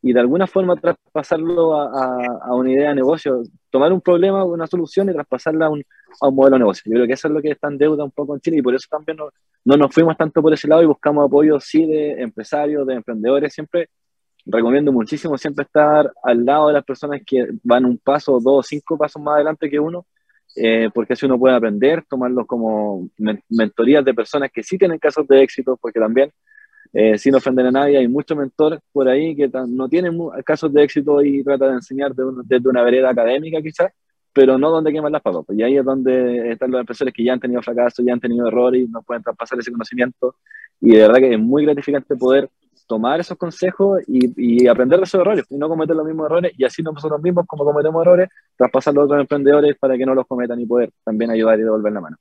y 0.03 0.13
de 0.13 0.21
alguna 0.21 0.47
forma 0.47 0.77
traspasarlo 0.77 1.75
a, 1.75 1.87
a, 1.87 2.39
a 2.43 2.55
una 2.55 2.71
idea 2.71 2.91
de 2.91 2.97
negocio, 2.97 3.43
tomar 3.71 3.93
un 3.93 4.01
problema, 4.01 4.45
una 4.45 4.67
solución 4.67 5.09
y 5.11 5.13
traspasarla 5.13 5.67
a 5.67 5.71
un, 5.71 5.85
a 6.21 6.29
un, 6.29 6.35
modelo 6.35 6.57
de 6.57 6.61
negocio. 6.61 6.83
Yo 6.87 6.95
creo 6.95 7.07
que 7.07 7.13
eso 7.15 7.29
es 7.29 7.35
lo 7.35 7.43
que 7.43 7.51
está 7.51 7.69
en 7.69 7.79
deuda 7.79 8.05
un 8.05 8.11
poco 8.11 8.35
en 8.35 8.41
Chile 8.41 8.59
y 8.59 8.63
por 8.63 8.75
eso 8.75 8.87
también 8.91 9.17
no, 9.17 9.31
no 9.65 9.77
nos 9.77 9.95
fuimos 9.95 10.17
tanto 10.17 10.43
por 10.43 10.53
ese 10.53 10.69
lado 10.69 10.83
y 10.83 10.87
buscamos 10.87 11.27
apoyo, 11.27 11.61
sí, 11.61 11.87
de 11.87 12.23
empresarios, 12.23 12.87
de 12.87 12.95
emprendedores. 12.95 13.53
Siempre 13.53 13.91
recomiendo 14.47 14.93
muchísimo 14.93 15.37
siempre 15.37 15.65
estar 15.65 16.11
al 16.23 16.45
lado 16.45 16.69
de 16.69 16.75
las 16.75 16.85
personas 16.85 17.21
que 17.27 17.49
van 17.63 17.85
un 17.85 17.99
paso, 17.99 18.41
dos, 18.41 18.67
cinco 18.67 18.97
pasos 18.97 19.23
más 19.23 19.37
adelante 19.37 19.69
que 19.69 19.79
uno 19.79 20.07
eh, 20.57 20.91
porque 20.93 21.13
así 21.13 21.27
uno 21.27 21.39
puede 21.39 21.55
aprender, 21.55 22.05
tomarlo 22.09 22.47
como 22.47 23.09
men 23.19 23.43
mentorías 23.49 24.05
de 24.05 24.15
personas 24.15 24.51
que 24.53 24.63
sí 24.63 24.79
tienen 24.79 24.99
casos 24.99 25.27
de 25.29 25.43
éxito, 25.43 25.77
porque 25.81 26.01
también, 26.01 26.33
eh, 26.93 27.19
sin 27.19 27.35
ofender 27.35 27.67
a 27.67 27.71
nadie, 27.71 27.99
hay 27.99 28.09
muchos 28.09 28.37
mentores 28.37 28.81
por 28.93 29.09
ahí 29.09 29.37
que 29.37 29.51
no 29.69 29.89
tienen 29.89 30.19
casos 30.45 30.73
de 30.73 30.83
éxito 30.83 31.23
y 31.23 31.45
tratan 31.45 31.71
de 31.71 31.75
enseñar 31.77 32.15
desde 32.15 32.69
una 32.69 32.83
vereda 32.83 33.11
académica 33.11 33.61
quizás, 33.61 33.93
pero 34.33 34.57
no 34.59 34.71
donde 34.71 34.93
queman 34.93 35.13
las 35.13 35.23
papas. 35.23 35.45
Y 35.51 35.63
ahí 35.63 35.77
es 35.77 35.85
donde 35.85 36.53
están 36.53 36.71
los 36.71 36.81
empresarios 36.81 37.15
que 37.15 37.25
ya 37.25 37.33
han 37.33 37.41
tenido 37.41 37.63
fracasos, 37.63 38.05
ya 38.05 38.13
han 38.13 38.21
tenido 38.21 38.49
errores 38.49 38.83
y 38.83 38.89
nos 38.89 39.05
pueden 39.05 39.23
traspasar 39.23 39.59
ese 39.59 39.71
conocimiento. 39.73 40.37
Y 40.81 40.93
de 40.93 40.99
verdad 40.99 41.19
que 41.19 41.35
es 41.35 41.41
muy 41.41 41.65
gratificante 41.65 42.17
poder 42.17 42.49
tomar 42.87 43.21
esos 43.21 43.37
consejos 43.37 44.01
y, 44.07 44.63
y, 44.63 44.67
aprender 44.67 44.99
de 44.99 45.05
esos 45.05 45.21
errores 45.21 45.45
y 45.51 45.57
no 45.57 45.69
cometer 45.69 45.95
los 45.95 46.07
mismos 46.07 46.27
errores 46.27 46.53
y 46.57 46.65
así 46.65 46.83
nosotros 46.83 47.21
mismos 47.21 47.45
como 47.47 47.65
cometemos 47.65 48.01
errores, 48.01 48.29
traspasarlos 48.57 49.03
a 49.03 49.05
otros 49.05 49.21
emprendedores 49.21 49.77
para 49.79 49.97
que 49.99 50.07
no 50.07 50.15
los 50.15 50.27
cometan 50.27 50.59
y 50.59 50.67
poder 50.67 50.91
también 51.05 51.31
ayudar 51.31 51.61
y 51.61 51.65
devolver 51.65 51.93
la 51.93 52.01
mano. 52.01 52.17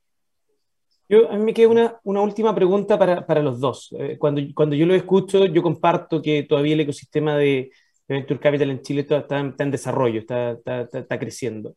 Yo, 1.08 1.30
a 1.30 1.36
mí 1.36 1.44
me 1.44 1.54
queda 1.54 1.68
una, 1.68 2.00
una 2.04 2.20
última 2.20 2.54
pregunta 2.54 2.98
para, 2.98 3.26
para 3.26 3.42
los 3.42 3.60
dos. 3.60 3.94
Eh, 3.98 4.16
cuando, 4.18 4.42
cuando 4.54 4.76
yo 4.76 4.86
lo 4.86 4.94
escucho, 4.94 5.46
yo 5.46 5.62
comparto 5.62 6.20
que 6.20 6.42
todavía 6.42 6.74
el 6.74 6.80
ecosistema 6.80 7.36
de 7.36 7.70
Venture 8.06 8.40
Capital 8.40 8.70
en 8.70 8.82
Chile 8.82 9.00
está, 9.02 9.18
está 9.18 9.64
en 9.64 9.70
desarrollo, 9.70 10.20
está, 10.20 10.52
está, 10.52 10.82
está 10.82 11.18
creciendo 11.18 11.76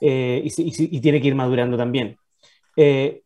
eh, 0.00 0.42
y, 0.44 0.62
y, 0.62 0.96
y, 0.96 1.00
tiene 1.00 1.20
que 1.20 1.28
ir 1.28 1.34
madurando 1.34 1.76
también. 1.76 2.16
Eh, 2.76 3.22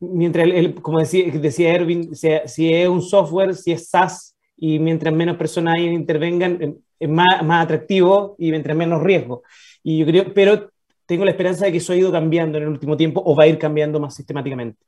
mientras, 0.00 0.46
el, 0.46 0.74
como 0.74 0.98
decía, 1.00 1.30
decía 1.32 1.74
Erwin, 1.74 2.14
si, 2.14 2.28
si 2.46 2.72
es 2.72 2.88
un 2.88 3.02
software, 3.02 3.54
si 3.54 3.72
es 3.72 3.88
SaaS, 3.88 4.36
y 4.56 4.78
mientras 4.78 5.12
menos 5.12 5.36
personas 5.36 5.78
intervengan, 5.78 6.78
es 7.00 7.08
más, 7.08 7.44
más 7.44 7.64
atractivo 7.64 8.36
y 8.38 8.50
mientras 8.50 8.76
menos 8.76 9.02
riesgo. 9.02 9.42
Y 9.82 9.98
yo 9.98 10.06
creo, 10.06 10.32
pero 10.32 10.70
tengo 11.12 11.24
la 11.26 11.30
esperanza 11.32 11.66
de 11.66 11.72
que 11.72 11.78
eso 11.78 11.92
ha 11.92 11.96
ido 11.96 12.10
cambiando 12.10 12.56
en 12.56 12.64
el 12.64 12.70
último 12.70 12.96
tiempo 12.96 13.22
o 13.24 13.36
va 13.36 13.44
a 13.44 13.46
ir 13.46 13.58
cambiando 13.58 14.00
más 14.00 14.14
sistemáticamente. 14.14 14.78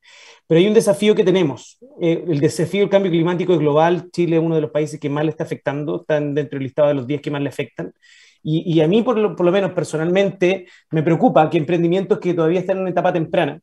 Pero 0.47 0.59
hay 0.59 0.66
un 0.66 0.75
desafío 0.75 1.14
que 1.14 1.22
tenemos. 1.22 1.79
Eh, 2.01 2.25
el 2.27 2.41
desafío 2.41 2.81
del 2.81 2.89
cambio 2.89 3.11
climático 3.11 3.53
es 3.53 3.59
global. 3.59 4.11
Chile 4.11 4.37
es 4.37 4.43
uno 4.43 4.55
de 4.55 4.62
los 4.62 4.70
países 4.70 4.99
que 4.99 5.11
más 5.11 5.25
le 5.25 5.31
está 5.31 5.45
afectando, 5.45 6.01
están 6.01 6.35
dentro 6.35 6.59
del 6.59 6.64
listado 6.64 6.89
de 6.89 6.95
los 6.95 7.07
10 7.07 7.20
que 7.20 7.31
más 7.31 7.43
le 7.43 7.51
afectan. 7.51 7.93
Y, 8.43 8.75
y 8.75 8.81
a 8.81 8.89
mí, 8.89 9.03
por 9.03 9.18
lo, 9.18 9.37
por 9.37 9.45
lo, 9.45 9.53
menos 9.53 9.72
personalmente, 9.72 10.66
me 10.91 11.03
preocupa 11.03 11.49
que 11.51 11.59
emprendimientos 11.59 12.18
que 12.18 12.33
todavía 12.35 12.61
están 12.61 12.77
en 12.77 12.83
una 12.83 12.91
etapa 12.91 13.12
temprana 13.12 13.61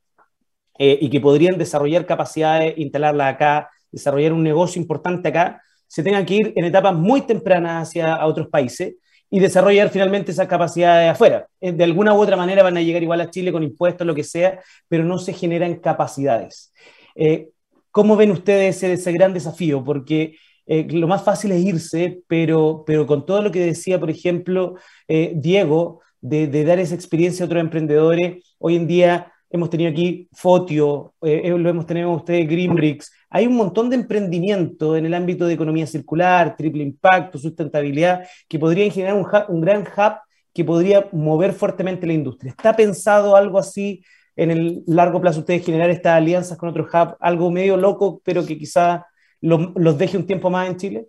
eh, 0.78 0.98
y 1.02 1.10
que 1.10 1.20
podrían 1.20 1.58
desarrollar 1.58 2.06
capacidades, 2.06 2.76
instalarlas 2.78 3.34
acá, 3.34 3.70
desarrollar 3.92 4.34
un 4.34 4.44
negocio 4.44 4.82
importante 4.82 5.30
acá, 5.30 5.62
se 5.88 6.04
tengan 6.04 6.26
que 6.26 6.36
ir 6.36 6.54
en 6.56 6.66
etapas 6.66 6.96
muy 6.96 7.22
tempranas 7.22 7.90
hacia 7.90 8.26
otros 8.26 8.48
países 8.48 8.96
y 9.34 9.40
desarrollar 9.40 9.90
finalmente 9.90 10.34
esas 10.34 10.48
capacidades 10.48 11.10
afuera. 11.10 11.48
Eh, 11.62 11.72
de 11.72 11.84
alguna 11.86 12.14
u 12.14 12.20
otra 12.20 12.36
manera 12.36 12.64
van 12.64 12.76
a 12.76 12.82
llegar 12.82 13.02
igual 13.02 13.22
a 13.22 13.32
Chile 13.32 13.54
con 13.54 13.64
impuestos, 13.64 14.06
lo 14.06 14.14
que 14.14 14.26
sea, 14.26 14.60
pero 14.90 15.06
no 15.06 15.18
se 15.18 15.32
generan 15.32 15.76
capacidades. 15.76 16.74
Eh, 17.16 17.50
¿Cómo 17.92 18.18
ven 18.18 18.32
ustedes 18.32 18.76
ese, 18.76 18.94
ese 18.94 19.12
gran 19.14 19.34
desafío? 19.34 19.84
Porque 19.86 20.36
eh, 20.68 20.86
lo 20.92 21.08
más 21.08 21.24
fácil 21.24 21.54
es 21.54 21.64
irse, 21.64 22.22
pero, 22.28 22.84
pero 22.86 23.08
con 23.08 23.26
todo 23.26 23.42
lo 23.42 23.52
que 23.52 23.62
decía, 23.62 24.00
por 24.00 24.10
ejemplo, 24.10 24.76
Diego, 25.08 26.02
de, 26.20 26.48
de, 26.48 26.64
dar 26.64 26.80
esa 26.80 26.96
experiencia 26.96 27.44
a 27.44 27.48
otros 27.48 27.62
emprendedores, 27.62 28.44
hoy 28.60 28.76
en 28.76 28.86
día 28.86 29.32
hemos 29.50 29.70
tenido 29.70 29.92
aquí 29.92 30.30
Fotio, 30.34 31.14
lo 31.22 31.70
hemos 31.70 31.86
tenido 31.86 32.12
ustedes 32.12 32.48
Greenbricks, 32.48 33.12
hay 33.34 33.48
un 33.48 33.56
montón 33.56 33.90
de 33.90 33.96
emprendimiento 33.96 34.98
en 34.98 35.06
el 35.06 35.14
ámbito 35.14 35.46
de 35.46 35.54
economía 35.54 35.88
circular, 35.88 36.58
triple 36.58 36.84
impacto, 36.84 37.38
sustentabilidad, 37.38 38.28
que 38.50 38.60
podrían 38.60 38.92
generar 38.92 39.16
un, 39.48 39.62
gran 39.62 39.84
hub 39.84 40.18
que 40.54 40.66
podría 40.66 41.08
mover 41.14 41.54
fuertemente 41.54 42.06
la 42.06 42.12
industria. 42.12 42.50
¿Está 42.50 42.76
pensado 42.76 43.38
algo 43.38 43.58
así 43.58 44.04
en 44.36 44.52
el 44.52 44.84
largo 44.86 45.22
plazo 45.22 45.40
ustedes 45.40 45.66
generar 45.66 45.90
estas 45.90 46.18
alianzas 46.18 46.58
con 46.58 46.68
otros 46.68 46.90
hubs, 46.94 47.16
algo 47.22 47.50
medio 47.50 47.78
loco, 47.78 48.22
pero 48.26 48.46
que 48.46 48.58
quizá 48.58 49.06
los, 49.40 49.70
los 49.76 49.98
deje 49.98 50.18
un 50.18 50.28
tiempo 50.28 50.50
más 50.50 50.70
en 50.70 50.76
Chile? 50.76 51.08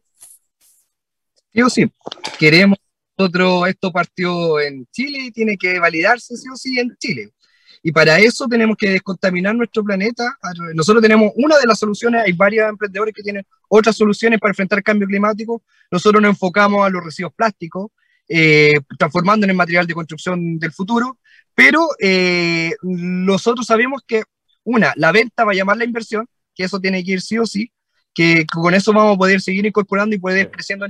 Sí 1.52 1.60
o 1.60 1.68
sí, 1.68 1.90
queremos 2.38 2.78
nosotros, 3.18 3.68
esto 3.68 3.90
partió 3.90 4.60
en 4.60 4.86
Chile 4.92 5.24
y 5.26 5.32
tiene 5.32 5.56
que 5.56 5.80
validarse 5.80 6.36
sí 6.36 6.48
o 6.48 6.56
sí 6.56 6.78
en 6.78 6.96
Chile. 6.98 7.30
Y 7.82 7.90
para 7.90 8.18
eso 8.18 8.46
tenemos 8.46 8.76
que 8.76 8.90
descontaminar 8.90 9.56
nuestro 9.56 9.82
planeta. 9.82 10.38
Nosotros 10.74 11.02
tenemos 11.02 11.32
una 11.34 11.58
de 11.58 11.66
las 11.66 11.80
soluciones, 11.80 12.22
hay 12.24 12.32
varios 12.32 12.68
emprendedores 12.68 13.12
que 13.12 13.22
tienen 13.22 13.44
otras 13.68 13.96
soluciones 13.96 14.38
para 14.38 14.52
enfrentar 14.52 14.78
el 14.78 14.84
cambio 14.84 15.08
climático. 15.08 15.62
Nosotros 15.90 16.22
nos 16.22 16.30
enfocamos 16.30 16.86
a 16.86 16.90
los 16.90 17.04
residuos 17.04 17.34
plásticos, 17.34 17.90
eh, 18.28 18.74
transformándolos 18.96 19.50
en 19.50 19.56
material 19.56 19.86
de 19.86 19.94
construcción 19.94 20.58
del 20.60 20.72
futuro, 20.72 21.18
pero 21.56 21.88
eh, 21.98 22.72
nosotros 22.82 23.66
sabemos 23.66 24.02
que, 24.06 24.22
una, 24.62 24.92
la 24.94 25.10
venta 25.10 25.44
va 25.44 25.50
a 25.50 25.56
llamar 25.56 25.76
la 25.76 25.84
inversión, 25.84 26.28
que 26.54 26.62
eso 26.62 26.78
tiene 26.78 27.02
que 27.02 27.12
ir 27.12 27.20
sí 27.20 27.36
o 27.38 27.46
sí, 27.46 27.72
que 28.14 28.46
con 28.46 28.74
eso 28.74 28.92
vamos 28.92 29.16
a 29.16 29.18
poder 29.18 29.40
seguir 29.40 29.66
incorporando 29.66 30.14
y 30.14 30.20
poder 30.20 30.46
ir 30.46 30.50
creciendo. 30.52 30.86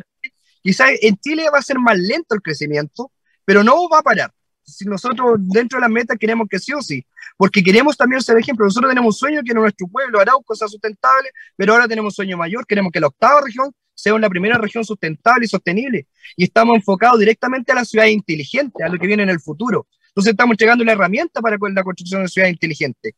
Quizás 0.63 0.91
en 1.01 1.17
Chile 1.17 1.47
va 1.53 1.59
a 1.59 1.63
ser 1.63 1.79
más 1.79 1.97
lento 1.97 2.35
el 2.35 2.43
crecimiento, 2.43 3.11
pero 3.47 3.65
no 3.65 3.89
va 3.89 4.01
a 4.01 4.03
parar 4.03 4.33
si 4.65 4.85
nosotros 4.85 5.37
dentro 5.39 5.79
de 5.79 5.83
la 5.83 5.89
meta 5.89 6.17
queremos 6.17 6.49
que 6.49 6.59
sí 6.59 6.73
o 6.73 6.81
sí, 6.83 7.05
porque 7.37 7.63
queremos 7.63 7.97
también 7.97 8.23
ser 8.23 8.39
ejemplo. 8.39 8.65
Nosotros 8.67 8.91
tenemos 8.91 9.19
sueño 9.19 9.43
que 9.45 9.55
nuestro 9.55 9.87
pueblo, 9.89 10.21
Arauco, 10.21 10.55
sea 10.55 10.69
sustentable, 10.69 11.31
pero 11.57 11.73
ahora 11.73 11.89
tenemos 11.89 12.15
sueño 12.15 12.37
mayor, 12.37 12.67
queremos 12.67 12.93
que 12.93 13.01
la 13.01 13.09
octava 13.09 13.41
región 13.41 13.73
seamos 13.95 14.21
la 14.21 14.29
primera 14.31 14.59
región 14.59 14.85
sustentable 14.85 15.45
y 15.45 15.49
sostenible. 15.49 16.07
Y 16.37 16.45
estamos 16.45 16.77
enfocados 16.77 17.21
directamente 17.21 17.73
a 17.73 17.77
la 17.77 17.85
ciudad 17.85 18.07
inteligente, 18.07 18.83
a 18.83 18.89
lo 18.89 18.99
que 18.99 19.07
viene 19.07 19.23
en 19.23 19.31
el 19.31 19.41
futuro. 19.41 19.87
Entonces 20.09 20.33
estamos 20.33 20.57
llegando 20.59 20.85
la 20.85 20.93
herramienta 20.93 21.41
para 21.41 21.57
la 21.57 21.83
construcción 21.83 22.23
de 22.23 22.29
ciudades 22.29 22.55
inteligentes. 22.55 23.15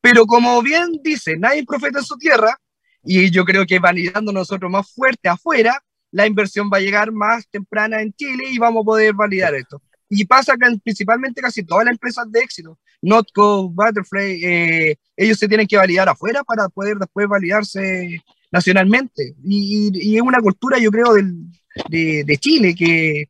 Pero 0.00 0.26
como 0.26 0.60
bien 0.62 1.00
dice, 1.02 1.36
nadie 1.36 1.64
profeta 1.64 2.00
en 2.00 2.04
su 2.04 2.16
tierra, 2.16 2.58
y 3.04 3.30
yo 3.30 3.44
creo 3.44 3.66
que 3.66 3.78
validando 3.78 4.32
nosotros 4.32 4.70
más 4.70 4.92
fuerte 4.92 5.28
afuera, 5.28 5.80
la 6.10 6.26
inversión 6.26 6.70
va 6.72 6.78
a 6.78 6.80
llegar 6.80 7.12
más 7.12 7.48
temprana 7.48 8.00
en 8.00 8.12
Chile 8.12 8.44
y 8.50 8.58
vamos 8.58 8.82
a 8.82 8.84
poder 8.84 9.14
validar 9.14 9.54
esto. 9.54 9.80
Y 10.14 10.26
pasa 10.26 10.58
que 10.58 10.78
principalmente 10.84 11.40
casi 11.40 11.62
todas 11.62 11.86
las 11.86 11.92
empresas 11.92 12.30
de 12.30 12.40
éxito, 12.40 12.78
Notco, 13.00 13.70
Butterfly, 13.70 14.44
eh, 14.44 14.96
ellos 15.16 15.38
se 15.38 15.48
tienen 15.48 15.66
que 15.66 15.78
validar 15.78 16.06
afuera 16.06 16.44
para 16.44 16.68
poder 16.68 16.98
después 16.98 17.26
validarse 17.26 18.20
nacionalmente. 18.50 19.34
Y, 19.42 20.14
es 20.14 20.20
una 20.20 20.42
cultura, 20.42 20.78
yo 20.78 20.90
creo, 20.90 21.14
del, 21.14 21.46
de, 21.88 22.24
de, 22.26 22.36
Chile, 22.36 22.74
que 22.74 23.22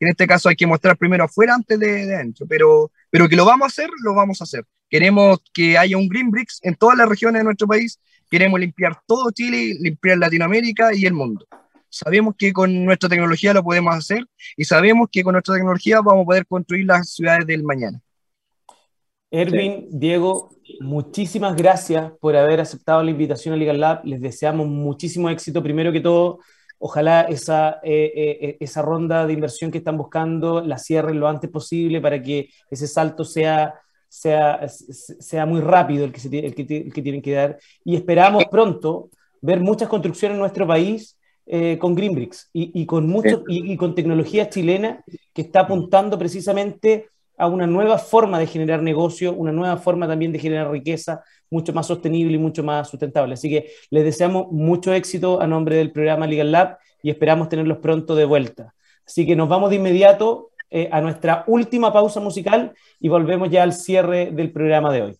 en 0.00 0.08
este 0.08 0.26
caso 0.26 0.48
hay 0.48 0.56
que 0.56 0.66
mostrar 0.66 0.96
primero 0.96 1.24
afuera 1.24 1.54
antes 1.54 1.78
de, 1.78 2.06
dentro, 2.06 2.46
pero, 2.46 2.90
pero 3.10 3.28
que 3.28 3.36
lo 3.36 3.44
vamos 3.44 3.66
a 3.66 3.66
hacer, 3.66 3.90
lo 4.02 4.14
vamos 4.14 4.40
a 4.40 4.44
hacer. 4.44 4.64
Queremos 4.88 5.40
que 5.52 5.76
haya 5.76 5.98
un 5.98 6.08
Green 6.08 6.30
Bricks 6.30 6.58
en 6.62 6.74
todas 6.74 6.96
las 6.96 7.06
regiones 7.06 7.40
de 7.40 7.44
nuestro 7.44 7.66
país, 7.66 8.00
queremos 8.30 8.58
limpiar 8.58 8.98
todo 9.06 9.30
Chile, 9.30 9.76
limpiar 9.78 10.16
Latinoamérica 10.16 10.94
y 10.94 11.04
el 11.04 11.12
mundo. 11.12 11.46
Sabemos 11.90 12.34
que 12.38 12.52
con 12.52 12.84
nuestra 12.84 13.08
tecnología 13.08 13.52
lo 13.52 13.64
podemos 13.64 13.94
hacer 13.94 14.24
y 14.56 14.64
sabemos 14.64 15.08
que 15.10 15.24
con 15.24 15.32
nuestra 15.32 15.56
tecnología 15.56 16.00
vamos 16.00 16.22
a 16.22 16.26
poder 16.26 16.46
construir 16.46 16.86
las 16.86 17.10
ciudades 17.10 17.46
del 17.46 17.64
mañana. 17.64 18.00
Erwin, 19.30 19.86
Diego, 19.90 20.50
muchísimas 20.80 21.56
gracias 21.56 22.12
por 22.20 22.36
haber 22.36 22.60
aceptado 22.60 23.02
la 23.02 23.10
invitación 23.10 23.54
a 23.54 23.56
Legal 23.56 23.80
Lab. 23.80 24.04
Les 24.04 24.20
deseamos 24.20 24.66
muchísimo 24.66 25.30
éxito. 25.30 25.62
Primero 25.62 25.92
que 25.92 26.00
todo, 26.00 26.40
ojalá 26.78 27.22
esa, 27.22 27.80
eh, 27.82 28.12
eh, 28.14 28.38
eh, 28.40 28.56
esa 28.60 28.82
ronda 28.82 29.26
de 29.26 29.32
inversión 29.32 29.70
que 29.70 29.78
están 29.78 29.96
buscando 29.96 30.60
la 30.62 30.78
cierren 30.78 31.20
lo 31.20 31.28
antes 31.28 31.50
posible 31.50 32.00
para 32.00 32.20
que 32.22 32.50
ese 32.70 32.88
salto 32.88 33.24
sea, 33.24 33.74
sea, 34.08 34.66
sea 34.68 35.46
muy 35.46 35.60
rápido 35.60 36.04
el 36.04 36.12
que, 36.12 36.20
se, 36.20 36.38
el 36.38 36.54
que, 36.54 36.62
el 36.62 36.92
que 36.92 37.02
tienen 37.02 37.22
que 37.22 37.32
dar. 37.32 37.58
Y 37.84 37.94
esperamos 37.94 38.44
pronto 38.46 39.10
ver 39.40 39.60
muchas 39.60 39.88
construcciones 39.88 40.34
en 40.34 40.40
nuestro 40.40 40.66
país 40.66 41.16
con 41.78 41.94
Greenbricks 41.94 42.48
y, 42.52 42.80
y, 42.80 42.86
con 42.86 43.08
mucho, 43.08 43.42
y, 43.48 43.72
y, 43.72 43.76
con 43.76 43.94
tecnología 43.94 44.48
chilena 44.48 45.02
que 45.32 45.42
está 45.42 45.60
apuntando 45.60 46.18
precisamente 46.18 47.08
a 47.40 47.46
una 47.46 47.66
nueva 47.66 47.96
forma 47.98 48.38
de 48.38 48.46
generar 48.46 48.82
negocio, 48.82 49.32
una 49.32 49.50
nueva 49.50 49.78
forma 49.78 50.06
también 50.06 50.30
de 50.30 50.38
generar 50.38 50.70
riqueza, 50.70 51.24
mucho 51.48 51.72
más 51.72 51.86
sostenible 51.86 52.34
y 52.34 52.38
mucho 52.38 52.62
más 52.62 52.88
sustentable. 52.88 53.34
Así 53.34 53.48
que 53.48 53.70
les 53.90 54.04
deseamos 54.04 54.52
mucho 54.52 54.92
éxito 54.92 55.40
a 55.40 55.46
nombre 55.46 55.76
del 55.76 55.90
programa 55.90 56.26
Legal 56.26 56.52
Lab 56.52 56.78
y 57.02 57.08
esperamos 57.08 57.48
tenerlos 57.48 57.78
pronto 57.78 58.14
de 58.14 58.26
vuelta. 58.26 58.74
Así 59.06 59.26
que 59.26 59.34
nos 59.36 59.48
vamos 59.48 59.70
de 59.70 59.76
inmediato 59.76 60.50
eh, 60.70 60.88
a 60.92 61.00
nuestra 61.00 61.44
última 61.46 61.92
pausa 61.92 62.20
musical 62.20 62.74
y 63.00 63.08
volvemos 63.08 63.50
ya 63.50 63.62
al 63.62 63.72
cierre 63.72 64.30
del 64.30 64.52
programa 64.52 64.92
de 64.92 65.02
hoy. 65.02 65.19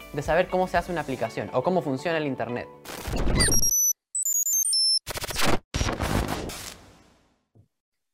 de 0.13 0.21
saber 0.21 0.49
cómo 0.49 0.67
se 0.67 0.77
hace 0.77 0.91
una 0.91 1.01
aplicación 1.01 1.49
o 1.53 1.63
cómo 1.63 1.81
funciona 1.81 2.17
el 2.17 2.27
Internet. 2.27 2.67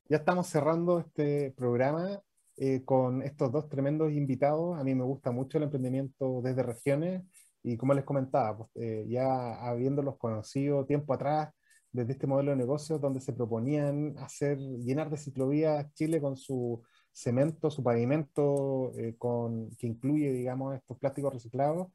Ya 0.10 0.18
estamos 0.18 0.48
cerrando 0.48 1.00
este 1.00 1.52
programa 1.52 2.22
eh, 2.56 2.84
con 2.86 3.22
estos 3.24 3.52
dos 3.52 3.68
tremendos 3.68 4.12
invitados. 4.14 4.80
A 4.80 4.84
mí 4.84 4.96
me 4.96 5.04
gusta 5.04 5.32
mucho 5.32 5.58
el 5.58 5.66
emprendimiento 5.66 6.42
desde 6.42 6.64
regiones 6.64 7.24
y 7.62 7.76
como 7.76 7.94
les 7.94 8.06
comentaba, 8.06 8.58
pues, 8.58 8.70
eh, 8.76 9.06
ya 9.10 9.56
habiéndolos 9.68 10.18
conocido 10.18 10.86
tiempo 10.86 11.14
atrás, 11.14 11.50
desde 11.92 12.14
este 12.14 12.28
modelo 12.28 12.52
de 12.52 12.58
negocio 12.58 13.00
donde 13.00 13.20
se 13.20 13.34
proponían 13.34 14.16
hacer, 14.20 14.58
llenar 14.58 15.10
de 15.10 15.18
ciclovías 15.18 15.92
Chile 15.94 16.22
con 16.22 16.38
su 16.38 16.82
cemento, 17.18 17.70
su 17.72 17.84
pavimento, 17.84 18.92
eh, 18.98 19.16
con, 19.18 19.72
que 19.78 19.88
incluye, 19.88 20.32
digamos, 20.32 20.76
estos 20.76 20.98
plásticos 20.98 21.34
reciclados, 21.34 21.88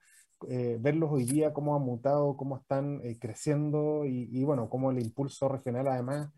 verlos 0.81 1.09
hoy 1.13 1.25
día 1.25 1.53
cómo 1.53 1.77
han 1.77 1.83
mutado, 1.83 2.37
cómo 2.37 2.57
están 2.57 3.01
creciendo 3.21 4.05
y, 4.05 4.29
y, 4.33 4.43
bueno, 4.43 4.69
cómo 4.69 4.91
el 4.91 4.99
impulso 4.99 5.49
regional 5.49 5.87
además 5.87 6.31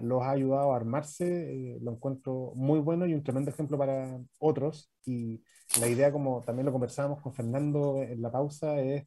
los 0.00 0.22
ha 0.22 0.30
ayudado 0.30 0.72
a 0.72 0.76
armarse, 0.76 1.74
eh, 1.74 1.78
lo 1.82 1.92
encuentro 1.92 2.52
muy 2.54 2.80
bueno 2.80 3.06
y 3.06 3.14
un 3.14 3.22
tremendo 3.22 3.50
ejemplo 3.50 3.76
para 3.76 4.18
otros. 4.38 4.90
Y 5.04 5.42
la 5.80 5.88
idea, 5.88 6.12
como 6.12 6.42
también 6.42 6.66
lo 6.66 6.72
conversábamos 6.72 7.20
con 7.20 7.34
Fernando 7.34 8.02
en 8.02 8.22
la 8.22 8.32
pausa, 8.32 8.80
es 8.80 9.06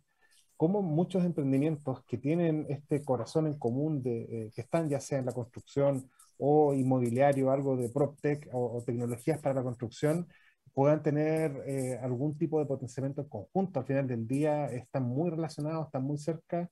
cómo 0.55 0.82
muchos 0.82 1.23
emprendimientos 1.25 2.03
que 2.05 2.17
tienen 2.17 2.65
este 2.69 3.03
corazón 3.03 3.47
en 3.47 3.57
común, 3.57 4.03
de, 4.03 4.21
eh, 4.23 4.51
que 4.55 4.61
están 4.61 4.89
ya 4.89 4.99
sea 4.99 5.19
en 5.19 5.25
la 5.25 5.34
construcción 5.34 6.09
o 6.38 6.74
inmobiliario, 6.74 7.52
algo 7.52 7.78
de 7.78 7.90
PropTech 7.90 8.50
o, 8.54 8.78
o 8.78 8.84
tecnologías 8.84 9.40
para 9.40 9.56
la 9.56 9.64
construcción, 9.64 10.28
puedan 10.74 11.02
tener 11.02 11.64
eh, 11.66 11.98
algún 12.04 12.38
tipo 12.38 12.60
de 12.60 12.66
potenciamiento 12.68 13.22
en 13.22 13.30
conjunto. 13.30 13.80
Al 13.80 13.86
final 13.88 14.08
del 14.08 14.28
día 14.28 14.68
están 14.68 15.04
muy 15.04 15.30
relacionados, 15.32 15.88
están 15.88 16.04
muy 16.04 16.18
cerca 16.20 16.70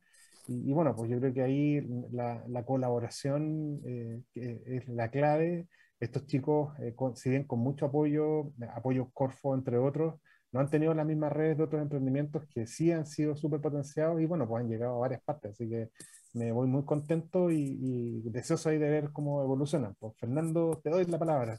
y, 0.47 0.71
bueno, 0.73 0.95
pues 0.95 1.09
yo 1.09 1.19
creo 1.19 1.33
que 1.33 1.41
ahí 1.41 1.81
la, 2.11 2.43
la 2.47 2.63
colaboración 2.63 3.81
eh, 3.83 4.21
es 4.35 4.87
la 4.89 5.09
clave. 5.09 5.67
Estos 5.99 6.27
chicos, 6.27 6.77
eh, 6.79 6.93
si 7.15 7.29
bien 7.31 7.45
con 7.45 7.59
mucho 7.59 7.87
apoyo, 7.87 8.51
apoyo 8.75 9.09
Corfo 9.11 9.55
entre 9.55 9.77
otros, 9.79 10.19
no 10.51 10.59
han 10.59 10.69
tenido 10.69 10.93
las 10.93 11.05
mismas 11.05 11.33
redes 11.33 11.57
de 11.57 11.63
otros 11.63 11.81
emprendimientos 11.81 12.45
que 12.53 12.67
sí 12.67 12.91
han 12.91 13.05
sido 13.07 13.35
súper 13.35 13.59
potenciados 13.59 14.21
y 14.21 14.25
bueno, 14.25 14.47
pues 14.47 14.63
han 14.63 14.69
llegado 14.69 14.95
a 14.95 14.99
varias 14.99 15.23
partes. 15.23 15.53
Así 15.53 15.67
que 15.67 15.89
me 16.35 16.51
voy 16.51 16.67
muy 16.67 16.83
contento 16.83 17.49
y, 17.49 18.21
deseoso 18.25 18.69
ahí 18.69 18.77
de 18.77 18.89
ver 18.89 19.11
cómo 19.11 19.41
evolucionan. 19.41 19.95
Pues 19.97 20.13
Fernando, 20.19 20.79
te 20.83 20.89
doy 20.89 21.05
la 21.05 21.17
palabra. 21.17 21.57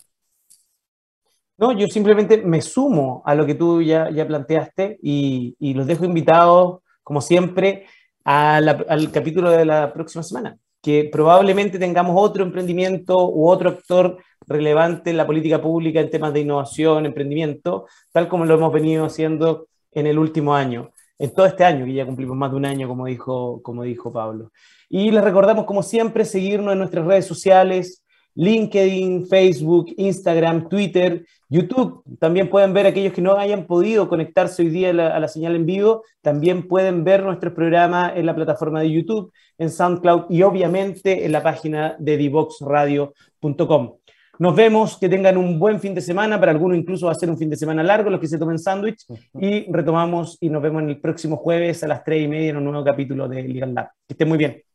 No, 1.59 1.73
yo 1.73 1.87
simplemente 1.87 2.43
me 2.43 2.61
sumo 2.61 3.23
a 3.25 3.35
lo 3.35 3.47
que 3.47 3.55
tú 3.55 3.81
ya, 3.81 4.11
ya 4.11 4.27
planteaste 4.27 4.99
y, 5.03 5.57
y 5.59 5.73
los 5.73 5.87
dejo 5.87 6.05
invitados, 6.05 6.81
como 7.03 7.23
siempre, 7.23 7.87
al 8.25 9.11
capítulo 9.13 9.51
de 9.51 9.65
la 9.65 9.93
próxima 9.93 10.23
semana, 10.23 10.59
que 10.83 11.09
probablemente 11.11 11.79
tengamos 11.79 12.15
otro 12.19 12.45
emprendimiento 12.45 13.31
u 13.31 13.49
otro 13.49 13.71
actor 13.71 14.19
relevante 14.47 15.11
en 15.11 15.17
la 15.17 15.27
política 15.27 15.63
pública 15.63 16.01
en 16.01 16.11
temas 16.11 16.35
de 16.35 16.41
innovación, 16.41 17.07
emprendimiento, 17.07 17.87
tal 18.13 18.29
como 18.29 18.45
lo 18.45 18.55
hemos 18.55 18.73
venido 18.73 19.07
haciendo 19.07 19.69
en 19.93 20.07
el 20.07 20.19
último 20.19 20.55
año, 20.55 20.93
en 21.19 21.35
todo 21.35 21.47
este 21.47 21.65
año, 21.65 21.85
que 21.85 21.95
ya 21.95 22.07
cumplimos 22.07 22.37
más 22.37 22.51
de 22.51 22.57
un 22.57 22.67
año, 22.67 22.89
como 22.89 23.07
dijo, 23.07 23.61
como 23.63 23.83
dijo 23.83 24.13
Pablo. 24.13 24.53
Y 24.89 25.11
les 25.11 25.25
recordamos, 25.25 25.65
como 25.65 25.83
siempre, 25.83 26.25
seguirnos 26.25 26.73
en 26.73 26.79
nuestras 26.79 27.07
redes 27.07 27.27
sociales, 27.27 28.05
LinkedIn, 28.35 29.27
Facebook, 29.27 29.87
Instagram, 29.97 30.69
Twitter, 30.69 31.25
YouTube. 31.49 32.03
También 32.19 32.51
pueden 32.51 32.75
ver 32.75 32.87
aquellos 32.87 33.13
que 33.13 33.23
no 33.23 33.37
hayan 33.37 33.67
podido 33.67 34.09
conectarse 34.09 34.63
hoy 34.63 34.69
día 34.69 34.91
a 34.91 35.19
la, 35.19 35.29
señal 35.29 35.57
en 35.57 35.65
vivo, 35.65 36.05
también 36.21 36.69
pueden 36.69 37.03
ver 37.03 37.23
nuestro 37.25 37.55
programa 37.55 38.13
en 38.15 38.27
la 38.27 38.35
plataforma 38.35 38.81
de 38.81 38.93
YouTube, 38.93 39.33
en 39.59 39.71
SoundCloud 39.71 40.27
y 40.29 40.43
obviamente 40.43 41.25
en 41.25 41.33
la 41.33 41.43
página 41.43 41.97
de 41.99 42.17
divoxradio.com. 42.17 43.95
Nos 44.39 44.55
vemos, 44.55 44.99
que 44.99 45.09
tengan 45.09 45.37
un 45.37 45.59
buen 45.59 45.81
fin 45.81 45.95
de 45.95 46.01
semana, 46.01 46.39
para 46.39 46.53
algunos 46.53 46.77
incluso 46.77 47.07
va 47.07 47.13
a 47.13 47.15
ser 47.15 47.31
un 47.31 47.39
fin 47.39 47.51
de 47.51 47.57
semana 47.57 47.83
largo, 47.83 48.11
los 48.11 48.21
que 48.21 48.29
se 48.29 48.39
tomen 48.39 48.59
sándwich, 48.59 49.07
y 49.41 49.71
retomamos 49.73 50.37
y 50.41 50.51
nos 50.51 50.63
vemos 50.63 50.83
en 50.83 50.91
el 50.91 51.01
próximo 51.01 51.37
jueves 51.37 51.83
a 51.85 51.89
las 51.89 52.05
tres 52.05 52.23
y 52.23 52.29
media 52.29 52.51
en 52.51 52.59
un 52.59 52.65
nuevo 52.65 52.85
capítulo 52.85 53.29
de 53.29 53.43
Legal 53.43 53.75
Lab. 53.75 53.89
Que 54.07 54.15
estén 54.15 54.29
muy 54.29 54.39
bien. 54.39 54.66